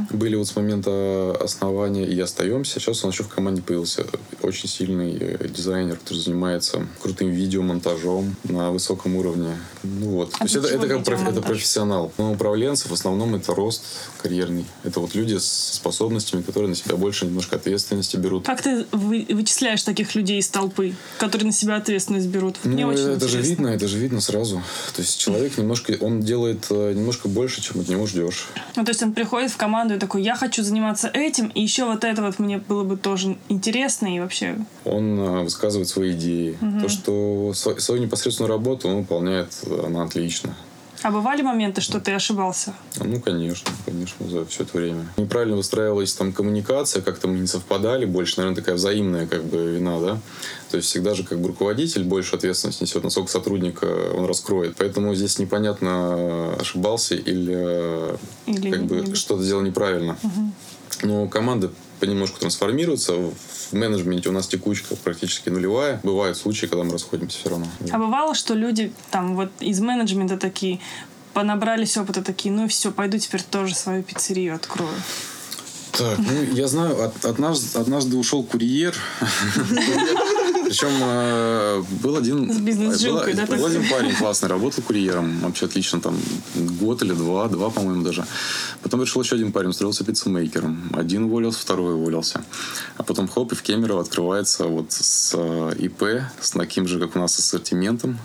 Были 0.09 0.35
вот 0.35 0.47
с 0.47 0.55
момента 0.55 1.37
основания 1.39 2.03
и 2.07 2.19
остаемся. 2.19 2.79
Сейчас 2.79 3.03
нас 3.03 3.13
еще 3.13 3.23
в 3.23 3.27
команде 3.27 3.61
появился 3.61 4.07
очень 4.41 4.67
сильный 4.67 5.15
э, 5.19 5.47
дизайнер, 5.47 5.97
который 5.97 6.17
занимается 6.17 6.87
крутым 6.99 7.29
видеомонтажом 7.29 8.35
на 8.45 8.71
высоком 8.71 9.17
уровне. 9.17 9.55
Ну 9.83 10.09
вот. 10.09 10.31
То 10.31 10.43
есть 10.45 10.55
это, 10.55 10.67
это 10.69 10.87
как 10.87 11.03
проф- 11.03 11.27
это 11.29 11.41
профессионал. 11.43 12.11
Но 12.17 12.31
управленцы 12.31 12.89
в 12.89 12.91
основном 12.93 13.35
это 13.35 13.53
рост 13.53 13.83
карьерный. 14.23 14.65
Это 14.83 14.99
вот 14.99 15.13
люди 15.13 15.37
с 15.37 15.73
способностями, 15.75 16.41
которые 16.41 16.69
на 16.69 16.75
себя 16.75 16.95
больше 16.95 17.27
немножко 17.27 17.57
ответственности 17.57 18.17
берут. 18.17 18.47
Как 18.47 18.63
ты 18.63 18.87
вы- 18.91 19.27
вычисляешь 19.29 19.83
таких 19.83 20.15
людей 20.15 20.39
из 20.39 20.49
толпы, 20.49 20.95
которые 21.19 21.45
на 21.45 21.53
себя 21.53 21.75
ответственность 21.75 22.29
берут? 22.29 22.55
Мне 22.63 22.87
Ну, 22.87 22.93
очень 22.93 23.03
это 23.11 23.27
же 23.27 23.37
интересно. 23.37 23.49
видно, 23.51 23.67
это 23.67 23.87
же 23.87 23.99
видно 23.99 24.21
сразу. 24.21 24.63
То 24.95 25.03
есть 25.03 25.19
человек 25.19 25.55
немножко, 25.59 25.95
он 26.01 26.19
делает 26.31 26.67
э, 26.69 26.93
немножко 26.93 27.27
больше, 27.27 27.61
чем 27.61 27.81
от 27.81 27.89
него 27.89 28.07
ждешь. 28.07 28.47
Ну, 28.77 28.85
то 28.85 28.91
есть 28.91 29.03
он 29.03 29.11
приходит 29.11 29.51
в 29.51 29.57
команду 29.57 29.95
и 29.95 29.99
такой, 29.99 30.23
я 30.23 30.35
хочу 30.35 30.63
заниматься 30.63 31.09
этим, 31.13 31.47
и 31.47 31.61
еще 31.61 31.83
вот 31.83 32.05
это 32.05 32.21
вот 32.21 32.39
мне 32.39 32.57
было 32.57 32.83
бы 32.83 32.95
тоже 32.95 33.35
интересно 33.49 34.15
и 34.15 34.19
вообще... 34.21 34.55
Он 34.85 35.19
э, 35.19 35.43
высказывает 35.43 35.89
свои 35.89 36.11
идеи. 36.11 36.57
То, 36.81 36.87
что 36.87 37.51
сво- 37.53 37.79
свою 37.79 38.01
непосредственную 38.01 38.49
работу 38.49 38.87
он 38.87 38.97
выполняет, 39.01 39.51
э, 39.63 39.83
она 39.87 40.03
отлично. 40.03 40.55
А 41.03 41.09
бывали 41.09 41.41
моменты, 41.41 41.81
что 41.81 41.99
ты 41.99 42.11
ошибался? 42.11 42.75
Ну, 42.97 43.19
конечно, 43.19 43.71
конечно, 43.85 44.27
за 44.27 44.45
все 44.45 44.63
это 44.63 44.77
время. 44.77 45.07
Неправильно 45.17 45.57
выстраивалась 45.57 46.13
там 46.13 46.31
коммуникация, 46.31 47.01
как-то 47.01 47.27
мы 47.27 47.39
не 47.39 47.47
совпадали, 47.47 48.05
больше, 48.05 48.37
наверное, 48.37 48.57
такая 48.57 48.75
взаимная 48.75 49.25
как 49.25 49.43
бы 49.43 49.71
вина, 49.71 49.99
да. 49.99 50.19
То 50.69 50.77
есть 50.77 50.89
всегда 50.89 51.15
же 51.15 51.23
как 51.23 51.39
бы 51.39 51.47
руководитель 51.47 52.03
больше 52.03 52.35
ответственность 52.35 52.81
несет, 52.81 53.03
насколько 53.03 53.31
сотрудник 53.31 53.79
э, 53.81 54.13
он 54.15 54.25
раскроет. 54.25 54.75
Поэтому 54.77 55.15
здесь 55.15 55.39
непонятно, 55.39 56.53
ошибался 56.59 57.15
или, 57.15 57.55
э, 57.57 58.17
Или 58.45 58.71
как 58.71 58.83
бы 58.85 59.15
что-то 59.15 59.43
сделал 59.43 59.63
неправильно. 59.63 60.17
Но 61.01 61.27
команда 61.27 61.71
понемножку 62.01 62.39
трансформируется. 62.39 63.13
В 63.13 63.73
менеджменте 63.73 64.27
у 64.27 64.31
нас 64.33 64.47
текучка 64.47 64.95
практически 64.97 65.49
нулевая. 65.49 66.01
Бывают 66.03 66.37
случаи, 66.37 66.65
когда 66.65 66.83
мы 66.83 66.91
расходимся 66.91 67.39
все 67.39 67.49
равно. 67.49 67.67
А 67.91 67.97
бывало, 67.97 68.35
что 68.35 68.53
люди 68.53 68.91
там 69.11 69.35
вот 69.37 69.49
из 69.61 69.79
менеджмента 69.79 70.37
такие 70.37 70.81
понабрались 71.33 71.95
опыта 71.95 72.21
такие, 72.21 72.53
ну 72.53 72.65
и 72.65 72.67
все, 72.67 72.91
пойду 72.91 73.17
теперь 73.17 73.41
тоже 73.41 73.75
свою 73.75 74.03
пиццерию 74.03 74.55
открою. 74.55 74.91
Так, 75.93 76.17
ну, 76.17 76.43
я 76.53 76.67
знаю, 76.67 77.01
от, 77.03 77.23
однажды, 77.25 77.77
однажды 77.77 78.17
ушел 78.17 78.43
курьер. 78.43 78.95
Причем 80.71 80.91
э, 81.01 81.83
был 82.01 82.15
один... 82.15 82.49
С 82.49 82.57
бизнес-жилкой, 82.57 83.33
да, 83.33 83.45
Был 83.45 83.65
один 83.65 83.89
парень 83.89 84.15
классный, 84.15 84.47
работал 84.47 84.81
курьером. 84.81 85.41
Вообще 85.41 85.65
отлично, 85.65 85.99
там, 85.99 86.17
год 86.55 87.01
или 87.01 87.11
два, 87.11 87.49
два, 87.49 87.69
по-моему, 87.69 88.03
даже. 88.03 88.25
Потом 88.81 89.01
пришел 89.01 89.21
еще 89.21 89.35
один 89.35 89.51
парень, 89.51 89.71
устроился 89.71 90.05
пиццемейкером. 90.05 90.91
Один 90.93 91.25
уволился, 91.25 91.59
второй 91.59 91.95
уволился. 91.95 92.41
А 92.95 93.03
потом, 93.03 93.27
хоп, 93.27 93.51
и 93.51 93.55
в 93.55 93.61
Кемерово 93.63 93.99
открывается 93.99 94.63
вот 94.67 94.93
с 94.93 95.33
э, 95.37 95.73
ИП, 95.77 96.03
с 96.39 96.51
таким 96.51 96.87
же, 96.87 96.99
как 97.01 97.17
у 97.17 97.19
нас, 97.19 97.37
ассортиментом. 97.37 98.17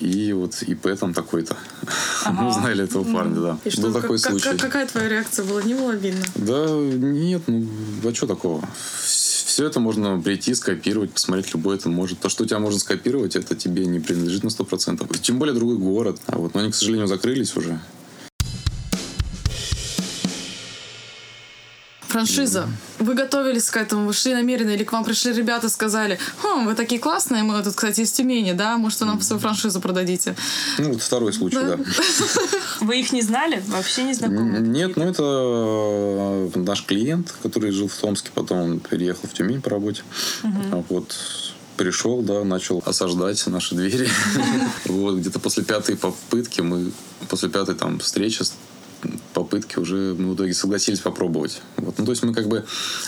И 0.00 0.32
вот 0.32 0.62
ИП 0.62 0.98
там 0.98 1.12
такой-то. 1.12 1.58
Мы 2.30 2.52
знали 2.54 2.84
этого 2.84 3.04
парня, 3.04 3.40
да. 3.40 3.58
И 3.64 3.80
Был 3.82 3.92
такой 3.92 4.18
как- 4.18 4.30
случай. 4.30 4.48
как- 4.48 4.60
какая 4.60 4.86
твоя 4.86 5.08
реакция 5.10 5.44
была? 5.44 5.62
Не 5.62 5.74
было 5.74 5.92
обидно? 5.92 6.24
Да 6.36 6.68
нет, 6.70 7.42
ну 7.46 7.68
а 8.02 8.14
что 8.14 8.26
такого? 8.26 8.66
Все 9.04 9.25
это 9.64 9.80
можно 9.80 10.20
прийти, 10.20 10.54
скопировать, 10.54 11.12
посмотреть, 11.12 11.52
любой 11.54 11.76
это 11.76 11.88
может. 11.88 12.20
То, 12.20 12.28
что 12.28 12.44
у 12.44 12.46
тебя 12.46 12.58
можно 12.58 12.78
скопировать, 12.78 13.36
это 13.36 13.54
тебе 13.54 13.86
не 13.86 14.00
принадлежит 14.00 14.44
на 14.44 14.48
100%. 14.48 15.18
Тем 15.20 15.38
более 15.38 15.54
другой 15.54 15.78
город. 15.78 16.20
А 16.26 16.36
вот, 16.36 16.54
но 16.54 16.60
они, 16.60 16.70
к 16.70 16.74
сожалению, 16.74 17.06
закрылись 17.06 17.56
уже. 17.56 17.80
Франшиза. 22.16 22.66
Вы 22.98 23.12
готовились 23.12 23.68
к 23.68 23.76
этому, 23.76 24.06
вы 24.06 24.14
шли 24.14 24.32
намеренно, 24.32 24.70
или 24.70 24.84
к 24.84 24.92
вам 24.92 25.04
пришли 25.04 25.34
ребята, 25.34 25.68
сказали, 25.68 26.18
хм, 26.42 26.64
вы 26.64 26.74
такие 26.74 26.98
классные, 26.98 27.42
мы 27.42 27.62
тут, 27.62 27.74
кстати, 27.74 28.00
из 28.00 28.12
Тюмени, 28.12 28.52
да, 28.52 28.78
может, 28.78 29.00
вы 29.00 29.06
нам 29.06 29.20
свою 29.20 29.38
франшизу 29.38 29.80
продадите? 29.82 30.34
Ну, 30.78 30.92
вот 30.92 31.02
второй 31.02 31.34
случай, 31.34 31.56
Да. 31.56 31.76
да. 31.76 31.84
Вы 32.80 33.00
их 33.00 33.12
не 33.12 33.22
знали? 33.22 33.62
Вообще 33.66 34.02
не 34.04 34.14
знакомы? 34.14 34.58
Нет, 34.60 34.96
ну 34.96 35.04
это 35.04 35.22
э, 35.22 36.58
наш 36.58 36.84
клиент, 36.84 37.34
который 37.42 37.70
жил 37.70 37.88
в 37.88 37.94
Томске, 37.94 38.30
потом 38.34 38.58
он 38.58 38.80
переехал 38.80 39.28
в 39.28 39.34
Тюмень 39.34 39.60
по 39.60 39.70
работе. 39.70 40.02
А 40.42 40.82
вот 40.88 41.14
пришел, 41.76 42.22
да, 42.22 42.44
начал 42.44 42.82
осаждать 42.86 43.46
наши 43.46 43.74
двери. 43.74 44.08
Вот, 44.86 45.16
где-то 45.16 45.38
после 45.38 45.64
пятой 45.64 45.96
попытки 45.96 46.60
мы, 46.60 46.92
после 47.28 47.48
пятой 47.48 47.74
там 47.74 47.98
встречи, 47.98 48.42
попытки 49.34 49.78
уже 49.78 50.14
мы 50.18 50.32
в 50.32 50.34
итоге 50.36 50.54
согласились 50.54 51.00
попробовать. 51.00 51.60
Вот. 51.76 51.98
Ну, 51.98 52.04
то 52.04 52.12
есть 52.12 52.22
мы 52.22 52.34
как 52.34 52.48
бы 52.48 52.64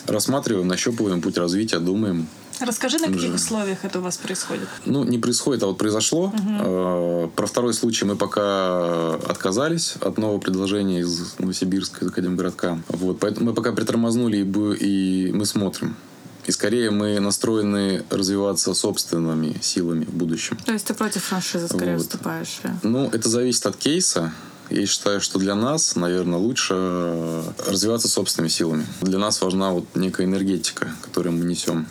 рассматриваем, 0.07 0.67
нащупываем 0.69 1.21
путь 1.21 1.37
развития, 1.39 1.79
думаем. 1.79 2.27
Расскажи, 2.61 2.99
на 2.99 3.07
каких 3.07 3.21
Уже. 3.23 3.35
условиях 3.35 3.85
это 3.85 4.01
у 4.01 4.03
вас 4.03 4.17
происходит? 4.17 4.69
Ну, 4.85 5.05
не 5.05 5.19
происходит, 5.19 5.63
а 5.63 5.67
вот 5.67 5.79
произошло. 5.79 6.33
Э, 6.61 7.29
Про 7.37 7.47
второй 7.47 7.73
случай 7.73 8.05
мы 8.05 8.17
пока 8.17 9.15
отказались 9.15 9.95
от 10.01 10.19
нового 10.19 10.39
предложения 10.41 11.01
из 11.01 11.35
Новосибирска, 11.39 12.05
из 12.05 12.09
Академгородка. 12.11 12.83
Вот, 12.89 13.21
поэтому 13.21 13.47
мы 13.47 13.55
пока 13.55 13.71
притормознули 13.73 14.39
и, 14.39 15.31
мы 15.33 15.47
смотрим. 15.47 15.95
И 16.47 16.51
скорее 16.51 16.91
мы 16.91 17.21
настроены 17.21 18.03
развиваться 18.11 18.73
собственными 18.75 19.57
силами 19.61 20.05
в 20.07 20.15
будущем. 20.15 20.57
То 20.65 20.73
есть 20.73 20.87
ты 20.87 20.95
против 20.95 21.23
франшизы 21.23 21.69
скорее 21.69 21.93
Вот. 21.93 21.99
выступаешь? 21.99 22.61
Ну, 22.83 23.09
это 23.13 23.29
зависит 23.29 23.67
от 23.67 23.77
кейса. 23.77 24.33
Я 24.71 24.87
считаю, 24.87 25.21
что 25.21 25.39
для 25.39 25.55
нас, 25.55 25.97
наверное, 25.97 26.39
лучше 26.39 26.75
э, 26.77 27.43
развиваться 27.67 28.09
собственными 28.09 28.51
силами. 28.51 28.87
Для 29.01 29.19
нас 29.19 29.41
важна 29.41 29.73
вот 29.73 29.85
некая 29.95 30.27
энергетика, 30.27 30.89
которую 31.03 31.37
мы 31.37 31.45
несем. 31.45 31.87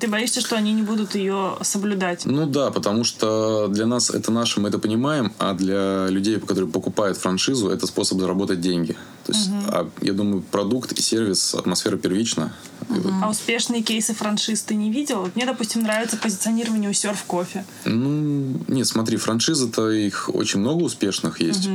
Ты 0.00 0.08
боишься, 0.08 0.40
что 0.40 0.56
они 0.56 0.72
не 0.72 0.82
будут 0.82 1.14
ее 1.14 1.56
соблюдать? 1.62 2.24
Ну 2.24 2.46
да, 2.46 2.70
потому 2.70 3.04
что 3.04 3.68
для 3.68 3.86
нас 3.86 4.10
это 4.10 4.30
наше, 4.30 4.60
мы 4.60 4.68
это 4.68 4.78
понимаем, 4.78 5.32
а 5.38 5.54
для 5.54 6.06
людей, 6.08 6.38
которые 6.38 6.68
покупают 6.68 7.16
франшизу, 7.16 7.70
это 7.70 7.86
способ 7.86 8.18
заработать 8.18 8.60
деньги. 8.60 8.96
То 9.24 9.32
есть, 9.32 9.48
а, 9.68 9.88
я 10.02 10.12
думаю, 10.12 10.42
продукт 10.42 10.92
и 10.92 11.00
сервис, 11.00 11.54
атмосфера 11.54 11.96
первична. 11.96 12.52
Вот, 12.88 13.12
А 13.22 13.30
успешные 13.30 13.82
кейсы 13.82 14.12
франшиз 14.14 14.62
ты 14.62 14.74
не 14.74 14.90
видел? 14.90 15.30
Мне, 15.34 15.46
допустим, 15.46 15.82
нравится 15.82 16.16
позиционирование 16.16 16.90
у 16.90 16.92
серф 16.92 17.24
кофе. 17.24 17.64
ну, 17.84 18.60
нет, 18.68 18.86
смотри, 18.86 19.16
франшизы-то 19.16 19.90
их 19.90 20.30
очень 20.32 20.60
много 20.60 20.82
успешных 20.82 21.40
есть. 21.40 21.68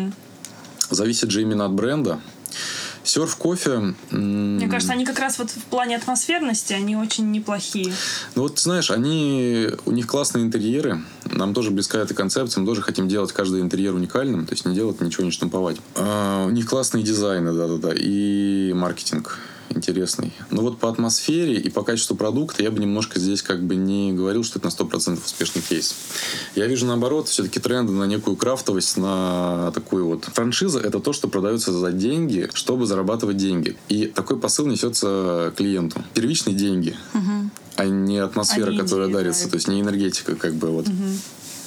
Зависит 0.89 1.31
же 1.31 1.41
именно 1.41 1.65
от 1.65 1.73
бренда. 1.73 2.19
Серф 3.03 3.37
кофе. 3.37 3.95
Мне 4.11 4.67
кажется, 4.67 4.93
они 4.93 5.05
как 5.05 5.19
раз 5.19 5.39
вот 5.39 5.49
в 5.49 5.63
плане 5.65 5.95
атмосферности, 5.95 6.73
они 6.73 6.95
очень 6.95 7.31
неплохие. 7.31 7.93
Ну 8.35 8.43
вот, 8.43 8.59
знаешь, 8.59 8.91
они, 8.91 9.69
у 9.85 9.91
них 9.91 10.05
классные 10.05 10.45
интерьеры. 10.45 11.01
Нам 11.25 11.53
тоже 11.53 11.71
близка 11.71 11.99
эта 11.99 12.13
концепция. 12.13 12.61
Мы 12.61 12.67
тоже 12.67 12.81
хотим 12.81 13.07
делать 13.07 13.31
каждый 13.31 13.61
интерьер 13.61 13.93
уникальным. 13.95 14.45
То 14.45 14.53
есть 14.53 14.65
не 14.65 14.75
делать 14.75 14.99
ничего, 15.01 15.23
не 15.23 15.31
штамповать. 15.31 15.77
А, 15.95 16.45
у 16.45 16.49
них 16.49 16.67
классные 16.67 17.03
дизайны, 17.03 17.53
да-да-да. 17.53 17.93
И 17.95 18.73
маркетинг 18.73 19.39
интересный. 19.69 20.31
Но 20.49 20.61
вот 20.61 20.79
по 20.79 20.89
атмосфере 20.89 21.55
и 21.55 21.69
по 21.69 21.83
качеству 21.83 22.15
продукта 22.15 22.63
я 22.63 22.71
бы 22.71 22.79
немножко 22.79 23.19
здесь 23.19 23.41
как 23.41 23.63
бы 23.63 23.75
не 23.75 24.13
говорил, 24.13 24.43
что 24.43 24.59
это 24.59 24.67
на 24.67 24.71
100% 24.71 25.19
успешный 25.23 25.61
кейс. 25.61 25.95
Я 26.55 26.67
вижу 26.67 26.85
наоборот 26.85 27.27
все-таки 27.27 27.59
тренды 27.59 27.91
на 27.93 28.05
некую 28.05 28.35
крафтовость, 28.35 28.97
на 28.97 29.71
такую 29.73 30.05
вот. 30.05 30.25
Франшиза– 30.25 30.79
это 30.83 30.99
то, 30.99 31.13
что 31.13 31.27
продается 31.27 31.71
за 31.71 31.91
деньги, 31.91 32.49
чтобы 32.53 32.85
зарабатывать 32.85 33.37
деньги. 33.37 33.77
И 33.87 34.05
такой 34.05 34.37
посыл 34.37 34.65
несется 34.67 35.53
клиенту. 35.55 36.03
Первичные 36.13 36.55
деньги, 36.55 36.95
а 37.75 37.85
не 37.85 38.17
атмосфера, 38.17 38.71
не 38.71 38.77
которая 38.77 39.09
дарится. 39.09 39.45
да. 39.45 39.51
То 39.51 39.55
есть 39.55 39.67
не 39.67 39.81
энергетика 39.81 40.35
как 40.35 40.53
бы 40.53 40.69
вот. 40.69 40.87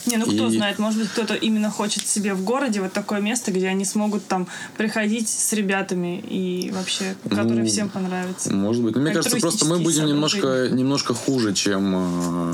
Не, 0.07 0.17
ну 0.17 0.25
кто 0.27 0.49
И- 0.49 0.57
знает, 0.57 0.79
может 0.79 0.99
быть, 1.01 1.09
кто-то 1.11 1.35
именно 1.35 1.71
хочет 1.71 2.07
себе 2.09 2.35
в 2.35 2.43
городе 2.43 2.81
вот 2.81 2.93
такое 2.93 3.21
место, 3.21 3.53
где 3.53 3.69
они 3.69 3.85
смогут 3.85 4.27
там 4.27 4.49
приходить 4.77 5.29
с 5.29 5.53
ребятами 5.53 6.19
и 6.19 6.71
вообще, 6.73 7.15
который 7.29 7.63
Ну, 7.63 7.67
всем 7.67 7.89
понравится. 7.89 8.53
Может 8.53 8.83
быть. 8.83 8.95
Но 8.97 9.03
мне 9.03 9.13
Как 9.13 9.23
кажется, 9.23 9.41
просто 9.41 9.65
мы 9.67 9.79
будем 9.79 10.07
немножко, 10.07 10.69
немножко 10.71 11.15
хуже, 11.15 11.55
чем 11.55 11.95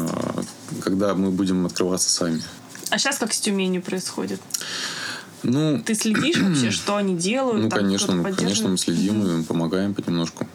э, 0.04 0.08
когда 0.82 1.14
мы 1.14 1.30
будем 1.30 1.64
открываться 1.64 2.10
сами. 2.10 2.42
А 2.90 2.98
сейчас 2.98 3.18
как 3.18 3.32
с 3.32 3.40
Тюменью 3.40 3.82
происходит? 3.82 4.40
Ну, 5.42 5.80
Ты 5.84 5.94
следишь 5.94 6.36
вообще, 6.42 6.70
что 6.70 6.96
они 6.96 7.16
делают? 7.16 7.62
ну 7.64 7.68
там 7.70 7.78
конечно, 7.78 8.24
конечно, 8.34 8.68
мы 8.68 8.76
следим 8.76 9.40
и 9.40 9.44
помогаем 9.44 9.94
понемножку. 9.94 10.46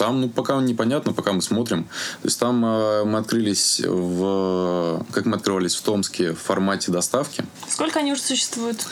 Там, 0.00 0.18
ну, 0.22 0.30
пока 0.30 0.58
непонятно, 0.62 1.12
пока 1.12 1.34
мы 1.34 1.42
смотрим. 1.42 1.84
То 1.84 2.28
есть 2.28 2.40
там 2.40 2.64
э, 2.64 3.04
мы 3.04 3.18
открылись 3.18 3.82
в... 3.84 5.04
Как 5.12 5.26
мы 5.26 5.36
открывались 5.36 5.74
в 5.74 5.82
Томске 5.82 6.32
в 6.32 6.38
формате 6.38 6.90
доставки. 6.90 7.44
Сколько 7.68 7.98
они 7.98 8.12
уже 8.14 8.22
существуют? 8.22 8.86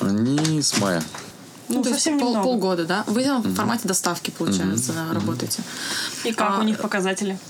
Они 0.00 0.62
с 0.62 0.78
мая. 0.78 1.02
Ну, 1.68 1.82
то 1.82 1.88
есть 1.88 1.94
совсем 2.00 2.20
пол- 2.20 2.28
немного. 2.28 2.44
полгода, 2.44 2.84
да? 2.84 3.02
Вы 3.08 3.24
там 3.24 3.42
в 3.42 3.56
формате 3.56 3.88
доставки, 3.88 4.30
получается, 4.30 4.92
да, 4.92 5.12
работаете. 5.12 5.64
И 6.22 6.32
как 6.32 6.58
А, 6.58 6.60
у 6.60 6.62
них 6.62 6.78
показатели? 6.78 7.40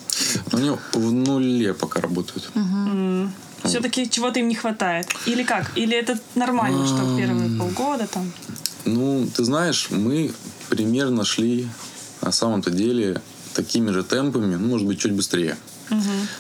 Они 0.53 0.73
в 0.95 1.13
нуле 1.13 1.75
пока 1.75 2.01
работают. 2.01 2.49
Все-таки 3.63 4.09
чего-то 4.09 4.39
им 4.41 4.49
не 4.49 4.55
хватает. 4.55 5.07
Или 5.27 5.43
как? 5.43 5.71
Или 5.77 5.95
это 5.95 6.19
нормально, 6.35 6.87
что 6.87 7.15
первые 7.15 7.59
полгода 7.59 8.07
там? 8.07 8.33
Ну, 8.87 9.29
ты 9.37 9.45
знаешь, 9.45 9.89
мы 9.91 10.33
примерно 10.71 11.27
шли 11.27 11.69
на 12.23 12.33
самом-то 12.33 12.71
деле 12.71 13.21
такими 13.55 13.91
же 13.91 14.03
темпами, 14.03 14.57
ну, 14.57 14.67
может 14.67 14.87
быть, 14.87 14.99
чуть 14.99 15.13
быстрее. 15.13 15.57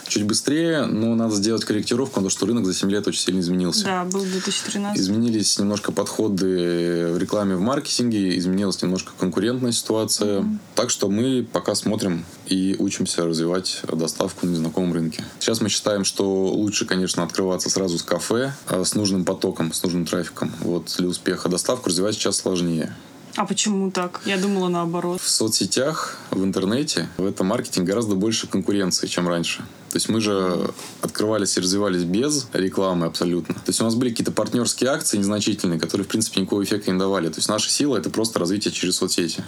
Чуть 0.08 0.24
быстрее, 0.24 0.86
но 0.86 1.14
надо 1.14 1.34
сделать 1.36 1.64
корректировку 1.64 2.20
то, 2.20 2.30
что 2.30 2.46
рынок 2.46 2.66
за 2.66 2.74
7 2.74 2.90
лет 2.90 3.06
очень 3.06 3.20
сильно 3.20 3.40
изменился. 3.40 3.84
Да, 3.84 4.04
был 4.04 4.24
2013. 4.24 5.00
Изменились 5.00 5.58
немножко 5.58 5.92
подходы 5.92 7.12
в 7.12 7.18
рекламе, 7.18 7.54
в 7.54 7.60
маркетинге, 7.60 8.36
изменилась 8.38 8.82
немножко 8.82 9.12
конкурентная 9.18 9.72
ситуация. 9.72 10.44
Так 10.74 10.90
что 10.90 11.08
мы 11.08 11.46
пока 11.50 11.74
смотрим 11.74 12.24
и 12.46 12.76
учимся 12.78 13.24
развивать 13.24 13.82
доставку 13.90 14.46
на 14.46 14.50
незнакомом 14.50 14.92
рынке. 14.92 15.24
Сейчас 15.38 15.60
мы 15.60 15.68
считаем, 15.68 16.04
что 16.04 16.48
лучше, 16.48 16.84
конечно, 16.84 17.22
открываться 17.22 17.70
сразу 17.70 17.98
с 17.98 18.02
кафе, 18.02 18.52
а 18.66 18.84
с 18.84 18.94
нужным 18.94 19.24
потоком, 19.24 19.72
с 19.72 19.82
нужным 19.82 20.06
трафиком. 20.06 20.52
Вот 20.60 20.92
для 20.98 21.08
успеха 21.08 21.48
доставку 21.48 21.88
развивать 21.88 22.14
сейчас 22.16 22.36
сложнее. 22.36 22.92
А 23.36 23.44
почему 23.44 23.90
так? 23.90 24.22
Я 24.24 24.38
думала 24.38 24.68
наоборот. 24.68 25.20
В 25.20 25.28
соцсетях, 25.28 26.16
в 26.30 26.42
интернете, 26.42 27.08
в 27.18 27.26
этом 27.26 27.48
маркетинге 27.48 27.88
гораздо 27.88 28.14
больше 28.14 28.46
конкуренции, 28.46 29.06
чем 29.06 29.28
раньше. 29.28 29.58
То 29.90 29.96
есть 29.96 30.08
мы 30.08 30.20
же 30.20 30.70
открывались 31.02 31.56
и 31.56 31.60
развивались 31.60 32.04
без 32.04 32.48
рекламы 32.52 33.06
абсолютно. 33.06 33.54
То 33.54 33.68
есть 33.68 33.80
у 33.80 33.84
нас 33.84 33.94
были 33.94 34.10
какие-то 34.10 34.32
партнерские 34.32 34.90
акции 34.90 35.18
незначительные, 35.18 35.78
которые, 35.78 36.06
в 36.06 36.08
принципе, 36.08 36.40
никакого 36.40 36.64
эффекта 36.64 36.90
не 36.90 36.98
давали. 36.98 37.28
То 37.28 37.36
есть 37.36 37.48
наша 37.48 37.70
сила— 37.70 37.96
это 37.98 38.10
просто 38.10 38.38
развитие 38.38 38.72
через 38.72 38.96
соцсети. 38.96 39.44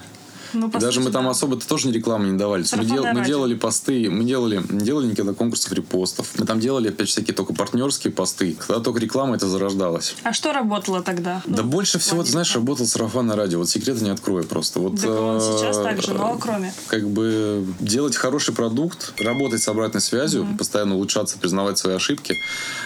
Ну, 0.52 0.68
И 0.68 0.78
даже 0.78 1.00
мы 1.00 1.10
там 1.10 1.24
да. 1.24 1.30
особо-то 1.30 1.66
тоже 1.68 1.90
рекламы 1.90 2.28
не 2.28 2.38
давали. 2.38 2.64
Мы, 2.76 2.84
дел- 2.84 3.06
мы 3.12 3.24
делали 3.24 3.54
посты, 3.54 4.08
мы 4.10 4.24
делали, 4.24 4.62
не 4.68 4.80
делали 4.84 5.06
никогда 5.06 5.34
конкурсов 5.34 5.72
репостов. 5.72 6.28
Мы 6.38 6.46
там 6.46 6.60
делали, 6.60 6.88
опять 6.88 7.08
всякие 7.08 7.34
только 7.34 7.52
партнерские 7.54 8.12
посты. 8.12 8.54
Когда 8.58 8.80
только 8.82 9.00
реклама 9.00 9.36
это 9.36 9.48
зарождалась. 9.48 10.14
А 10.22 10.32
что 10.32 10.52
работало 10.52 11.02
тогда? 11.02 11.42
Да 11.46 11.62
Ну, 11.62 11.68
больше 11.68 11.98
всего, 11.98 12.22
ты 12.22 12.30
знаешь, 12.30 12.54
работал 12.54 12.86
сарафанное 12.86 13.36
радио. 13.36 13.58
Вот 13.58 13.68
секрета 13.68 14.02
не 14.04 14.10
открою 14.10 14.44
просто. 14.44 14.80
Вот, 14.80 15.00
Так 15.00 15.10
он 15.10 15.40
сейчас 15.40 15.76
э, 15.78 15.82
так 15.82 16.02
же, 16.02 16.14
но 16.14 16.36
кроме. 16.38 16.72
Как 16.88 17.08
бы 17.08 17.66
делать 17.80 18.16
хороший 18.16 18.54
продукт, 18.54 19.12
работать 19.20 19.62
с 19.62 19.68
обратной 19.68 20.00
связью, 20.00 20.46
постоянно 20.58 20.94
улучшаться, 20.94 21.38
признавать 21.38 21.78
свои 21.78 21.94
ошибки. 21.94 22.34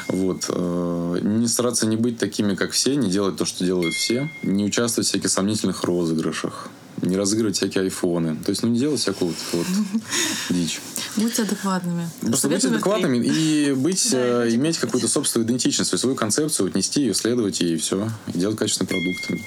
Вот. 0.08 0.46
э, 0.48 1.18
Не 1.22 1.46
стараться 1.48 1.86
не 1.86 1.96
быть 1.96 2.18
такими, 2.18 2.54
как 2.54 2.72
все, 2.72 2.96
не 2.96 3.10
делать 3.10 3.36
то, 3.36 3.44
что 3.44 3.64
делают 3.64 3.94
все. 3.94 4.30
Не 4.42 4.64
участвовать 4.64 5.06
в 5.06 5.10
всяких 5.10 5.30
сомнительных 5.30 5.84
розыгрышах. 5.84 6.68
Не 7.02 7.16
разыгрывать 7.16 7.56
всякие 7.56 7.82
айфоны. 7.84 8.36
То 8.36 8.50
есть, 8.50 8.62
ну, 8.62 8.68
не 8.68 8.78
делать 8.78 9.00
всякую 9.00 9.32
вот, 9.52 9.66
вот 9.66 9.66
дичь. 10.50 10.80
Будьте 11.16 11.42
адекватными. 11.42 12.08
Просто 12.20 12.48
быть 12.48 12.62
Совет 12.62 12.62
номер 12.62 12.82
три. 12.82 12.92
адекватными 12.92 13.26
и 13.26 13.72
быть, 13.72 14.08
Да, 14.12 14.44
э, 14.46 14.54
иметь 14.54 14.78
какую-то 14.78 15.08
собственную 15.08 15.46
идентичность, 15.48 15.98
свою- 15.98 16.14
концепцию, 16.16 16.66
вот 16.66 16.76
нести 16.76 17.00
ее, 17.00 17.12
следовать 17.14 17.60
ей, 17.60 17.74
и 17.74 17.76
все. 17.76 18.08
И 18.32 18.38
делать 18.38 18.56
качественный 18.56 18.88
продукт. 18.88 19.46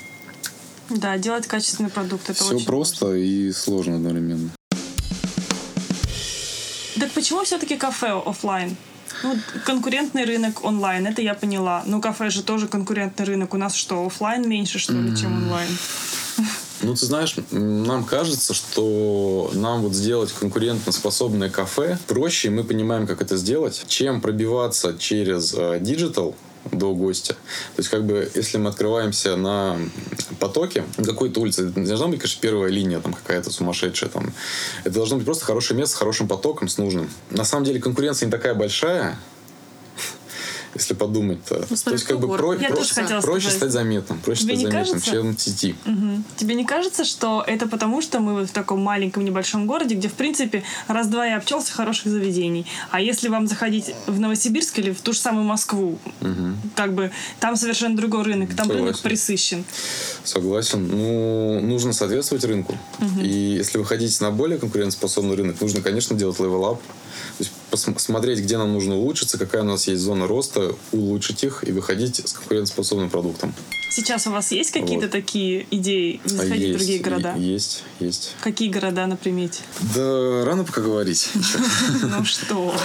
Да, 0.89 1.17
делать 1.17 1.47
качественный 1.47 1.89
продукт. 1.89 2.29
Это 2.29 2.43
Все 2.43 2.59
просто 2.59 3.15
и 3.15 3.51
сложно 3.53 3.95
одновременно. 3.95 4.49
Так 6.99 7.11
почему 7.11 7.43
все-таки 7.43 7.77
кафе 7.77 8.21
оффлайн? 8.25 8.75
Ну, 9.23 9.37
конкурентный 9.65 10.25
рынок 10.25 10.63
онлайн, 10.65 11.07
это 11.07 11.21
я 11.21 11.33
поняла. 11.35 11.83
Но 11.85 12.01
кафе 12.01 12.29
же 12.29 12.43
тоже 12.43 12.67
конкурентный 12.67 13.25
рынок. 13.25 13.53
У 13.53 13.57
нас 13.57 13.73
что, 13.75 14.05
оффлайн 14.05 14.47
меньше, 14.47 14.77
что 14.77 14.93
ли, 14.93 15.15
чем 15.17 15.33
онлайн? 15.43 15.69
Ну, 16.81 16.93
ты 16.93 17.05
знаешь, 17.05 17.35
нам 17.51 18.03
кажется, 18.03 18.53
что 18.53 19.49
нам 19.53 19.81
вот 19.81 19.93
сделать 19.93 20.31
конкурентоспособное 20.31 21.49
кафе 21.49 21.97
проще, 22.07 22.49
и 22.49 22.51
мы 22.51 22.63
понимаем, 22.63 23.07
как 23.07 23.21
это 23.21 23.37
сделать, 23.37 23.85
чем 23.87 24.21
пробиваться 24.21 24.97
через 24.97 25.53
э, 25.55 25.79
digital 25.79 26.35
до 26.71 26.93
гостя. 26.93 27.33
То 27.33 27.79
есть, 27.79 27.89
как 27.89 28.05
бы, 28.05 28.29
если 28.35 28.57
мы 28.57 28.69
открываемся 28.69 29.35
на 29.35 29.77
потоке, 30.39 30.83
какой-то 30.97 31.39
улице, 31.39 31.69
это 31.69 31.79
не 31.79 31.85
должна 31.85 32.07
быть, 32.07 32.19
конечно, 32.19 32.41
первая 32.41 32.69
линия 32.69 32.99
там 32.99 33.13
какая-то 33.13 33.51
сумасшедшая. 33.51 34.09
Там. 34.09 34.33
Это 34.83 34.95
должно 34.95 35.17
быть 35.17 35.25
просто 35.25 35.45
хорошее 35.45 35.77
место 35.79 35.95
с 35.95 35.99
хорошим 35.99 36.27
потоком, 36.27 36.67
с 36.67 36.77
нужным. 36.77 37.09
На 37.29 37.45
самом 37.45 37.65
деле 37.65 37.79
конкуренция 37.79 38.25
не 38.25 38.31
такая 38.31 38.55
большая, 38.55 39.17
если 40.75 40.93
подумать-то. 40.93 41.63
То 41.63 41.75
смотря 41.75 41.93
есть, 41.93 42.05
как 42.05 42.19
бы, 42.19 42.27
про-. 42.37 42.53
Я 42.53 42.69
тоже 42.69 42.93
проще, 42.93 43.21
проще 43.21 43.49
стать 43.49 43.71
заметным. 43.71 44.19
Проще 44.19 44.43
Тебе 44.43 44.57
стать 44.57 44.71
заметным, 44.71 44.93
кажется? 44.93 45.11
чем 45.11 45.35
в 45.35 45.41
сети. 45.41 45.75
Мгм. 45.85 46.23
Тебе 46.35 46.55
не 46.55 46.65
кажется, 46.65 47.05
что 47.05 47.43
это 47.47 47.67
потому, 47.67 48.01
что 48.01 48.19
мы 48.19 48.33
вот 48.33 48.49
в 48.49 48.51
таком 48.51 48.81
маленьком 48.81 49.23
небольшом 49.23 49.65
городе, 49.67 49.95
где, 49.95 50.09
в 50.09 50.13
принципе, 50.13 50.63
раз-два 50.87 51.27
и 51.27 51.31
обчелся 51.31 51.71
хороших 51.71 52.11
заведений. 52.11 52.65
А 52.91 53.01
если 53.01 53.29
вам 53.29 53.47
заходить 53.47 53.93
в 54.05 54.19
Новосибирск 54.19 54.77
или 54.79 54.91
в 54.91 55.01
ту 55.01 55.13
же 55.13 55.19
самую 55.19 55.45
Москву, 55.45 55.97
как 56.75 56.93
бы 56.93 57.11
там 57.39 57.55
совершенно 57.55 57.95
другой 57.95 58.23
рынок, 58.23 58.53
там 58.55 58.69
рынок 58.69 58.97
Согласен. 58.97 59.03
пересыщен. 59.03 59.65
Согласен. 60.23 60.87
Ну, 60.87 61.61
нужно 61.61 61.93
соответствовать 61.93 62.43
рынку. 62.43 62.77
И 63.21 63.55
если 63.57 63.77
вы 63.77 63.85
хотите 63.85 64.23
на 64.23 64.31
более 64.31 64.59
конкурентоспособный 64.59 65.35
рынок, 65.35 65.59
нужно, 65.61 65.81
конечно, 65.81 66.15
делать 66.15 66.39
level 66.39 66.66
up. 66.66 66.81
То 67.37 67.43
есть 67.43 67.51
пос- 67.75 67.99
смотреть, 67.99 68.39
где 68.39 68.57
нам 68.57 68.73
нужно 68.73 68.95
улучшиться, 68.95 69.37
какая 69.37 69.61
у 69.61 69.65
нас 69.65 69.87
есть 69.87 70.01
зона 70.01 70.27
роста, 70.27 70.75
улучшить 70.91 71.43
их 71.43 71.63
и 71.67 71.71
выходить 71.71 72.21
с 72.27 72.33
конкурентоспособным 72.33 73.09
продуктом. 73.09 73.53
Сейчас 73.91 74.27
у 74.27 74.31
вас 74.31 74.51
есть 74.51 74.71
какие-то 74.71 75.05
Вот. 75.05 75.11
такие 75.11 75.65
идеи 75.71 76.19
А 76.25 76.29
заходить 76.29 76.53
в 76.57 76.61
есть, 76.67 76.77
другие 76.79 76.99
города? 76.99 77.33
Есть, 77.37 77.83
есть. 78.01 78.33
Какие 78.41 78.69
города 78.69 79.05
на 79.07 79.15
примете? 79.15 79.61
Да, 79.95 80.43
рано 80.45 80.63
пока 80.65 80.81
говорить. 80.81 81.29
Ну 82.03 82.25
что? 82.25 82.75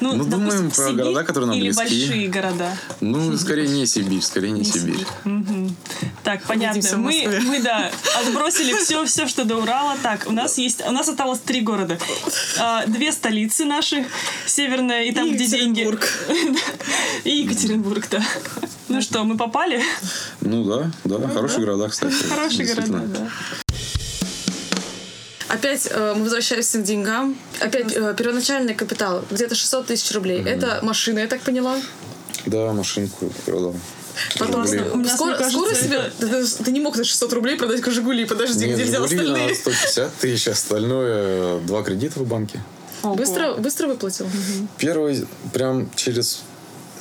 Ну, 0.00 0.22
думаем 0.24 0.70
про 0.70 0.92
города, 0.92 1.24
которые 1.24 1.48
нам 1.48 1.56
Или 1.56 1.70
близки. 1.70 1.82
большие 2.06 2.28
города. 2.28 2.76
Ну, 3.00 3.36
скорее 3.38 3.68
не 3.68 3.86
Сибирь, 3.86 4.20
скорее 4.22 4.50
не 4.50 4.64
Сибирь. 4.64 5.06
Так, 6.22 6.42
понятно. 6.44 6.80
В 6.82 6.96
Мы, 6.96 7.40
мы, 7.44 7.60
да, 7.62 7.90
отбросили 8.20 8.74
все, 8.74 9.04
все, 9.06 9.26
что 9.26 9.44
до 9.44 9.56
Урала. 9.56 9.96
Так, 10.02 10.26
у 10.26 10.32
нас 10.32 10.58
есть, 10.58 10.82
у 10.86 10.90
нас 10.90 11.08
осталось 11.08 11.38
три 11.40 11.60
города. 11.60 11.98
А, 12.58 12.84
Две 12.86 13.12
столицы 13.12 13.64
наши, 13.64 14.06
северная 14.46 15.04
и 15.04 15.12
там, 15.12 15.26
И 15.28 15.32
где 15.32 15.46
деньги. 15.46 15.80
Екатеринбург. 15.80 16.08
И 17.24 17.30
Екатеринбург, 17.42 18.06
да. 18.10 18.22
Ну 18.88 19.00
что, 19.00 19.24
мы 19.24 19.36
попали? 19.36 19.82
Ну 20.40 20.64
да, 20.64 20.90
да, 21.04 21.28
хорошие 21.34 21.60
города, 21.64 21.88
кстати. 21.88 22.14
Хорошие 22.28 22.66
города, 22.74 22.98
да. 23.06 23.28
Опять 25.48 25.86
э, 25.90 26.14
мы 26.16 26.24
возвращаемся 26.24 26.78
к 26.78 26.82
деньгам. 26.84 27.36
Опять 27.60 27.92
э, 27.94 28.14
первоначальный 28.16 28.74
капитал, 28.74 29.24
где-то 29.30 29.54
600 29.54 29.86
тысяч 29.86 30.10
рублей. 30.12 30.42
Это 30.44 30.80
машина, 30.82 31.20
я 31.20 31.26
так 31.26 31.42
поняла. 31.42 31.76
Да, 32.46 32.72
машинку 32.72 33.30
продал. 33.46 33.74
Потом 34.38 34.66
Жигули. 34.66 34.90
У 34.90 34.96
меня, 34.96 35.14
скоро, 35.14 35.36
кажется, 35.36 35.58
скоро 35.58 35.74
себе... 35.74 35.96
это- 35.96 36.10
Ты, 36.18 36.46
ты- 36.46 36.64
ты 36.64 36.72
не 36.72 36.80
мог 36.80 36.96
за 36.96 37.04
600 37.04 37.32
рублей 37.32 37.56
продать 37.56 37.84
Жигули. 37.84 38.24
Подожди, 38.24 38.66
Нет, 38.66 38.74
где 38.76 38.84
взял 38.84 39.04
остальные? 39.04 39.48
на 39.48 39.54
150 39.54 40.14
тысяч, 40.14 40.48
остальное 40.48 41.60
два 41.60 41.82
кредита 41.82 42.20
в 42.20 42.26
банке. 42.26 42.60
Ого. 43.04 43.14
Быстро, 43.14 43.54
быстро 43.54 43.86
выплатил? 43.88 44.26
Первый 44.78 45.26
прям 45.52 45.90
через 45.94 46.42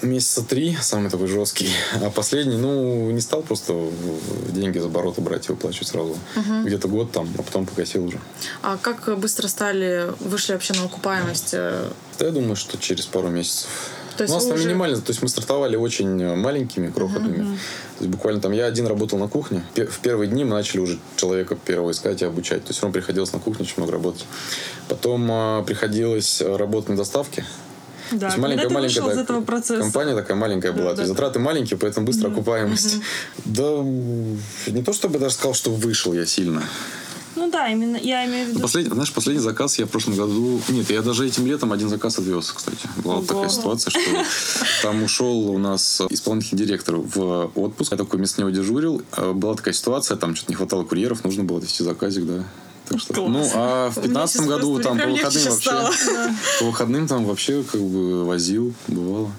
месяца 0.01 0.43
три, 0.43 0.78
самый 0.82 1.10
такой 1.10 1.28
жесткий. 1.28 1.70
А 2.01 2.10
последний, 2.10 2.58
ну, 2.58 3.10
не 3.12 3.22
стал 3.22 3.41
просто 3.41 3.89
деньги 4.49 4.78
за 4.78 4.88
обороты 4.88 5.22
брать 5.22 5.47
и 5.47 5.51
выплачивать 5.51 5.88
сразу. 5.88 6.18
Где-то 6.66 6.88
год 6.88 7.12
там, 7.12 7.30
а 7.38 7.41
потом 7.41 7.66
погасил 7.66 8.06
уже. 8.06 8.20
А 8.62 8.78
как 8.78 9.18
быстро 9.18 9.47
стали, 9.47 10.12
вышли 10.20 10.54
вообще 10.54 10.74
на 10.74 10.84
окупаемость? 10.86 11.51
э, 11.54 11.89
Да, 12.20 12.26
я 12.26 12.32
думаю, 12.32 12.56
что 12.56 12.78
через 12.78 13.06
пару 13.06 13.30
месяцев. 13.30 13.70
То 14.18 14.24
есть 14.24 14.34
У 14.34 14.36
нас 14.38 14.45
там 14.45 14.55
уже- 14.55 14.68
минимально, 14.68 14.97
то 14.97 15.09
есть 15.09 15.22
мы 15.22 15.30
стартовали 15.30 15.76
очень 15.76 16.36
маленькими, 16.36 16.89
крохотными. 16.89 17.57
То 17.97 18.05
есть 18.05 18.11
буквально 18.11 18.41
там 18.41 18.51
я 18.51 18.66
один 18.66 18.88
работал 18.88 19.18
на 19.18 19.28
кухне. 19.28 19.64
В 19.76 19.99
первые 19.99 20.30
дни 20.30 20.43
мы 20.43 20.51
начали 20.51 20.82
уже 20.82 20.99
человека 21.16 21.55
первого 21.55 21.91
искать 21.91 22.22
и 22.22 22.26
обучать. 22.26 22.64
То 22.64 22.70
есть 22.70 22.82
равно 22.82 22.93
приходилось 22.93 23.34
на 23.34 23.39
кухне 23.39 23.66
очень 23.66 23.76
много 23.78 23.93
работать. 23.93 24.26
Потом 24.88 25.28
а, 25.32 25.64
приходилось 25.64 26.41
а, 26.41 26.57
работать 26.57 26.89
на 26.89 26.97
доставке. 26.97 27.45
Да, 28.11 28.20
То 28.20 28.26
есть 28.26 28.38
маленькая, 28.38 28.70
маленькая 28.70 29.11
из 29.11 29.18
этого 29.18 29.41
процесса. 29.41 29.82
Компания 29.82 30.14
такая 30.14 30.38
маленькая 30.38 30.72
была. 30.72 30.89
Да, 30.91 30.95
то 30.95 31.01
есть 31.01 31.14
да. 31.14 31.16
затраты 31.16 31.39
маленькие, 31.39 31.80
поэтому 31.80 32.05
быстрая 32.05 32.32
окупаемость. 32.32 32.97
Да, 33.45 33.80
не 33.82 34.84
то 34.84 34.93
чтобы 34.93 35.20
даже 35.20 35.36
сказал, 35.36 35.53
что 35.53 35.72
вышел 35.72 36.14
я 36.14 36.26
сильно. 36.26 36.61
Ну 37.36 37.50
да, 37.50 37.68
именно 37.70 37.98
я 37.98 38.26
имею 38.26 38.46
в 38.46 38.50
виду. 38.50 38.60
Последний, 38.60 38.94
знаешь, 38.94 39.12
последний 39.12 39.42
заказ 39.42 39.80
я 39.80 39.86
в 39.86 39.90
прошлом 39.90 40.16
году... 40.16 40.62
Нет, 40.70 40.90
я 40.90 41.02
даже 41.02 41.26
этим 41.26 41.48
летом 41.48 41.72
один 41.72 41.90
заказ 41.90 42.20
отвез, 42.20 42.52
кстати. 42.52 42.90
Была 43.04 43.16
Ого. 43.16 43.26
такая 43.26 43.50
ситуация, 43.50 43.92
что 43.92 44.02
там 44.82 45.04
ушел 45.04 45.50
у 45.50 45.58
нас 45.58 46.02
исполнительный 46.10 46.66
директор 46.66 46.98
в 46.98 47.52
отпуск. 47.56 47.92
Я 47.92 47.98
такой 47.98 48.18
вместо 48.18 48.42
него 48.42 48.52
дежурил. 48.52 49.02
А 49.12 49.34
Была 49.34 49.56
такая 49.56 49.74
ситуация, 49.74 50.18
там 50.18 50.36
что-то 50.36 50.52
не 50.52 50.56
хватало 50.56 50.84
курьеров, 50.84 51.24
нужно 51.24 51.44
было 51.44 51.58
отвезти 51.60 51.84
заказик, 51.84 52.26
да. 52.26 52.44
Так 52.88 53.00
что, 53.00 53.14
Класс. 53.14 53.30
ну, 53.30 53.50
а 53.56 53.90
в 53.90 53.98
Мне 53.98 54.08
2015 54.08 54.34
сейчас 54.34 54.48
году 54.48 54.80
там 54.80 55.00
по 55.00 55.08
выходным 55.08 55.52
вообще... 55.52 55.90
По 56.60 56.66
выходным 56.66 57.08
там 57.08 57.26
вообще 57.26 57.64
как 57.64 57.82
бы 57.82 58.26
возил, 58.26 58.74
бывало. 58.88 59.32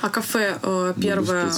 А 0.00 0.08
кафе 0.10 0.58
э, 0.62 0.94
первое 1.00 1.50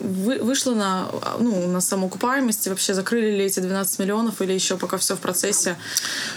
вы, 0.00 0.38
вышло 0.38 0.74
на, 0.74 1.08
ну, 1.38 1.66
на 1.68 1.80
самоокупаемости? 1.80 2.68
Вообще 2.68 2.94
закрыли 2.94 3.36
ли 3.36 3.44
эти 3.44 3.60
12 3.60 3.98
миллионов 3.98 4.40
или 4.42 4.52
еще 4.52 4.76
пока 4.76 4.96
все 4.96 5.16
в 5.16 5.20
процессе? 5.20 5.76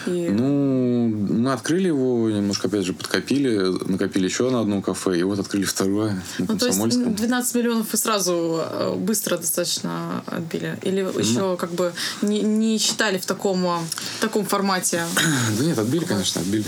И... 0.06 0.30
Ну, 0.30 1.08
мы 1.08 1.54
открыли 1.54 1.88
его, 1.88 2.30
немножко, 2.30 2.68
опять 2.68 2.86
же, 2.86 2.94
подкопили, 2.94 3.58
накопили 3.90 4.26
еще 4.26 4.50
на 4.50 4.62
одно 4.62 4.82
кафе, 4.82 5.20
и 5.20 5.24
вот 5.24 5.40
открыли 5.40 5.66
второе 5.66 6.14
на 6.40 6.46
ну, 6.48 6.58
то 6.58 6.66
есть 6.66 6.80
Комсомольском. 6.80 7.16
12 7.16 7.56
миллионов 7.56 7.88
вы 7.92 7.98
сразу 7.98 8.62
э, 8.64 8.96
быстро 8.96 9.38
достаточно 9.38 10.24
отбили? 10.26 10.78
Или 10.82 11.02
Ну. 11.02 11.20
еще 11.20 11.58
как 11.58 11.72
бы 11.72 11.94
не, 12.22 12.42
не 12.42 12.78
считали 12.78 13.18
в 13.18 13.26
таком, 13.26 13.66
э, 13.66 13.80
в 14.18 14.22
таком 14.22 14.46
формате? 14.46 15.04
Да 15.58 15.66
нет, 15.66 15.78
отбили, 15.78 16.06
конечно, 16.06 16.42
отбили. 16.42 16.66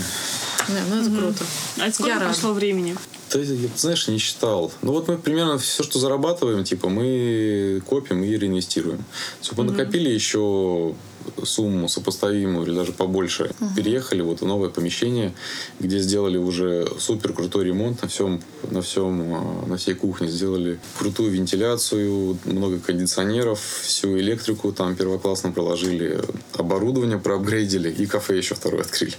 Не, 0.68 0.80
ну 0.90 1.00
это 1.00 1.10
круто. 1.10 1.44
А 1.78 1.92
сколько 1.92 2.08
Я 2.10 2.18
рада. 2.18 2.26
прошло 2.26 2.52
времени? 2.52 2.96
Да, 3.34 3.40
я, 3.40 3.68
знаешь, 3.74 4.06
не 4.06 4.18
считал. 4.18 4.72
Ну 4.82 4.92
вот 4.92 5.08
мы 5.08 5.18
примерно 5.18 5.58
все, 5.58 5.82
что 5.82 5.98
зарабатываем, 5.98 6.62
типа, 6.62 6.88
мы 6.88 7.82
копим 7.84 8.22
и 8.22 8.28
реинвестируем. 8.28 9.04
Типа, 9.40 9.62
мы 9.62 9.72
накопили 9.72 10.08
еще 10.08 10.94
сумму 11.44 11.88
сопоставимую 11.88 12.66
или 12.66 12.74
даже 12.74 12.92
побольше. 12.92 13.50
Переехали 13.76 14.22
вот 14.22 14.40
в 14.40 14.46
новое 14.46 14.68
помещение, 14.70 15.34
где 15.80 15.98
сделали 15.98 16.36
уже 16.36 16.86
супер 16.98 17.32
крутой 17.32 17.64
ремонт 17.66 18.02
на 18.02 18.08
всем, 18.08 18.40
на 18.70 18.82
всем, 18.82 19.34
а, 19.34 19.66
на 19.66 19.76
всей 19.76 19.94
кухне. 19.94 20.28
Сделали 20.28 20.78
крутую 20.98 21.30
вентиляцию, 21.30 22.38
много 22.44 22.78
кондиционеров, 22.78 23.60
всю 23.82 24.18
электрику 24.18 24.72
там 24.72 24.96
первоклассно 24.96 25.52
проложили, 25.52 26.20
оборудование 26.54 27.18
проапгрейдили 27.18 27.90
и 27.90 28.06
кафе 28.06 28.36
еще 28.38 28.54
второе 28.54 28.82
открыли. 28.82 29.14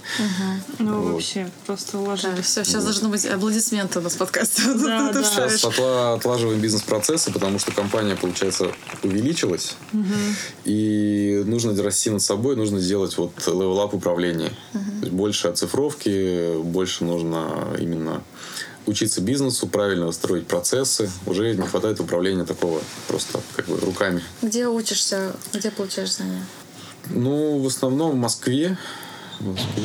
Ну, 0.78 1.00
Вот. 1.00 1.12
вообще, 1.14 1.50
просто 1.66 1.98
уложили. 1.98 2.40
все, 2.42 2.64
сейчас 2.64 2.84
должны 2.84 3.08
быть 3.08 3.24
аплодисменты 3.26 3.98
у 3.98 4.02
нас 4.02 4.14
в 4.14 4.18
подкасте. 4.18 4.62
Да, 4.86 5.12
да. 5.12 5.24
Сейчас 5.24 5.64
отла- 5.64 6.14
отлаживаем 6.14 6.60
бизнес-процессы, 6.60 7.32
потому 7.32 7.58
что 7.58 7.72
компания, 7.72 8.16
получается, 8.16 8.70
увеличилась. 9.02 9.74
И 10.64 11.42
нужно 11.46 11.72
расти 11.96 12.10
над 12.10 12.22
собой, 12.22 12.56
нужно 12.56 12.78
сделать 12.78 13.16
вот 13.16 13.32
level 13.46 13.80
up 13.80 13.94
управления. 13.94 14.50
То 14.72 15.06
есть 15.06 15.12
больше 15.12 15.48
оцифровки, 15.48 16.58
больше 16.62 17.04
нужно 17.04 17.74
именно 17.78 18.22
учиться 18.84 19.22
бизнесу, 19.22 19.66
правильно 19.66 20.12
строить 20.12 20.46
процессы. 20.46 21.10
Уже 21.24 21.54
не 21.54 21.66
хватает 21.66 21.98
управления 22.00 22.44
такого 22.44 22.80
просто 23.08 23.40
как 23.56 23.66
бы 23.66 23.78
руками. 23.80 24.22
Где 24.42 24.68
учишься, 24.68 25.34
где 25.54 25.70
получаешь 25.70 26.14
знания? 26.16 26.44
Ну, 27.08 27.58
в 27.58 27.66
основном 27.66 28.10
в 28.10 28.16
Москве. 28.16 28.76
В 29.40 29.46
Москве. 29.46 29.84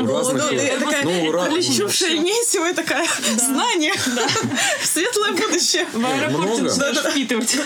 У 0.00 0.06
разных- 0.06 0.50
Ну, 0.50 0.56
я 0.56 0.78
такая 0.78 1.04
ну, 1.04 1.10
у 1.28 1.32
ра- 1.32 1.46
приличившая 1.46 2.18
Несева, 2.18 2.72
такая, 2.74 3.06
знание, 3.36 3.92
светлое 4.82 5.32
будущее. 5.32 5.86
В 5.92 6.04
аэропорте 6.04 6.62
начинаешь 6.62 6.98
впитывать. 6.98 7.56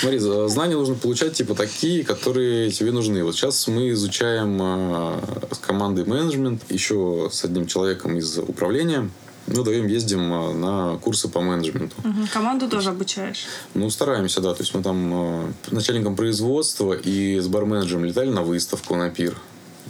Смотри, 0.00 0.18
знания 0.18 0.74
нужно 0.76 0.94
получать 0.94 1.34
типа 1.34 1.54
такие, 1.54 2.04
которые 2.04 2.70
тебе 2.70 2.92
нужны. 2.92 3.22
Вот 3.24 3.34
сейчас 3.36 3.66
мы 3.68 3.90
изучаем 3.90 4.58
э, 4.60 5.20
с 5.54 5.58
командой 5.58 6.04
менеджмент, 6.04 6.62
еще 6.70 7.28
с 7.32 7.44
одним 7.44 7.66
человеком 7.66 8.16
из 8.18 8.38
управления. 8.38 9.08
Мы 9.46 9.62
вдвоем 9.62 9.86
ездим 9.86 10.32
э, 10.32 10.52
на 10.54 10.98
курсы 10.98 11.28
по 11.28 11.40
менеджменту. 11.40 11.94
Мгм. 12.04 12.28
Команду 12.32 12.68
тоже 12.68 12.90
обучаешь. 12.90 13.46
Ну, 13.74 13.88
стараемся, 13.90 14.40
да. 14.40 14.52
То 14.54 14.62
есть 14.62 14.74
мы 14.74 14.82
там 14.82 15.46
э, 15.48 15.52
начальником 15.70 16.16
производства 16.16 16.92
и 16.92 17.38
с 17.40 17.46
барменеджером 17.48 18.04
летали 18.04 18.30
на 18.30 18.42
выставку, 18.42 18.94
на 18.96 19.10
пир. 19.10 19.36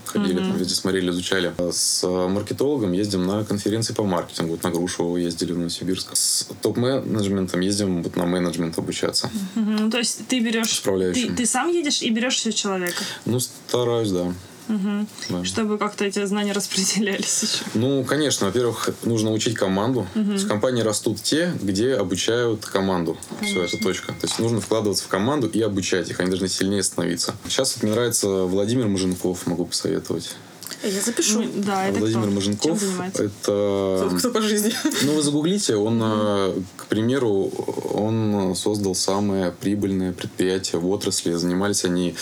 Ходили, 0.09 0.39
там 0.39 0.57
везде 0.57 0.75
смотрели, 0.75 1.11
изучали. 1.11 1.53
С 1.71 2.07
маркетологом 2.07 2.93
ездим 2.93 3.27
на 3.27 3.45
конференции 3.45 3.93
по 3.93 4.05
маркетингу. 4.05 4.53
Вот 4.53 4.63
на 4.63 4.71
Грушево 4.71 5.17
ездили 5.17 5.53
в 5.53 5.59
Новосибирск. 5.59 6.17
С 6.17 6.49
топ-менеджментом 6.63 7.61
ездим 7.61 8.03
вот 8.03 8.17
на 8.17 8.25
менеджмент 8.25 8.79
обучаться. 8.79 9.31
Мгм. 9.55 9.77
Ну, 9.77 9.91
то 9.91 9.99
есть 9.99 10.27
ты 10.29 10.41
берешь... 10.41 10.81
Ты, 10.81 11.33
ты 11.35 11.47
сам 11.47 11.69
едешь 11.69 12.03
и 12.03 12.11
берешь 12.11 12.37
все 12.37 12.53
человека, 12.53 13.03
Ну, 13.27 13.39
стараюсь, 13.41 14.11
да. 14.11 14.33
Да. 14.69 15.45
чтобы 15.45 15.79
как-то 15.79 16.05
эти 16.05 16.25
знания 16.27 16.53
распределялись 16.59 17.43
еще. 17.43 17.65
Ну, 17.75 18.05
конечно, 18.05 18.47
во-первых, 18.47 18.91
нужно 19.05 19.33
учить 19.33 19.55
команду. 19.55 20.07
То 20.15 20.21
есть 20.21 20.47
компании 20.47 20.83
растут 20.83 21.23
те, 21.23 21.53
где 21.61 21.95
обучают 21.95 22.65
команду. 22.67 23.17
Все, 23.43 23.63
это 23.65 23.79
точка. 23.79 24.09
То 24.09 24.27
есть 24.27 24.39
нужно 24.39 24.61
вкладываться 24.61 25.05
в 25.05 25.09
команду 25.09 25.49
и 25.49 25.61
обучать 25.61 26.11
их. 26.11 26.21
Они 26.21 26.29
должны 26.29 26.49
сильнее 26.49 26.83
становиться. 26.83 27.35
Сейчас 27.49 27.75
вот 27.75 27.83
мне 27.83 27.93
нравится 27.93 28.29
Владимир 28.29 28.89
Маженков, 28.89 29.47
могу 29.47 29.67
посоветовать. 29.67 30.37
Я 30.83 31.01
запишу. 31.01 31.43
Ну, 31.43 31.51
да, 31.57 31.89
это 31.89 31.99
Владимир 31.99 32.27
кто? 32.27 32.35
Маженков. 32.35 33.01
Это... 33.19 34.11
Кто 34.19 34.31
по 34.31 34.41
жизни? 34.41 34.73
Ну, 35.03 35.15
вы 35.15 35.23
загуглите, 35.23 35.77
он, 35.77 36.01
э, 36.03 36.55
к 36.77 36.87
примеру, 36.87 37.51
он 37.95 38.55
создал 38.55 38.95
самое 38.95 39.51
прибыльное 39.51 40.13
предприятие 40.13 40.81
в 40.81 40.89
отрасли. 40.89 41.33
Занимались 41.33 41.85
они 41.85 42.15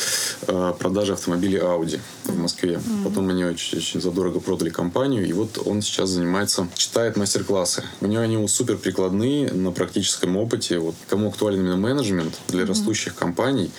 э, 0.46 0.74
продажей 0.78 1.14
автомобилей 1.14 1.58
Audi 1.58 2.00
в 2.24 2.38
Москве. 2.38 2.80
Потом 3.04 3.28
они 3.28 3.44
очень, 3.44 3.78
очень 3.78 4.00
задорого 4.00 4.40
продали 4.40 4.70
компанию, 4.70 5.26
и 5.26 5.32
вот 5.32 5.58
он 5.64 5.82
сейчас 5.82 6.10
занимается, 6.10 6.68
читает 6.74 7.16
мастер-классы. 7.16 7.84
У 8.00 8.06
него 8.06 8.22
они 8.22 8.48
супер 8.48 8.76
прикладные 8.76 9.52
на 9.52 9.72
практическом 9.72 10.36
опыте. 10.36 10.78
Вот 10.78 10.94
кому 11.08 11.28
актуален 11.28 11.60
именно 11.60 11.76
менеджмент 11.76 12.38
для 12.48 12.64
растущих 12.66 13.14
компаний, 13.14 13.70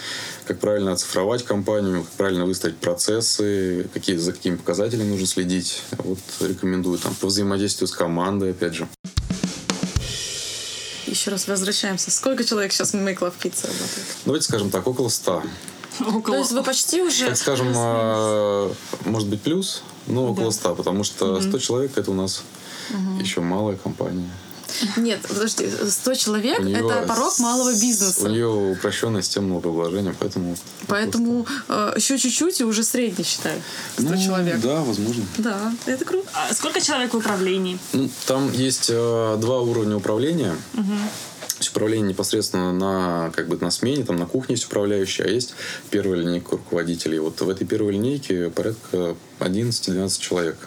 как 0.47 0.59
правильно 0.59 0.93
оцифровать 0.93 1.43
компанию, 1.43 2.03
как 2.03 2.11
правильно 2.13 2.45
выстроить 2.45 2.77
процессы, 2.77 3.89
какие, 3.93 4.15
за 4.15 4.31
какими 4.31 4.55
показателями 4.55 5.09
нужно 5.09 5.27
следить. 5.27 5.83
Вот 5.97 6.19
рекомендую 6.39 6.97
там 6.97 7.13
по 7.15 7.27
взаимодействию 7.27 7.87
с 7.87 7.91
командой, 7.91 8.51
опять 8.51 8.73
же. 8.73 8.87
Еще 11.05 11.31
раз 11.31 11.47
возвращаемся. 11.47 12.11
Сколько 12.11 12.43
человек 12.43 12.71
сейчас 12.71 12.91
в 12.91 12.95
Make 12.95 13.19
Love 13.19 13.33
Pizza 13.41 13.67
работает? 13.67 14.07
Давайте 14.25 14.45
скажем 14.45 14.69
так, 14.69 14.87
около 14.87 15.09
100. 15.09 15.43
Около. 15.99 16.21
То 16.21 16.35
есть 16.37 16.51
вы 16.51 16.63
почти 16.63 17.01
уже... 17.01 17.27
Так 17.27 17.37
скажем, 17.37 17.73
э, 17.75 18.71
может 19.05 19.27
быть 19.27 19.41
плюс, 19.41 19.83
но 20.05 20.31
около 20.31 20.47
Да. 20.47 20.51
100, 20.51 20.75
потому 20.75 21.03
что 21.03 21.41
100 21.41 21.59
человек 21.59 21.97
это 21.97 22.11
у 22.11 22.13
нас 22.13 22.43
еще 23.19 23.41
малая 23.41 23.77
компания. 23.77 24.29
Нет, 24.97 25.19
подожди, 25.27 25.69
100 25.89 26.13
человек 26.15 26.59
У 26.59 26.63
это 26.63 27.05
порог 27.07 27.39
малого 27.39 27.69
У 27.69 27.73
бизнеса. 27.73 28.29
нее 28.29 28.47
упрощенная 28.47 29.21
система 29.21 29.47
налогообложения, 29.49 30.15
поэтому... 30.19 30.55
Поэтому 30.87 31.45
э, 31.67 31.93
еще 31.95 32.17
чуть-чуть 32.17 32.61
и 32.61 32.63
уже 32.63 32.83
средний 32.83 33.23
считай. 33.23 33.61
100 33.97 34.03
Ну, 34.03 34.17
человек. 34.21 34.59
Да, 34.61 34.81
возможно. 34.81 35.25
Да, 35.37 35.73
это 35.85 36.05
круто. 36.05 36.27
А 36.33 36.53
сколько 36.53 36.81
человек 36.81 37.13
в 37.13 37.17
управлении? 37.17 37.79
Ну, 37.93 38.09
там 38.25 38.51
есть 38.51 38.89
э, 38.89 39.37
два 39.39 39.61
уровня 39.61 39.95
управления. 39.97 40.55
То 40.73 41.61
есть 41.61 41.71
управление 41.71 42.09
непосредственно 42.09 42.71
на, 42.71 43.31
как 43.35 43.47
бы, 43.47 43.57
на 43.59 43.71
смене, 43.71 44.03
там 44.03 44.17
на 44.17 44.27
кухне 44.27 44.53
есть 44.53 44.65
управляющий, 44.65 45.23
а 45.23 45.27
есть 45.27 45.55
первая 45.89 46.19
линейка 46.19 46.51
руководителей. 46.51 47.17
Вот 47.17 47.41
в 47.41 47.49
этой 47.49 47.65
первой 47.65 47.93
линейке 47.93 48.51
порядка 48.51 49.15
11-12 49.39 50.19
человек. 50.19 50.57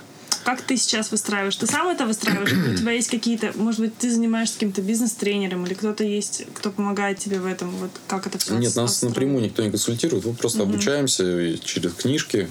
Как 0.44 0.62
ты 0.62 0.76
сейчас 0.76 1.10
выстраиваешь? 1.10 1.56
Ты 1.56 1.66
сам 1.66 1.88
это 1.88 2.06
выстраиваешь? 2.06 2.52
У 2.52 2.76
тебя 2.76 2.92
есть 2.92 3.08
какие-то, 3.08 3.52
может 3.56 3.80
быть, 3.80 3.96
ты 3.98 4.10
занимаешься 4.10 4.54
каким-то 4.54 4.82
бизнес-тренером 4.82 5.66
или 5.66 5.74
кто-то 5.74 6.04
есть, 6.04 6.44
кто 6.54 6.70
помогает 6.70 7.18
тебе 7.18 7.40
в 7.40 7.46
этом? 7.46 7.70
Вот 7.76 7.90
как 8.06 8.26
это 8.26 8.38
все? 8.38 8.56
Нет, 8.56 8.74
нас 8.76 9.02
напрямую 9.02 9.44
никто 9.44 9.62
не 9.62 9.70
консультирует. 9.70 10.24
Мы 10.24 10.34
просто 10.34 10.62
обучаемся 10.62 11.24
и 11.40 11.58
через 11.60 11.92
книжки, 11.94 12.48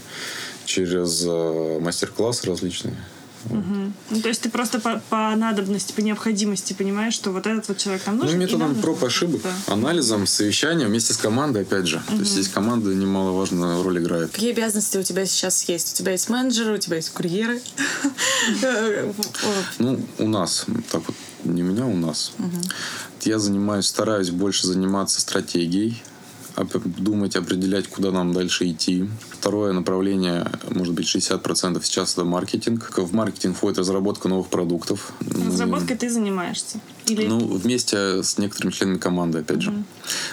через 0.65 1.23
э, 1.25 1.79
мастер-классы 1.79 2.47
различные. 2.47 2.95
Ну, 3.45 4.21
то 4.21 4.27
есть 4.27 4.41
ты 4.41 4.49
просто 4.49 4.79
по, 4.79 5.01
по 5.09 5.35
надобности, 5.35 5.93
по 5.93 6.01
необходимости 6.01 6.73
понимаешь, 6.73 7.13
что 7.13 7.31
вот 7.31 7.47
этот 7.47 7.67
вот 7.69 7.77
человек 7.77 8.05
нам 8.05 8.17
нужен. 8.17 8.33
Ну, 8.35 8.41
методом 8.41 8.73
нам 8.73 8.81
проб 8.81 9.03
ошибок, 9.03 9.41
Да. 9.43 9.73
анализом, 9.73 10.27
совещанием 10.27 10.89
вместе 10.89 11.13
с 11.13 11.17
командой, 11.17 11.61
опять 11.63 11.87
же. 11.87 12.01
То 12.07 12.15
есть 12.15 12.31
здесь 12.31 12.47
команда 12.49 12.93
немаловажную 12.93 13.81
роль 13.83 13.99
играет. 13.99 14.31
Какие 14.31 14.51
обязанности 14.51 14.97
у 14.97 15.03
тебя 15.03 15.25
сейчас 15.25 15.63
есть? 15.69 15.93
У 15.93 15.95
тебя 15.97 16.11
есть 16.11 16.29
менеджеры, 16.29 16.75
у 16.75 16.77
тебя 16.77 16.97
есть 16.97 17.11
курьеры. 17.11 17.61
Ну, 19.77 19.99
у 20.17 20.27
нас, 20.27 20.65
так 20.91 21.01
вот, 21.07 21.15
не 21.43 21.63
у 21.63 21.65
меня, 21.65 21.85
у 21.85 21.95
нас. 21.95 22.33
Я 23.21 23.39
занимаюсь, 23.39 23.85
стараюсь 23.85 24.29
больше 24.29 24.67
заниматься 24.67 25.19
стратегией, 25.21 26.01
думать, 26.66 27.36
определять, 27.36 27.88
куда 27.88 28.12
нам 28.12 28.34
дальше 28.34 28.70
идти. 28.70 29.07
Второе 29.32 29.74
направление, 29.74 30.49
может 30.70 30.93
быть, 30.93 31.05
60% 31.05 31.84
сейчас 31.84 32.14
это 32.14 32.26
маркетинг. 32.26 32.91
В 32.97 33.14
маркетинг 33.14 33.57
входит 33.57 33.80
разработка 33.80 34.28
новых 34.28 34.47
продуктов. 34.47 35.14
Разработкой 35.22 35.97
ты 35.97 36.10
занимаешься? 36.10 36.80
Или... 37.05 37.28
Ну, 37.28 37.39
вместе 37.39 38.24
с 38.24 38.38
некоторыми 38.38 38.72
членами 38.72 38.97
команды, 38.97 39.39
опять 39.39 39.62
же. 39.62 39.74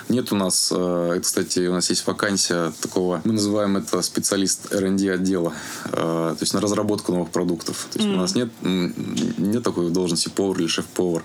Нет 0.09 0.33
у 0.33 0.37
нас, 0.37 0.73
э, 0.75 1.13
это, 1.13 1.21
кстати, 1.21 1.67
у 1.67 1.73
нас 1.73 1.91
есть 1.91 2.07
вакансия 2.07 2.73
такого, 2.81 3.21
мы 3.25 3.33
называем 3.33 3.77
это 3.77 4.03
специалист 4.03 4.73
R&D 4.73 5.13
отдела, 5.13 5.53
э, 5.87 5.91
то 5.93 6.39
есть 6.41 6.55
на 6.55 6.61
разработку 6.61 7.13
новых 7.13 7.31
продуктов. 7.31 7.87
То 7.93 7.99
есть 7.99 8.11
у 8.11 8.17
нас 8.17 8.35
нет, 8.35 8.51
нет 8.63 9.63
такой 9.63 9.91
должности 9.91 10.29
повар 10.29 10.59
или 10.61 10.67
шеф-повар. 10.67 11.23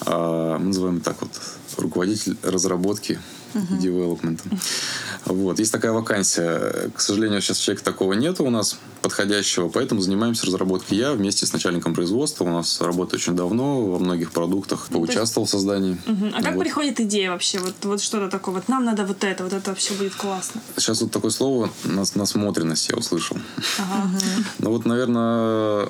А 0.00 0.58
Мы 0.58 0.66
называем 0.66 1.00
так 1.00 1.20
вот 1.20 1.30
руководитель 1.78 2.36
разработки 2.42 3.18
и 3.58 3.74
девелопмента. 3.78 4.44
Вот. 5.24 5.58
Есть 5.58 5.72
такая 5.72 5.92
вакансия. 5.92 6.90
К 6.94 7.00
сожалению, 7.00 7.40
сейчас 7.40 7.58
человека 7.58 7.84
такого 7.84 8.12
нету 8.12 8.44
у 8.44 8.50
нас 8.50 8.78
подходящего, 9.02 9.68
поэтому 9.68 10.00
занимаемся 10.00 10.46
разработкой. 10.46 10.98
Я 10.98 11.12
вместе 11.12 11.46
с 11.46 11.52
начальником 11.52 11.94
производства, 11.94 12.44
у 12.44 12.48
нас 12.50 12.80
работает 12.80 13.22
очень 13.22 13.34
давно, 13.34 13.84
во 13.86 13.98
многих 13.98 14.30
продуктах, 14.32 14.88
поучаствовал 14.88 15.46
в 15.46 15.50
создании. 15.50 15.98
Мгм. 16.06 16.32
А 16.36 16.42
как 16.42 16.54
Вот. 16.54 16.60
приходит 16.64 17.00
идея 17.00 17.30
вообще? 17.30 17.58
Вот, 17.58 17.74
вот 17.82 18.00
что-то 18.00 18.28
такое. 18.30 18.54
Вот 18.54 18.68
нам 18.68 18.84
надо 18.84 19.04
вот 19.04 19.24
это, 19.24 19.44
вот 19.44 19.52
это 19.52 19.70
вообще 19.70 19.94
будет 19.94 20.14
классно. 20.14 20.60
Сейчас 20.76 21.00
вот 21.02 21.10
такое 21.10 21.30
слово 21.30 21.70
нас- 21.84 22.14
насмотренность 22.14 22.88
я 22.88 22.96
услышал. 22.96 23.36
Ну 24.58 24.70
вот, 24.70 24.84
наверное, 24.86 25.88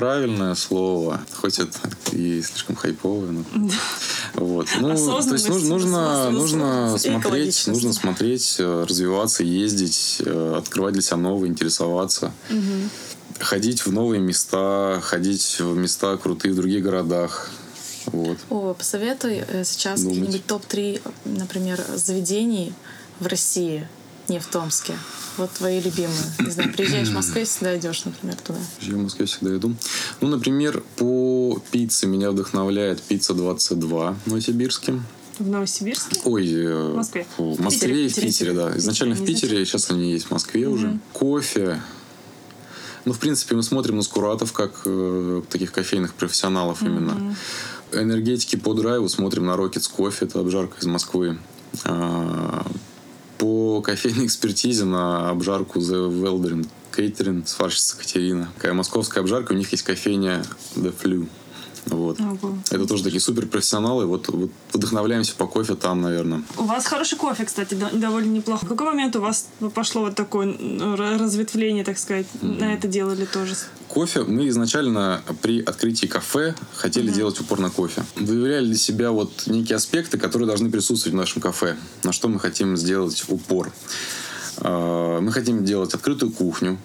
правильное 0.00 0.54
слово, 0.54 1.20
хоть 1.34 1.58
это 1.58 1.78
и 2.12 2.40
слишком 2.40 2.74
хайповое, 2.74 3.32
но... 3.32 3.44
Вот. 4.32 4.66
Ну, 4.80 4.96
то 4.96 5.32
есть 5.34 5.46
нужно, 5.46 5.68
нужно, 5.68 6.30
нужно 6.30 6.98
смотреть, 6.98 7.66
нужно 7.66 7.92
смотреть, 7.92 8.56
э, 8.60 8.86
развиваться, 8.88 9.44
ездить, 9.44 10.22
э, 10.24 10.54
открывать 10.56 10.94
для 10.94 11.02
себя 11.02 11.18
новые, 11.18 11.50
интересоваться. 11.50 12.32
Ходить 13.40 13.84
в 13.84 13.92
новые 13.92 14.22
места, 14.22 15.00
ходить 15.02 15.60
в 15.60 15.76
места 15.76 16.16
крутые 16.16 16.54
в 16.54 16.56
других 16.56 16.82
городах. 16.82 17.50
Вот. 18.06 18.38
О, 18.48 18.72
посоветуй 18.72 19.44
э, 19.46 19.64
сейчас 19.64 20.02
какие-нибудь 20.02 20.46
топ-3, 20.46 21.02
например, 21.26 21.78
заведений 21.94 22.72
в 23.18 23.26
России, 23.26 23.86
не 24.28 24.38
в 24.38 24.46
Томске. 24.46 24.94
Вот 25.36 25.50
твои 25.52 25.80
любимые. 25.80 26.22
Не 26.38 26.50
знаю, 26.50 26.72
приезжаешь 26.76 27.08
в 27.08 27.14
Москву, 27.14 27.44
всегда 27.44 27.76
идешь, 27.78 28.04
например, 28.04 28.36
туда. 28.36 28.58
Я 28.80 28.94
в 28.94 28.98
Москве 28.98 29.26
всегда 29.26 29.56
иду. 29.56 29.74
Ну, 30.20 30.28
например, 30.28 30.82
по 30.96 31.60
пицце 31.70 32.06
меня 32.06 32.30
вдохновляет 32.30 33.00
пицца 33.02 33.34
22 33.34 34.16
в 34.24 34.26
Новосибирске. 34.26 35.00
В 35.38 35.48
Новосибирске? 35.48 36.20
Ой, 36.24 36.46
э, 36.52 36.92
В 36.92 36.96
Москве. 36.96 37.26
В 37.38 37.60
Москве 37.60 37.88
Питере, 37.88 38.06
и 38.06 38.08
в 38.08 38.14
Питере. 38.14 38.28
Питере, 38.30 38.52
да. 38.52 38.76
Изначально 38.76 39.14
в 39.14 39.24
Питере, 39.24 39.64
сейчас 39.64 39.90
они 39.90 40.12
есть 40.12 40.26
в 40.26 40.30
Москве 40.32 40.68
уже. 40.68 40.98
Кофе. 41.14 41.80
Ну, 43.06 43.14
в 43.14 43.18
принципе, 43.18 43.56
мы 43.56 43.62
смотрим 43.62 43.96
на 43.96 44.02
скуратов, 44.02 44.52
как 44.52 44.82
э, 44.84 45.42
таких 45.48 45.72
кофейных 45.72 46.12
профессионалов 46.14 46.82
именно. 46.82 47.34
Энергетики 47.92 48.56
по 48.56 48.74
драйву 48.74 49.08
смотрим 49.08 49.46
на 49.46 49.52
Rockets 49.52 49.90
кофе, 49.90 50.26
это 50.26 50.40
обжарка 50.40 50.76
из 50.78 50.86
Москвы. 50.86 51.38
А, 51.84 52.66
по 53.40 53.80
кофейной 53.80 54.26
экспертизе 54.26 54.84
на 54.84 55.30
обжарку 55.30 55.78
The 55.78 56.10
Weldering 56.10 56.68
Catering, 56.92 57.46
сварщица 57.46 57.96
Катерина. 57.96 58.52
Такая 58.54 58.74
московская 58.74 59.20
обжарка, 59.20 59.52
у 59.52 59.56
них 59.56 59.72
есть 59.72 59.82
кофейня 59.82 60.44
The 60.76 60.94
Flu. 60.94 61.26
Вот. 61.86 62.20
Ого. 62.20 62.58
Это 62.70 62.86
тоже 62.86 63.02
такие 63.04 63.20
суперпрофессионалы. 63.20 64.06
Вот, 64.06 64.28
вот 64.28 64.50
вдохновляемся 64.72 65.34
по 65.34 65.46
кофе 65.46 65.74
там, 65.74 66.00
наверное. 66.02 66.42
У 66.58 66.64
вас 66.64 66.86
хороший 66.86 67.16
кофе, 67.18 67.44
кстати, 67.44 67.74
до- 67.74 67.90
довольно 67.96 68.30
неплохо. 68.30 68.64
В 68.66 68.68
какой 68.68 68.86
момент 68.86 69.16
у 69.16 69.20
вас 69.20 69.46
пошло 69.74 70.02
вот 70.02 70.14
такое 70.14 70.48
р- 70.48 71.18
разветвление, 71.20 71.84
так 71.84 71.98
сказать, 71.98 72.26
на 72.42 72.74
это 72.74 72.86
делали 72.88 73.24
тоже? 73.24 73.54
Кофе 73.88 74.22
мы 74.22 74.46
изначально 74.48 75.22
при 75.42 75.60
открытии 75.60 76.06
кафе 76.06 76.54
хотели 76.74 77.10
делать 77.10 77.40
упор 77.40 77.58
на 77.58 77.70
кофе. 77.70 78.04
Выявляли 78.16 78.66
для 78.66 78.76
себя 78.76 79.10
вот 79.10 79.32
некие 79.46 79.76
аспекты, 79.76 80.16
которые 80.18 80.46
должны 80.46 80.70
присутствовать 80.70 81.14
в 81.14 81.16
нашем 81.16 81.42
кафе. 81.42 81.76
На 82.04 82.12
что 82.12 82.28
мы 82.28 82.38
хотим 82.38 82.76
сделать 82.76 83.24
упор. 83.28 83.72
А, 84.58 85.20
Мы 85.20 85.32
хотим 85.32 85.64
делать 85.64 85.94
открытую 85.94 86.30
кухню. 86.32 86.78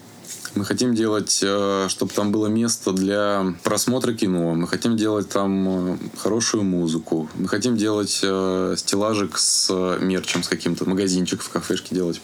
Мы 0.56 0.64
хотим 0.64 0.94
делать, 0.94 1.44
чтобы 1.88 2.12
там 2.14 2.32
было 2.32 2.46
место 2.46 2.92
для 2.92 3.54
просмотра 3.62 4.14
кино. 4.14 4.54
Мы 4.54 4.66
хотим 4.66 4.96
делать 4.96 5.28
там 5.28 5.68
э, 5.68 5.98
хорошую 6.16 6.64
музыку. 6.64 7.28
Мы 7.34 7.46
хотим 7.46 7.76
делать 7.76 8.20
э, 8.22 8.74
стеллажик 8.78 9.36
с 9.36 9.68
э, 9.70 9.98
мерчем, 10.00 10.42
с 10.42 10.48
каким-то 10.48 10.88
магазинчик 10.88 11.42
в 11.42 11.50
кафешке 11.50 11.94
делать. 11.94 12.22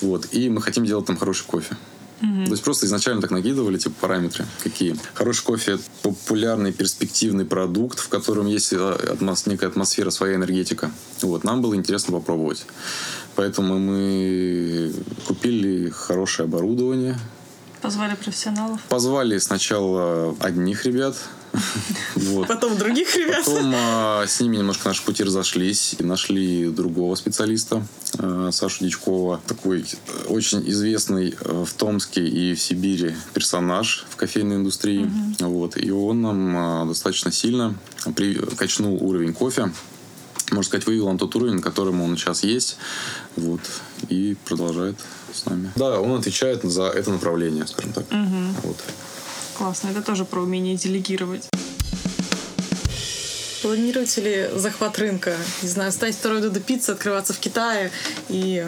Вот. 0.00 0.28
И 0.30 0.48
мы 0.48 0.62
хотим 0.62 0.86
делать 0.86 1.06
там 1.06 1.16
хороший 1.16 1.44
кофе. 1.46 1.76
То 2.46 2.52
есть 2.52 2.62
просто 2.62 2.86
изначально 2.86 3.20
так 3.20 3.32
накидывали 3.32 3.76
типа 3.76 3.96
параметры 4.00 4.46
какие. 4.62 4.96
Хороший 5.12 5.42
кофе 5.44 5.72
это 5.72 5.82
популярный 6.02 6.72
перспективный 6.72 7.44
продукт, 7.44 7.98
в 7.98 8.08
котором 8.08 8.46
есть 8.46 8.72
э, 8.72 8.76
атмос- 8.76 9.48
некая 9.48 9.66
атмосфера, 9.66 10.10
своя 10.10 10.36
энергетика. 10.36 10.90
Вот 11.22 11.44
нам 11.44 11.60
было 11.60 11.74
интересно 11.74 12.12
попробовать, 12.14 12.64
поэтому 13.34 13.78
мы 13.78 14.94
купили 15.26 15.90
хорошее 15.90 16.46
оборудование, 16.46 17.18
Позвали 17.84 18.14
профессионалов. 18.14 18.80
позвали 18.88 19.36
сначала 19.36 20.34
одних 20.40 20.86
ребят. 20.86 21.16
Вот. 22.14 22.48
Потом 22.48 22.78
других 22.78 23.14
ребят. 23.16 23.44
Потом 23.44 23.72
а, 23.76 24.24
с 24.26 24.40
ними 24.40 24.56
немножко 24.56 24.88
наши 24.88 25.02
пути 25.02 25.22
разошлись 25.22 25.94
и 25.98 26.02
нашли 26.02 26.70
другого 26.70 27.14
специалиста, 27.16 27.86
а, 28.18 28.50
Сашу 28.50 28.84
Дичкова. 28.84 29.40
Такой 29.46 29.82
э, 29.82 30.24
очень 30.28 30.66
известный 30.70 31.34
э, 31.38 31.64
в 31.66 31.72
Томске 31.74 32.26
и 32.26 32.54
в 32.54 32.60
Сибири 32.62 33.14
персонаж 33.34 34.06
в 34.10 34.16
кофейной 34.16 34.56
индустрии. 34.56 35.10
Вот. 35.40 35.76
И 35.76 35.90
он 35.90 36.22
нам 36.22 36.56
а, 36.56 36.84
достаточно 36.86 37.30
сильно 37.30 37.74
при- 38.16 38.34
качнул 38.56 38.94
уровень 39.02 39.34
кофе. 39.34 39.70
Можно 40.50 40.64
сказать, 40.64 40.86
вывел 40.86 41.12
на 41.12 41.18
тот 41.18 41.36
уровень, 41.36 41.56
на 41.56 41.62
котором 41.62 42.00
он 42.00 42.16
сейчас 42.16 42.42
есть. 42.44 42.78
Вот. 43.36 43.60
И 44.08 44.36
продолжает 44.46 44.96
с 45.34 45.46
нами. 45.46 45.72
Да, 45.76 46.00
он 46.00 46.18
отвечает 46.18 46.62
за 46.62 46.84
это 46.84 47.10
направление, 47.10 47.66
скажем 47.66 47.92
так. 47.92 48.04
Вот. 48.62 48.76
Классно. 49.56 49.88
Это 49.88 50.02
тоже 50.02 50.24
про 50.24 50.40
умение 50.40 50.76
делегировать. 50.76 51.48
Планируете 53.64 54.20
ли 54.20 54.50
захват 54.58 54.98
рынка? 54.98 55.34
Не 55.62 55.68
знаю, 55.70 55.90
стать 55.90 56.14
второй 56.14 56.42
Додо 56.42 56.60
Пиццы, 56.60 56.90
открываться 56.90 57.32
в 57.32 57.38
Китае 57.38 57.90
и 58.28 58.66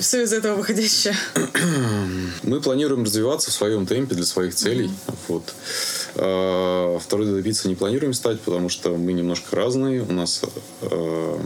все 0.00 0.22
из 0.22 0.32
этого 0.32 0.54
выходящее. 0.56 1.14
Мы 2.42 2.62
планируем 2.62 3.04
развиваться 3.04 3.50
в 3.50 3.52
своем 3.52 3.84
темпе 3.84 4.14
для 4.14 4.24
своих 4.24 4.54
целей. 4.54 4.90
Вот. 5.28 5.54
А, 6.14 6.98
Второй 6.98 7.26
добиться 7.26 7.68
не 7.68 7.74
планируем 7.74 8.14
стать, 8.14 8.40
потому 8.40 8.70
что 8.70 8.96
мы 8.96 9.12
немножко 9.12 9.54
разные. 9.54 10.00
У 10.02 10.12
нас 10.12 10.40
э, 10.80 11.38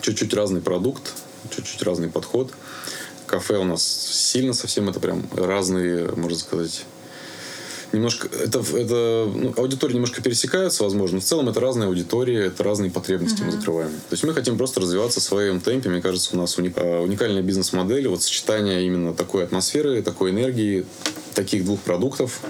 чуть-чуть 0.00 0.32
разный 0.32 0.62
продукт, 0.62 1.12
чуть-чуть 1.54 1.82
разный 1.82 2.08
подход. 2.08 2.50
Кафе 3.26 3.58
у 3.58 3.64
нас 3.64 3.82
сильно 3.84 4.52
совсем 4.52 4.88
это 4.88 5.00
прям 5.00 5.28
разные, 5.34 6.10
можно 6.14 6.38
сказать, 6.38 6.84
немножко 7.92 8.28
это, 8.28 8.60
это 8.60 9.30
ну, 9.34 9.52
аудитории 9.56 9.94
немножко 9.94 10.22
пересекаются, 10.22 10.84
возможно. 10.84 11.16
но 11.16 11.20
В 11.20 11.24
целом 11.24 11.48
это 11.48 11.60
разные 11.60 11.88
аудитории, 11.88 12.46
это 12.46 12.62
разные 12.62 12.90
потребности 12.90 13.42
мы 13.42 13.52
закрываем. 13.52 13.90
То 13.90 14.12
есть 14.12 14.24
мы 14.24 14.32
хотим 14.34 14.56
просто 14.56 14.80
развиваться 14.80 15.20
в 15.20 15.22
своем 15.22 15.60
темпе. 15.60 15.88
Мне 15.88 16.00
кажется, 16.00 16.30
у 16.34 16.38
нас 16.38 16.56
уни- 16.58 16.72
э, 16.74 17.00
уникальная 17.00 17.42
бизнес-модель, 17.42 18.06
вот 18.08 18.22
сочетание 18.22 18.86
именно 18.86 19.12
такой 19.14 19.44
атмосферы, 19.44 20.02
такой 20.02 20.30
энергии, 20.30 20.86
таких 21.34 21.64
двух 21.64 21.80
продуктов 21.80 22.40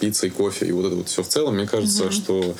пицца 0.00 0.26
и 0.26 0.30
кофе, 0.30 0.66
и 0.66 0.72
вот 0.72 0.86
это 0.86 0.96
вот 0.96 1.08
все 1.08 1.22
в 1.22 1.28
целом, 1.28 1.56
мне 1.56 1.66
кажется, 1.66 2.10
что 2.10 2.54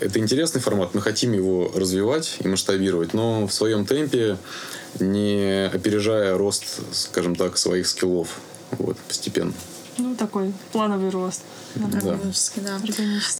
это 0.00 0.18
интересный 0.18 0.60
формат. 0.60 0.94
Мы 0.94 1.00
хотим 1.00 1.32
его 1.32 1.72
развивать 1.74 2.36
и 2.40 2.46
масштабировать, 2.46 3.14
но 3.14 3.46
в 3.46 3.52
своем 3.54 3.86
темпе, 3.86 4.36
не 5.00 5.66
опережая 5.72 6.36
рост, 6.36 6.80
скажем 6.92 7.34
так, 7.34 7.56
своих 7.58 7.86
скиллов. 7.86 8.28
Вот, 8.72 8.96
постепенно. 8.98 9.52
Ну, 9.98 10.14
такой 10.16 10.52
плановый 10.72 11.10
рост. 11.10 11.42
Органически, 11.76 12.60
да. 12.60 12.76
Органически. 12.76 13.38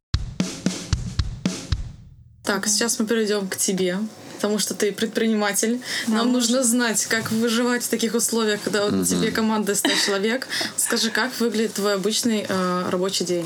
Так, 2.43 2.67
сейчас 2.67 2.99
мы 2.99 3.05
перейдем 3.05 3.47
к 3.47 3.57
тебе. 3.57 3.97
Потому 4.35 4.59
что 4.59 4.73
ты 4.75 4.91
предприниматель. 4.91 5.81
Нам 6.07 6.31
нужно 6.31 6.61
знать, 6.63 7.05
как 7.05 7.31
выживать 7.31 7.83
в 7.83 7.89
таких 7.89 8.13
условиях, 8.13 8.61
когда 8.63 8.87
вот 8.87 9.07
тебе 9.07 9.31
команда 9.31 9.73
100 9.75 9.89
человек. 10.05 10.47
Скажи, 10.75 11.09
как 11.09 11.39
выглядит 11.39 11.73
твой 11.73 11.95
обычный 11.95 12.45
э, 12.47 12.89
рабочий 12.89 13.25
день? 13.25 13.45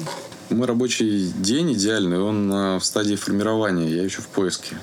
Мой 0.50 0.68
рабочий 0.68 1.32
день 1.38 1.74
идеальный, 1.74 2.20
он 2.20 2.52
э, 2.52 2.80
в 2.80 2.84
стадии 2.84 3.16
формирования, 3.16 3.88
я 3.88 4.04
еще 4.04 4.22
в 4.22 4.28
поиске 4.28 4.78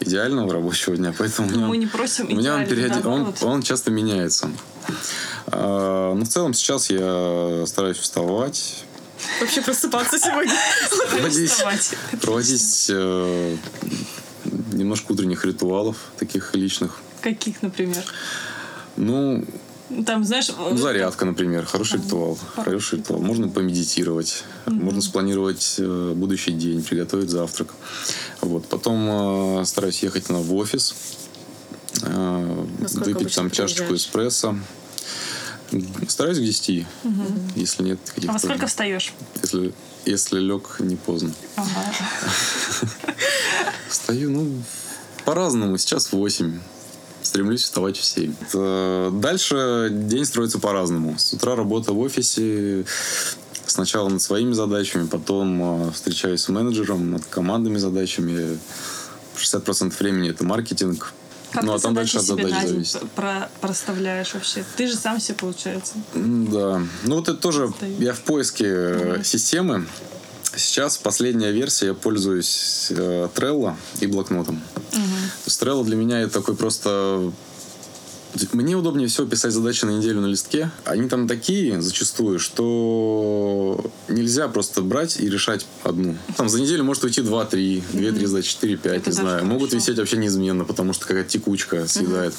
идеального 0.00 0.52
рабочего 0.52 0.96
дня, 0.96 1.14
поэтому 1.16 1.48
у 1.48 1.50
меня, 1.50 1.66
Мы 1.66 1.76
не 1.76 1.86
просим 1.86 2.26
у 2.26 2.34
меня 2.34 2.54
он, 2.56 2.62
периоди- 2.64 3.06
он, 3.06 3.34
он 3.42 3.62
часто 3.62 3.90
меняется. 3.90 4.50
А, 5.46 6.14
Но 6.14 6.24
в 6.24 6.28
целом 6.28 6.54
сейчас 6.54 6.90
я 6.90 7.64
стараюсь 7.66 7.98
вставать, 7.98 8.84
Вообще 9.40 9.60
просыпаться 9.60 10.18
сегодня. 10.18 10.52
проводить, 11.10 11.52
проводить 12.22 12.86
э, 12.88 13.56
немножко 14.72 15.12
утренних 15.12 15.44
ритуалов 15.44 15.96
таких 16.18 16.54
личных. 16.54 16.98
Каких, 17.20 17.60
например? 17.62 18.02
Ну, 18.96 19.44
Там, 20.06 20.24
знаешь... 20.24 20.50
Зарядка, 20.72 21.24
например, 21.24 21.66
хороший 21.66 22.00
ритуал. 22.00 22.38
Хороший 22.54 22.98
ритуал. 22.98 23.20
Можно 23.20 23.48
помедитировать, 23.48 24.44
можно 24.66 25.00
спланировать 25.00 25.76
э, 25.78 26.12
будущий 26.14 26.52
день, 26.52 26.82
приготовить 26.82 27.28
завтрак. 27.28 27.74
Вот. 28.40 28.66
Потом 28.66 29.60
э, 29.60 29.64
стараюсь 29.64 30.02
ехать 30.02 30.28
на, 30.28 30.38
в 30.38 30.54
офис, 30.54 30.94
э, 32.02 32.66
выпить 32.78 33.34
там 33.34 33.50
чашечку 33.50 33.88
приезжаешь? 33.88 34.02
эспрессо. 34.02 34.56
Стараюсь 36.08 36.38
к 36.38 36.42
10, 36.42 36.86
если 37.54 37.82
нет 37.82 37.98
А 38.28 38.32
во 38.32 38.38
сколько 38.38 38.66
встаешь? 38.66 39.12
Если, 39.42 39.72
если 40.04 40.38
лег 40.38 40.76
не 40.80 40.96
поздно. 40.96 41.32
Ага. 41.56 41.94
Встаю, 43.88 44.30
ну, 44.30 44.62
по-разному. 45.24 45.78
Сейчас 45.78 46.08
в 46.08 46.12
8. 46.14 46.60
Стремлюсь 47.22 47.62
вставать 47.62 47.96
в 47.96 48.04
7. 48.04 48.34
Э, 48.54 49.10
Дальше 49.12 49.88
день 49.90 50.24
строится 50.24 50.58
по-разному. 50.58 51.18
С 51.18 51.32
утра 51.32 51.54
работа 51.54 51.92
в 51.92 51.98
офисе. 51.98 52.84
Сначала 53.66 54.08
над 54.08 54.20
своими 54.22 54.52
задачами, 54.52 55.06
потом 55.06 55.88
э, 55.88 55.92
встречаюсь 55.92 56.40
с 56.42 56.48
менеджером, 56.48 57.10
над 57.10 57.24
командными 57.26 57.78
задачами. 57.78 58.58
60% 59.36 59.94
времени 59.98 60.30
это 60.30 60.44
маркетинг. 60.44 61.12
Как 61.52 61.64
ну, 61.64 61.72
ты 61.72 61.78
а 61.78 61.80
там 61.80 61.94
дальше 61.94 62.18
от 62.18 62.24
себе 62.24 62.48
задач 62.48 62.68
зависит. 62.68 63.10
про- 63.12 63.48
проставляешь 63.60 64.34
вообще? 64.34 64.64
Ты 64.76 64.86
же 64.86 64.96
сам 64.96 65.18
себе, 65.20 65.36
получается. 65.36 65.94
Да. 66.14 66.82
Ну 67.04 67.16
вот 67.16 67.28
это 67.28 67.38
тоже 67.38 67.72
Стою. 67.76 67.96
я 67.98 68.12
в 68.12 68.20
поиске 68.20 68.64
э, 68.66 69.22
системы. 69.24 69.86
Сейчас 70.56 70.98
последняя 70.98 71.52
версия, 71.52 71.86
я 71.86 71.94
пользуюсь 71.94 72.88
э, 72.90 73.28
Trello 73.34 73.74
и 74.00 74.06
блокнотом. 74.06 74.60
То 74.90 74.98
есть 75.46 75.62
Trello 75.62 75.84
для 75.84 75.96
меня 75.96 76.20
это 76.20 76.34
такой 76.34 76.56
просто... 76.56 77.32
Мне 78.52 78.76
удобнее 78.76 79.08
всего 79.08 79.26
писать 79.26 79.52
задачи 79.52 79.84
на 79.84 79.90
неделю 79.90 80.20
на 80.20 80.26
листке. 80.26 80.70
Они 80.84 81.08
там 81.08 81.26
такие 81.26 81.82
зачастую, 81.82 82.38
что 82.38 83.84
нельзя 84.08 84.46
просто 84.46 84.82
брать 84.82 85.18
и 85.18 85.28
решать 85.28 85.66
одну. 85.82 86.16
Там 86.36 86.48
за 86.48 86.60
неделю 86.60 86.84
может 86.84 87.02
уйти 87.02 87.22
2-3, 87.22 87.82
2-3 87.92 88.26
задачи, 88.26 88.56
4-5, 88.62 88.88
Это 88.88 89.10
не 89.10 89.12
знаю. 89.12 89.44
Могут 89.44 89.70
хорошо. 89.70 89.76
висеть 89.76 89.98
вообще 89.98 90.16
неизменно, 90.16 90.64
потому 90.64 90.92
что 90.92 91.06
какая-то 91.06 91.28
текучка 91.28 91.88
съедает. 91.88 92.34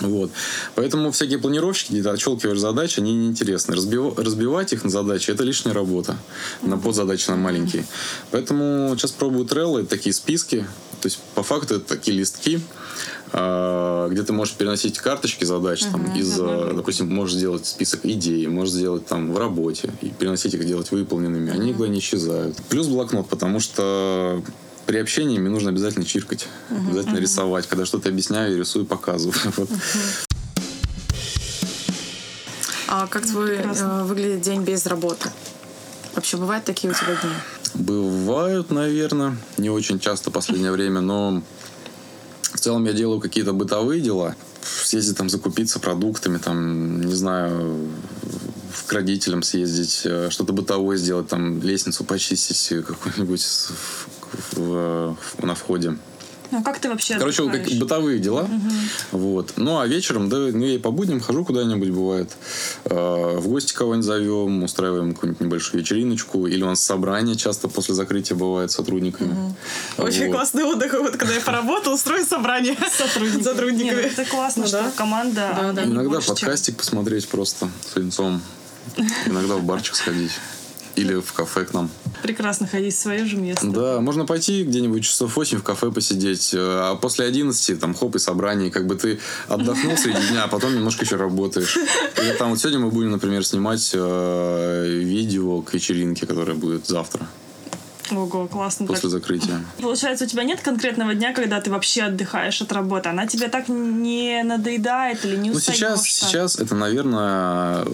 Вот. 0.00 0.30
Поэтому 0.74 1.10
всякие 1.10 1.38
планировщики, 1.38 1.92
где 1.92 2.02
ты 2.02 2.08
отщелкиваешь 2.10 2.58
задачи, 2.58 3.00
они 3.00 3.14
неинтересны. 3.14 3.74
Разбив- 3.74 4.20
разбивать 4.20 4.72
их 4.72 4.84
на 4.84 4.90
задачи– 4.90 5.30
это 5.32 5.44
лишняя 5.44 5.74
работа. 5.74 6.16
На 6.62 6.78
подзадачи, 6.78 7.30
на 7.30 7.36
маленькие. 7.36 7.84
Поэтому 8.30 8.94
сейчас 8.96 9.12
пробую 9.12 9.46
Trello, 9.46 9.80
это 9.80 9.88
такие 9.88 10.12
списки. 10.12 10.66
То 11.00 11.06
есть, 11.08 11.20
по 11.34 11.42
факту, 11.42 11.76
это 11.76 11.88
такие 11.88 12.16
листки, 12.16 12.60
а, 13.32 14.08
где 14.08 14.22
ты 14.22 14.32
можешь 14.32 14.54
переносить 14.54 14.98
карточки 14.98 15.44
задач. 15.44 15.84
Там, 15.84 16.14
из, 16.16 16.36
допустим, 16.36 17.12
можешь 17.14 17.36
сделать 17.36 17.66
список 17.66 18.04
идей, 18.04 18.46
можешь 18.46 18.74
сделать 18.74 19.06
там 19.06 19.32
в 19.32 19.38
работе 19.38 19.90
и 20.00 20.08
переносить 20.08 20.54
их, 20.54 20.66
делать 20.66 20.90
выполненными. 20.90 21.50
Они 21.52 21.70
никуда 21.70 21.88
не 21.88 21.98
исчезают. 21.98 22.56
Плюс 22.68 22.86
блокнот, 22.86 23.28
потому 23.28 23.60
что 23.60 24.42
при 24.86 24.98
общении 24.98 25.38
мне 25.38 25.50
нужно 25.50 25.70
обязательно 25.70 26.04
чиркать, 26.04 26.46
обязательно 26.70 27.18
рисовать. 27.18 27.66
Когда 27.66 27.84
что-то 27.84 28.08
объясняю, 28.08 28.52
я 28.52 28.58
рисую, 28.58 28.86
показываю. 28.86 29.34
Вот. 29.56 29.68
А 32.88 33.06
как 33.08 33.26
твой 33.26 33.56
прекрасно. 33.56 34.00
э, 34.00 34.04
выглядит 34.04 34.42
день 34.42 34.62
без 34.62 34.86
работы? 34.86 35.28
Вообще 36.14 36.36
бывают 36.36 36.64
такие 36.64 36.92
у 36.92 36.94
тебя 36.94 37.16
дни? 37.20 37.32
Бывают, 37.74 38.70
наверное, 38.70 39.36
не 39.58 39.70
очень 39.70 39.98
часто 39.98 40.30
в 40.30 40.32
последнее 40.32 40.70
время, 40.70 41.00
но 41.00 41.42
в 42.42 42.58
целом 42.60 42.84
я 42.84 42.92
делаю 42.92 43.20
какие-то 43.20 43.52
бытовые 43.52 44.00
дела. 44.00 44.36
Съездить 44.62 45.16
там 45.16 45.28
закупиться 45.28 45.80
продуктами, 45.80 46.38
там, 46.38 47.00
не 47.02 47.14
знаю, 47.14 47.90
к 48.86 48.92
родителям 48.92 49.42
съездить, 49.42 50.02
э, 50.04 50.28
что-то 50.30 50.52
бытовое 50.52 50.96
сделать, 50.96 51.28
там, 51.28 51.60
лестницу 51.62 52.04
почистить 52.04 52.84
какую-нибудь 52.84 53.44
в- 54.52 55.16
в- 55.38 55.44
на 55.44 55.54
входе. 55.54 55.96
Ну, 56.52 56.60
а 56.60 56.62
как 56.62 56.78
ты 56.78 56.88
вообще 56.88 57.18
Короче, 57.18 57.42
вот 57.42 57.50
как 57.50 57.66
бытовые 57.72 58.20
дела. 58.20 58.48
Вот. 59.10 59.54
Ну, 59.56 59.80
а 59.80 59.86
вечером, 59.88 60.28
да, 60.28 60.36
ну, 60.36 60.64
я 60.64 60.74
и 60.76 60.78
по 60.78 60.92
будням 60.92 61.20
хожу 61.20 61.44
куда-нибудь, 61.44 61.90
бывает. 61.90 62.30
Э, 62.84 63.36
В 63.38 63.48
гости 63.48 63.74
кого-нибудь 63.74 64.06
зовем, 64.06 64.62
устраиваем 64.62 65.12
какую-нибудь 65.14 65.40
небольшую 65.40 65.80
вечериночку. 65.80 66.46
Или 66.46 66.62
у 66.62 66.66
нас 66.66 66.80
собрание 66.80 67.34
часто 67.34 67.66
после 67.66 67.96
закрытия 67.96 68.36
бывает 68.36 68.70
с 68.70 68.76
сотрудниками. 68.76 69.56
Очень 69.98 70.26
Вот. 70.28 70.36
классный 70.36 70.62
отдых. 70.62 70.92
Вот 70.92 71.16
когда 71.16 71.34
я 71.34 71.40
поработал, 71.40 71.94
устроить 71.94 72.28
собрание 72.28 72.76
с 72.76 72.94
Сотрудниками. 72.96 73.42
сотрудниками. 73.42 74.02
Нет, 74.02 74.12
это 74.16 74.24
классно, 74.30 74.62
Ну 74.62 74.68
что 74.68 74.82
да. 74.84 74.92
команда... 74.94 75.52
Да, 75.60 75.72
да. 75.72 75.82
Иногда 75.84 76.10
больше, 76.10 76.26
чем- 76.28 76.36
подкастик 76.36 76.76
посмотреть 76.76 77.26
просто 77.28 77.68
с 77.92 77.96
лицом. 77.96 78.40
Иногда 79.26 79.56
в 79.56 79.64
барчик 79.64 79.96
сходить. 79.96 80.30
Или 80.96 81.20
в 81.20 81.32
кафе 81.34 81.64
к 81.66 81.74
нам. 81.74 81.90
Прекрасно 82.22 82.66
ходить 82.66 82.94
в 82.94 82.98
свое 82.98 83.26
же 83.26 83.36
место. 83.36 83.66
Да, 83.66 84.00
можно 84.00 84.24
пойти 84.24 84.64
где-нибудь 84.64 85.04
часов 85.04 85.36
8 85.36 85.58
в 85.58 85.62
кафе 85.62 85.90
посидеть, 85.90 86.54
э, 86.54 86.58
а 86.58 86.96
после 86.96 87.26
11 87.26 87.78
там 87.78 87.94
хоп 87.94 88.16
и 88.16 88.18
собрание, 88.18 88.70
как 88.70 88.86
бы 88.86 88.94
ты 88.96 89.20
отдохнул 89.48 89.96
среди 89.98 90.26
дня, 90.28 90.44
а 90.44 90.48
потом 90.48 90.74
немножко 90.74 91.04
еще 91.04 91.16
работаешь. 91.16 91.76
И 91.76 92.32
там 92.38 92.50
вот 92.50 92.58
сегодня 92.58 92.80
мы 92.80 92.90
будем, 92.90 93.10
например, 93.10 93.44
снимать 93.44 93.90
э, 93.92 94.88
видео 94.88 95.60
к 95.60 95.74
вечеринке, 95.74 96.26
которая 96.26 96.56
будет 96.56 96.86
завтра, 96.86 97.26
Ого, 98.10 98.46
классно. 98.46 98.86
после 98.86 99.02
так. 99.02 99.10
закрытия. 99.10 99.60
Получается, 99.80 100.24
у 100.24 100.28
тебя 100.28 100.44
нет 100.44 100.60
конкретного 100.62 101.14
дня, 101.14 101.34
когда 101.34 101.60
ты 101.60 101.70
вообще 101.70 102.04
отдыхаешь 102.04 102.62
от 102.62 102.72
работы. 102.72 103.10
Она 103.10 103.26
тебе 103.26 103.48
так 103.48 103.68
не 103.68 104.42
надоедает 104.44 105.24
или 105.26 105.36
не 105.36 105.50
Ну, 105.50 105.56
устаешь? 105.56 105.78
сейчас, 105.78 105.98
так? 106.00 106.08
сейчас 106.08 106.56
это, 106.56 106.74
наверное, 106.74 107.84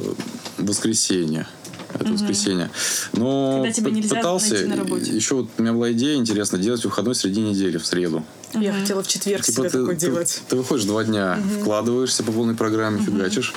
воскресенье. 0.59 1.47
Это 1.95 2.13
воскресенье. 2.13 2.71
Но 3.13 3.63
Когда 3.63 3.73
тебе 3.73 4.03
пытался, 4.09 4.55
найти 4.55 4.67
на 4.69 4.77
работе. 4.77 5.11
еще 5.13 5.35
вот 5.37 5.49
у 5.59 5.63
меня 5.63 5.73
была 5.73 5.93
идея 5.93 6.17
интересная, 6.17 6.61
делать 6.61 6.85
выходной 6.85 7.15
среди 7.15 7.41
недели, 7.41 7.79
в 7.79 7.87
среду. 7.87 8.25
Я 8.55 8.73
хотела 8.73 9.03
в 9.03 9.09
четверг 9.09 9.45
Типа 9.45 9.57
себе 9.59 9.71
ты, 9.71 9.79
такой 9.81 9.95
ты- 9.97 10.07
делать. 10.07 10.43
ты 10.49 10.57
выходишь 10.57 10.85
два 10.85 11.05
дня, 11.05 11.39
вкладываешься 11.61 12.23
по 12.23 12.33
полной 12.33 12.55
программе, 12.55 13.03
фигачишь. 13.03 13.53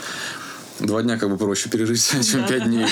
Два 0.80 1.02
дня 1.04 1.18
как 1.18 1.30
бы 1.30 1.38
проще 1.38 1.70
пережить, 1.70 2.06
чем 2.30 2.46
пять 2.46 2.66
дней. 2.66 2.86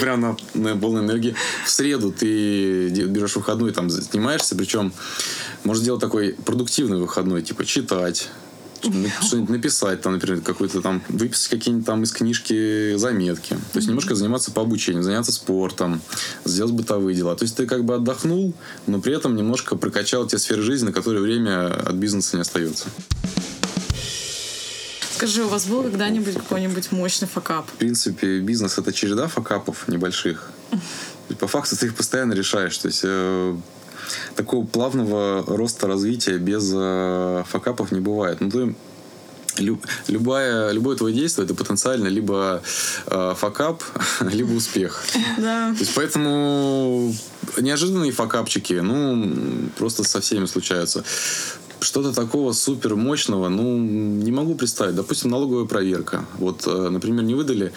Прям 0.00 0.20
на, 0.22 0.36
на 0.54 0.74
полной 0.76 1.02
энергии. 1.02 1.34
В 1.66 1.70
среду 1.70 2.10
ты 2.12 2.88
берешь 2.88 3.36
выходной, 3.36 3.72
там 3.72 3.90
занимаешься, 3.90 4.56
причем 4.56 4.92
можешь 5.64 5.82
сделать 5.82 6.00
такой 6.00 6.34
продуктивный 6.46 6.98
выходной, 6.98 7.42
типа 7.42 7.64
читать, 7.66 8.28
что-нибудь 9.22 9.50
написать, 9.50 10.00
там, 10.00 10.14
например, 10.14 10.40
какой-то 10.40 10.80
там, 10.80 11.02
выписать 11.08 11.48
какие-нибудь 11.48 11.86
там 11.86 12.02
из 12.02 12.12
книжки 12.12 12.96
заметки. 12.96 13.54
То 13.72 13.78
есть 13.78 13.88
немножко 13.88 14.14
заниматься 14.14 14.50
по 14.50 14.62
обучению, 14.62 15.02
заняться 15.02 15.32
спортом, 15.32 16.00
сделать 16.44 16.72
бытовые 16.72 17.16
дела. 17.16 17.36
То 17.36 17.44
есть 17.44 17.56
ты 17.56 17.66
как 17.66 17.84
бы 17.84 17.94
отдохнул, 17.94 18.54
но 18.86 19.00
при 19.00 19.14
этом 19.14 19.36
немножко 19.36 19.76
прокачал 19.76 20.26
те 20.26 20.38
сферы 20.38 20.62
жизни, 20.62 20.86
на 20.86 20.92
которые 20.92 21.22
время 21.22 21.72
от 21.74 21.94
бизнеса 21.94 22.36
не 22.36 22.42
остается. 22.42 22.86
Скажи, 25.14 25.44
у 25.44 25.48
вас 25.48 25.66
был 25.66 25.82
когда-нибудь 25.84 26.34
какой-нибудь 26.34 26.92
мощный 26.92 27.28
факап? 27.28 27.66
В 27.68 27.74
принципе, 27.74 28.40
бизнес 28.40 28.78
это 28.78 28.92
череда 28.92 29.28
факапов 29.28 29.88
небольших. 29.88 30.50
И 31.28 31.34
по 31.38 31.46
факту 31.46 31.76
ты 31.76 31.86
их 31.86 31.94
постоянно 31.94 32.32
решаешь. 32.32 32.76
То 32.76 32.88
есть 32.88 33.02
э, 33.04 33.56
такого 34.36 34.64
плавного 34.66 35.44
роста 35.46 35.86
развития 35.86 36.38
без 36.38 36.70
э, 36.74 37.44
факапов 37.48 37.92
не 37.92 38.00
бывает. 38.00 38.40
Ну, 38.40 38.50
ты 38.50 38.74
лю- 39.58 39.80
любая, 40.08 40.70
любое 40.72 40.96
твое 40.96 41.14
действие 41.14 41.44
это 41.44 41.54
потенциально 41.54 42.08
либо 42.08 42.62
э, 43.06 43.34
факап, 43.36 43.82
либо 44.20 44.52
успех. 44.52 45.02
Да. 45.38 45.72
То 45.74 45.80
есть 45.80 45.94
поэтому 45.94 47.14
неожиданные 47.58 48.12
факапчики, 48.12 48.74
ну, 48.74 49.32
просто 49.78 50.04
со 50.04 50.20
всеми 50.20 50.46
случаются. 50.46 51.04
Что-то 51.80 52.14
такого 52.14 52.52
супер 52.52 52.96
мощного, 52.96 53.48
ну, 53.50 53.76
не 53.78 54.32
могу 54.32 54.54
представить. 54.54 54.94
Допустим, 54.94 55.30
налоговая 55.30 55.66
проверка. 55.66 56.24
Вот, 56.38 56.62
э, 56.66 56.88
например, 56.88 57.24
не 57.24 57.34
выдали 57.34 57.72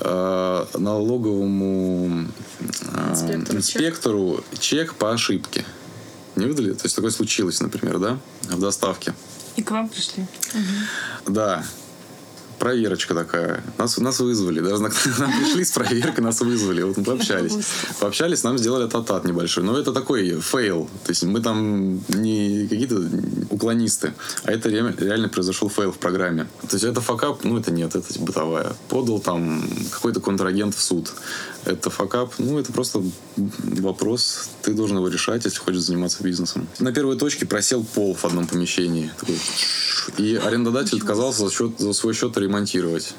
э, 0.00 0.64
налоговому 0.76 2.26
э, 2.60 3.10
Инспектору 3.12 3.44
чек. 3.46 3.54
инспектору 3.56 4.44
чек 4.58 4.94
по 4.94 5.12
ошибке. 5.12 5.64
Не 6.36 6.46
выдали? 6.46 6.72
То 6.72 6.84
есть 6.84 6.96
такое 6.96 7.10
случилось, 7.10 7.60
например, 7.60 7.98
да, 7.98 8.18
в 8.42 8.60
доставке. 8.60 9.14
И 9.56 9.62
к 9.62 9.70
вам 9.70 9.88
пришли. 9.88 10.26
Да. 11.26 11.64
Проверочка 12.62 13.12
такая. 13.12 13.64
Нас, 13.76 13.98
нас 13.98 14.20
вызвали. 14.20 14.60
Даже 14.60 14.80
на- 14.80 14.90
нам 15.18 15.32
пришли 15.40 15.64
с 15.64 15.72
проверкой, 15.72 16.22
нас 16.22 16.40
вызвали. 16.40 16.82
Вот 16.82 16.96
мы 16.96 17.02
пообщались. 17.04 17.54
Пообщались, 17.98 18.44
нам 18.44 18.56
сделали 18.56 18.88
атата 18.88 19.24
небольшой. 19.24 19.64
Но 19.64 19.76
это 19.76 19.92
такой 19.92 20.40
fail. 20.40 20.88
То 21.04 21.10
есть 21.10 21.24
мы 21.24 21.40
там 21.40 21.94
не 22.08 22.68
какие-то 22.70 23.02
уклонисты, 23.50 24.14
а 24.44 24.52
это 24.52 24.68
ре- 24.68 24.94
реально 24.96 25.28
произошел 25.28 25.68
fail 25.68 25.90
в 25.90 25.98
программе. 25.98 26.46
То 26.68 26.76
есть 26.76 26.84
это 26.84 27.00
fuckup, 27.00 27.42
ну 27.42 27.58
это 27.58 27.72
нет, 27.72 27.96
это 27.96 28.06
бытовая. 28.20 28.74
Подал 28.88 29.18
там 29.18 29.68
какой-то 29.90 30.20
контрагент 30.20 30.76
в 30.76 30.80
суд. 30.80 31.12
Это 31.64 31.90
fuckup, 31.90 32.34
ну 32.38 32.58
это 32.60 32.72
просто 32.72 33.02
вопрос. 33.80 34.50
Ты 34.62 34.72
должен 34.74 34.98
его 34.98 35.08
решать, 35.08 35.44
если 35.44 35.58
хочешь 35.58 35.80
заниматься 35.82 36.22
бизнесом. 36.22 36.68
На 36.78 36.92
первой 36.92 37.18
точке 37.18 37.44
просел 37.44 37.84
пол 37.84 38.14
в 38.14 38.24
одном 38.24 38.46
помещении. 38.46 39.10
И 40.18 40.34
арендодатель 40.36 40.98
отказался 40.98 41.46
за, 41.46 41.52
счет, 41.54 41.78
за 41.78 41.92
свой 41.92 42.14
счет 42.14 42.36
ремонтировать. 42.52 43.14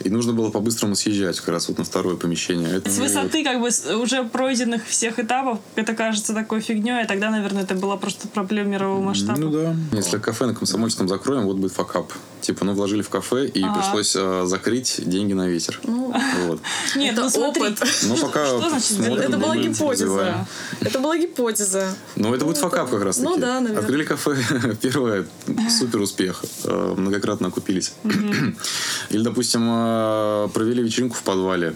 И 0.00 0.08
нужно 0.08 0.32
было 0.32 0.50
по-быстрому 0.50 0.94
съезжать 0.94 1.38
как 1.40 1.48
раз 1.48 1.68
вот 1.68 1.78
на 1.78 1.84
второе 1.84 2.16
помещение. 2.16 2.70
Это 2.76 2.90
С 2.90 2.98
высоты 2.98 3.44
как 3.44 3.60
бы 3.60 3.70
с 3.70 3.84
уже 3.96 4.24
пройденных 4.24 4.86
всех 4.86 5.18
этапов 5.18 5.58
это 5.74 5.94
кажется 5.94 6.32
такой 6.32 6.60
фигней, 6.60 7.02
а 7.02 7.06
тогда, 7.06 7.30
наверное, 7.30 7.64
это 7.64 7.74
была 7.74 7.96
просто 7.96 8.28
проблема 8.28 8.70
мирового 8.70 9.02
масштаба. 9.02 9.38
Ну 9.38 9.50
да. 9.50 9.76
Если 9.92 10.18
кафе 10.18 10.46
на 10.46 10.54
Комсомольском 10.54 11.08
закроем, 11.08 11.44
вот 11.44 11.56
будет 11.56 11.72
факап. 11.72 12.12
Типа, 12.40 12.64
ну 12.64 12.72
вложили 12.72 13.02
в 13.02 13.08
кафе, 13.08 13.46
и 13.46 13.62
Ага. 13.62 13.80
пришлось 13.80 14.14
э, 14.16 14.44
закрыть 14.46 15.00
деньги 15.04 15.32
на 15.34 15.46
ветер. 15.48 15.78
Вот. 15.84 16.60
Нет, 16.96 17.12
Это 17.12 17.22
ну 17.22 17.30
смотри. 17.30 17.62
опыт. 17.62 17.82
Но 18.04 18.16
пока 18.16 18.46
Что 18.46 18.68
значит 18.68 18.84
смотрим, 18.96 19.14
Это 19.14 19.38
была 19.38 19.56
гипотеза. 19.56 20.04
развиваем. 20.04 20.46
Это 20.80 20.98
была 20.98 21.16
гипотеза. 21.18 21.94
Ну, 22.16 22.34
это 22.34 22.44
будет 22.44 22.56
факап 22.58 22.90
как 22.90 23.02
раз 23.02 23.16
таки. 23.16 23.28
Ну 23.28 23.36
да, 23.36 23.60
наверное. 23.60 23.80
Открыли 23.82 24.04
кафе, 24.04 24.36
первое, 24.82 25.26
супер 25.70 26.00
успех. 26.00 26.44
Э, 26.64 26.94
Многократно 26.96 27.48
окупились. 27.48 27.92
Или, 29.10 29.22
допустим, 29.22 29.62
э, 29.68 30.48
провели 30.52 30.82
вечеринку 30.82 31.14
в 31.16 31.22
подвале. 31.22 31.74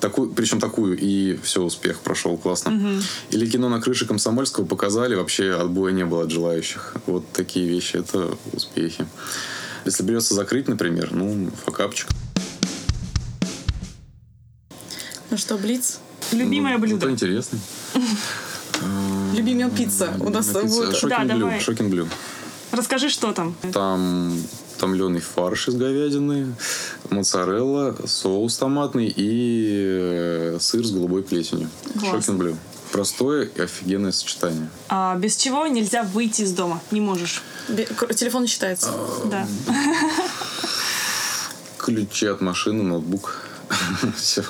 Такую, 0.00 0.30
причем 0.30 0.60
такую, 0.60 0.98
и 0.98 1.38
все, 1.42 1.62
успех 1.62 1.98
прошел 2.00 2.36
классно. 2.36 3.00
Или 3.30 3.46
кино 3.46 3.68
на 3.70 3.80
крыше 3.80 4.06
Комсомольского 4.06 4.66
показали, 4.66 5.14
вообще 5.14 5.52
отбоя 5.54 5.92
не 5.92 6.04
было 6.04 6.24
от 6.24 6.30
желающих. 6.30 6.94
Вот 7.06 7.24
такие 7.32 7.66
вещи, 7.66 7.96
это 7.96 8.36
успехи. 8.52 9.06
Если 9.84 10.02
придется 10.02 10.34
закрыть, 10.34 10.68
например, 10.68 11.12
ну, 11.12 11.50
факапчик. 11.64 12.08
Ну 15.30 15.36
что, 15.36 15.56
Блиц? 15.58 15.98
Любимое 16.32 16.74
Ну, 16.74 16.80
блюдо. 16.80 17.00
Зато 17.00 17.10
интересно. 17.10 17.58
Любимая 19.34 19.70
пицца. 19.70 20.14
У 20.20 20.30
нас 20.30 20.48
будет... 20.48 20.96
Шокинг 20.96 21.90
блю. 21.90 22.08
Расскажи, 22.72 23.08
что 23.08 23.32
там. 23.32 23.54
Там 23.72 24.36
томленый 24.78 25.20
фарш 25.20 25.68
из 25.68 25.74
говядины, 25.74 26.54
моцарелла, 27.10 27.96
соус 28.06 28.56
томатный 28.58 29.12
и 29.14 29.86
э, 29.86 30.58
сыр 30.60 30.84
с 30.84 30.90
голубой 30.90 31.22
плесенью. 31.22 31.68
Shocking 32.00 32.38
Blue. 32.38 32.56
Простое 32.94 33.46
и 33.46 33.60
офигенное 33.60 34.12
сочетание. 34.12 34.68
А, 34.88 35.16
без 35.16 35.34
чего 35.36 35.66
нельзя 35.66 36.04
выйти 36.04 36.42
из 36.42 36.52
дома? 36.52 36.80
Не 36.92 37.00
можешь. 37.00 37.42
Бе- 37.68 37.88
Телефон 38.14 38.42
не 38.42 38.46
считается. 38.48 38.92
Да. 39.24 39.48
Ключи 41.78 42.28
от 42.28 42.40
машины, 42.40 42.84
ноутбук. 42.84 43.40
Все. 44.16 44.44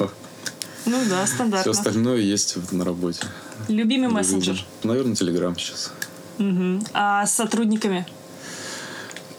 Ну 0.84 1.00
да, 1.08 1.24
Все 1.24 1.34
стандартно. 1.36 1.72
остальное 1.72 2.18
есть 2.18 2.58
на 2.70 2.84
работе. 2.84 3.24
Любимый 3.68 4.10
мессенджер. 4.10 4.62
Наверное, 4.82 5.16
Телеграм 5.16 5.56
сейчас. 5.58 5.90
А 6.92 7.24
с 7.24 7.34
сотрудниками? 7.34 8.06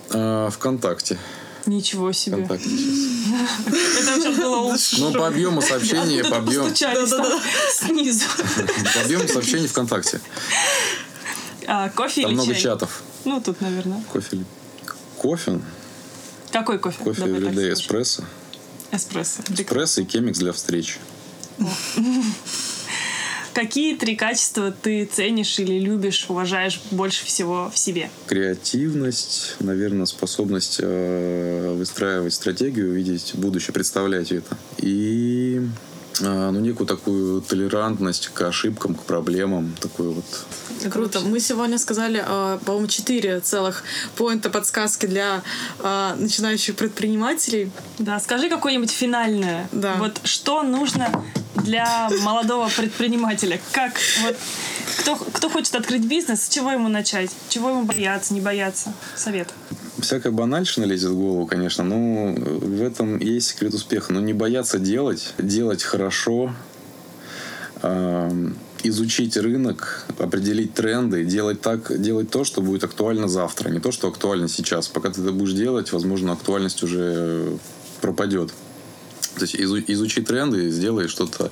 А, 0.10 0.50
Вконтакте. 0.50 1.20
Ничего 1.66 2.12
себе. 2.12 2.38
Вконтакте 2.38 2.70
сейчас. 2.70 3.50
Это 3.68 4.22
сейчас 4.22 4.38
было 4.38 4.56
лучше. 4.58 5.00
Ну, 5.00 5.14
по 5.14 5.28
объему 5.28 5.62
сообщений, 5.62 6.24
по 6.24 6.38
объему, 6.38 6.70
снизу. 6.70 8.26
по 8.94 9.02
объему 9.02 9.28
сообщений 9.28 9.68
ВКонтакте. 9.68 10.22
А, 11.68 11.90
кофе 11.90 12.22
Там 12.22 12.32
или 12.32 12.36
много 12.36 12.54
чай? 12.54 12.62
чатов. 12.62 13.02
Ну, 13.26 13.42
тут, 13.42 13.62
наверное. 13.62 14.04
Кофе 14.12 14.38
или... 14.38 14.46
Кофе? 15.18 15.60
Какой 16.52 16.78
кофе? 16.78 17.04
Кофе 17.04 17.24
everyday 17.24 17.74
эспрессо. 17.74 18.24
Эспрессо. 18.92 19.42
Эспрессо 19.50 20.02
и 20.02 20.06
кемикс 20.06 20.38
для 20.38 20.54
встреч. 20.54 21.00
Какие 23.56 23.96
три 23.96 24.18
качества 24.18 24.70
ты 24.70 25.06
ценишь 25.06 25.60
или 25.60 25.80
любишь, 25.80 26.26
уважаешь 26.28 26.82
больше 26.92 27.24
всего 27.26 27.72
в 27.74 27.78
себе? 27.78 28.10
Креативность, 28.28 29.56
наверное, 29.62 30.06
способность 30.08 30.80
э, 30.82 31.74
выстраивать 31.78 32.34
стратегию, 32.34 32.92
видеть 32.92 33.32
будущее, 33.34 33.74
представлять 33.74 34.34
это. 34.34 34.58
И 34.80 35.62
ну, 36.20 36.60
некую 36.60 36.88
такую 36.88 37.42
толерантность 37.42 38.30
к 38.30 38.42
ошибкам, 38.42 38.96
к 38.96 39.04
проблемам. 39.04 39.76
Такой 39.80 40.10
вот 40.10 40.26
Круто. 40.92 41.22
Мы 41.22 41.40
сегодня 41.40 41.78
сказали, 41.78 42.24
э, 42.26 42.60
по-моему, 42.66 42.88
четыре 42.88 43.40
целых 43.40 43.84
поинта 44.16 44.50
подсказки 44.50 45.06
для 45.06 45.42
э, 45.80 46.16
начинающих 46.18 46.76
предпринимателей. 46.76 47.72
Да, 47.98 48.20
скажи 48.20 48.50
какое-нибудь 48.50 48.92
финальное. 48.92 49.68
Да. 49.72 49.96
Вот 49.96 50.20
что 50.24 50.64
нужно 50.64 51.10
для 51.56 52.10
молодого 52.22 52.70
предпринимателя? 52.70 53.60
Как 53.72 53.94
вот 54.24 54.36
кто, 55.00 55.16
кто 55.16 55.50
хочет 55.50 55.76
открыть 55.76 56.06
бизнес, 56.06 56.46
с 56.46 56.50
чего 56.50 56.72
ему 56.72 56.88
начать? 56.90 57.32
Чего 57.50 57.70
ему 57.70 57.84
бояться, 57.84 58.34
не 58.34 58.42
бояться? 58.42 58.94
Совет. 59.16 59.50
Всякая 60.00 60.32
банальщина 60.32 60.86
лезет 60.86 61.12
в 61.12 61.16
голову, 61.16 61.46
конечно, 61.46 61.84
но 61.84 62.34
в 62.36 62.82
этом 62.82 63.20
есть 63.20 63.48
секрет 63.48 63.74
успеха. 63.74 64.14
Но 64.14 64.20
не 64.20 64.34
бояться 64.34 64.80
делать, 64.80 65.34
делать 65.38 65.84
хорошо, 65.84 66.54
эм, 67.82 68.56
изучить 68.84 69.38
рынок, 69.38 70.06
определить 70.20 70.74
тренды, 70.74 71.24
делать 71.24 71.62
так, 71.62 72.02
делать 72.02 72.30
то, 72.30 72.44
что 72.44 72.62
будет 72.62 72.84
актуально 72.84 73.28
завтра, 73.28 73.70
не 73.70 73.80
то, 73.80 73.92
что 73.92 74.08
актуально 74.08 74.48
сейчас. 74.48 74.88
Пока 74.88 75.10
ты 75.10 75.22
это 75.22 75.32
будешь 75.32 75.54
делать, 75.54 75.92
возможно, 75.92 76.34
актуальность 76.34 76.84
уже 76.84 77.58
пропадет. 78.02 78.52
То 79.36 79.42
есть 79.42 79.56
изу- 79.56 79.84
изучи 79.88 80.22
тренды, 80.22 80.70
сделай 80.70 81.08
что-то 81.08 81.52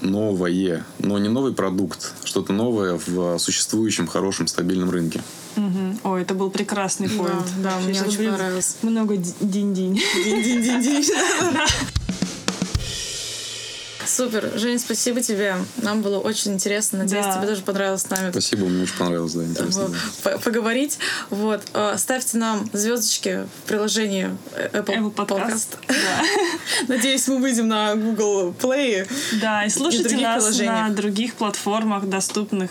новое, 0.00 0.84
но 0.98 1.18
не 1.18 1.28
новый 1.28 1.52
продукт, 1.54 2.12
что-то 2.24 2.52
новое 2.52 3.00
в 3.06 3.38
существующем 3.38 4.06
хорошем 4.06 4.46
стабильном 4.46 4.90
рынке. 4.90 5.22
Мгм. 5.56 5.98
Ой, 6.04 6.22
это 6.22 6.34
был 6.34 6.50
прекрасный 6.50 7.08
поинт. 7.08 7.46
да, 7.62 7.70
Вообще, 7.76 7.88
мне 7.88 8.02
очень 8.02 8.30
понравилось. 8.30 8.76
Много 8.82 9.16
ди- 9.16 9.34
динь-динь. 9.40 9.98
Динь-динь-динь-динь. 10.24 11.10
Супер. 14.06 14.52
Жень, 14.56 14.78
спасибо 14.78 15.20
тебе. 15.20 15.56
Нам 15.78 16.02
было 16.02 16.18
очень 16.18 16.52
интересно. 16.54 17.00
Надеюсь, 17.00 17.26
Да. 17.26 17.36
тебе 17.38 17.46
тоже 17.48 17.62
понравилось 17.62 18.02
с 18.02 18.10
нами 18.10 18.30
Спасибо, 18.30 18.66
мне 18.66 18.82
очень 18.84 18.96
понравилось, 18.96 19.32
да, 19.32 19.44
интересно. 19.44 19.90
по- 20.22 20.30
по- 20.30 20.38
поговорить. 20.38 20.98
Вот. 21.30 21.62
Э, 21.74 21.94
Ставьте 21.98 22.38
нам 22.38 22.68
звездочки 22.72 23.46
в 23.64 23.68
приложении 23.68 24.30
Apple, 24.72 24.84
Apple 24.84 25.14
Podcast. 25.14 25.26
Podcast. 25.26 25.68
Да. 25.88 26.24
Надеюсь, 26.88 27.26
мы 27.28 27.38
выйдем 27.38 27.68
на 27.68 27.94
Google 27.96 28.52
Play. 28.58 29.08
Да, 29.40 29.64
и 29.64 29.68
слушайте 29.70 30.04
других 30.08 30.22
нас 30.26 30.42
приложениях. 30.44 30.88
на 30.88 30.94
других 30.94 31.34
платформах 31.34 32.08
доступных. 32.08 32.70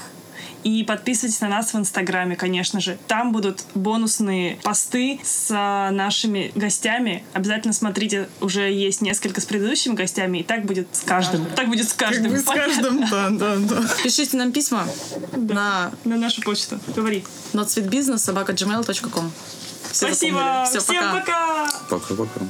И 0.66 0.84
подписывайтесь 0.84 1.42
на 1.42 1.48
нас 1.48 1.74
в 1.74 1.78
Инстаграме, 1.78 2.36
конечно 2.36 2.82
же. 2.82 2.98
Там 3.08 3.32
будут 3.32 3.64
бонусные 3.76 4.56
посты 4.64 5.20
с 5.24 5.50
а, 5.52 5.92
нашими 5.92 6.52
гостями. 6.56 7.24
Обязательно 7.34 7.72
смотрите, 7.72 8.28
уже 8.42 8.72
есть 8.72 9.02
несколько 9.02 9.42
с 9.42 9.46
предыдущими 9.46 9.94
гостями, 9.94 10.40
и 10.40 10.44
так 10.44 10.66
будет 10.66 10.88
с 10.92 11.02
каждым. 11.02 11.46
Так 11.56 11.68
будет 11.68 11.88
с 11.88 11.94
каждым. 11.94 12.32
Как 12.32 12.32
бы 12.32 12.40
с 12.40 12.46
каждым, 12.46 13.08
да, 13.12 13.30
да, 13.30 13.56
да. 13.58 13.84
Пишите 14.04 14.38
нам 14.38 14.52
письма 14.52 14.88
на 15.38 15.92
На 16.04 16.18
нашу 16.18 16.42
почту. 16.42 16.80
Говори. 16.96 17.24
notsweetbusiness 17.54 18.18
собака 18.18 18.54
gmail.com. 18.54 19.32
Спасибо. 19.92 20.66
Все, 20.68 20.80
Всем 20.80 21.04
пока. 21.04 21.20
пока. 21.20 21.70
Пока-пока. 21.92 22.42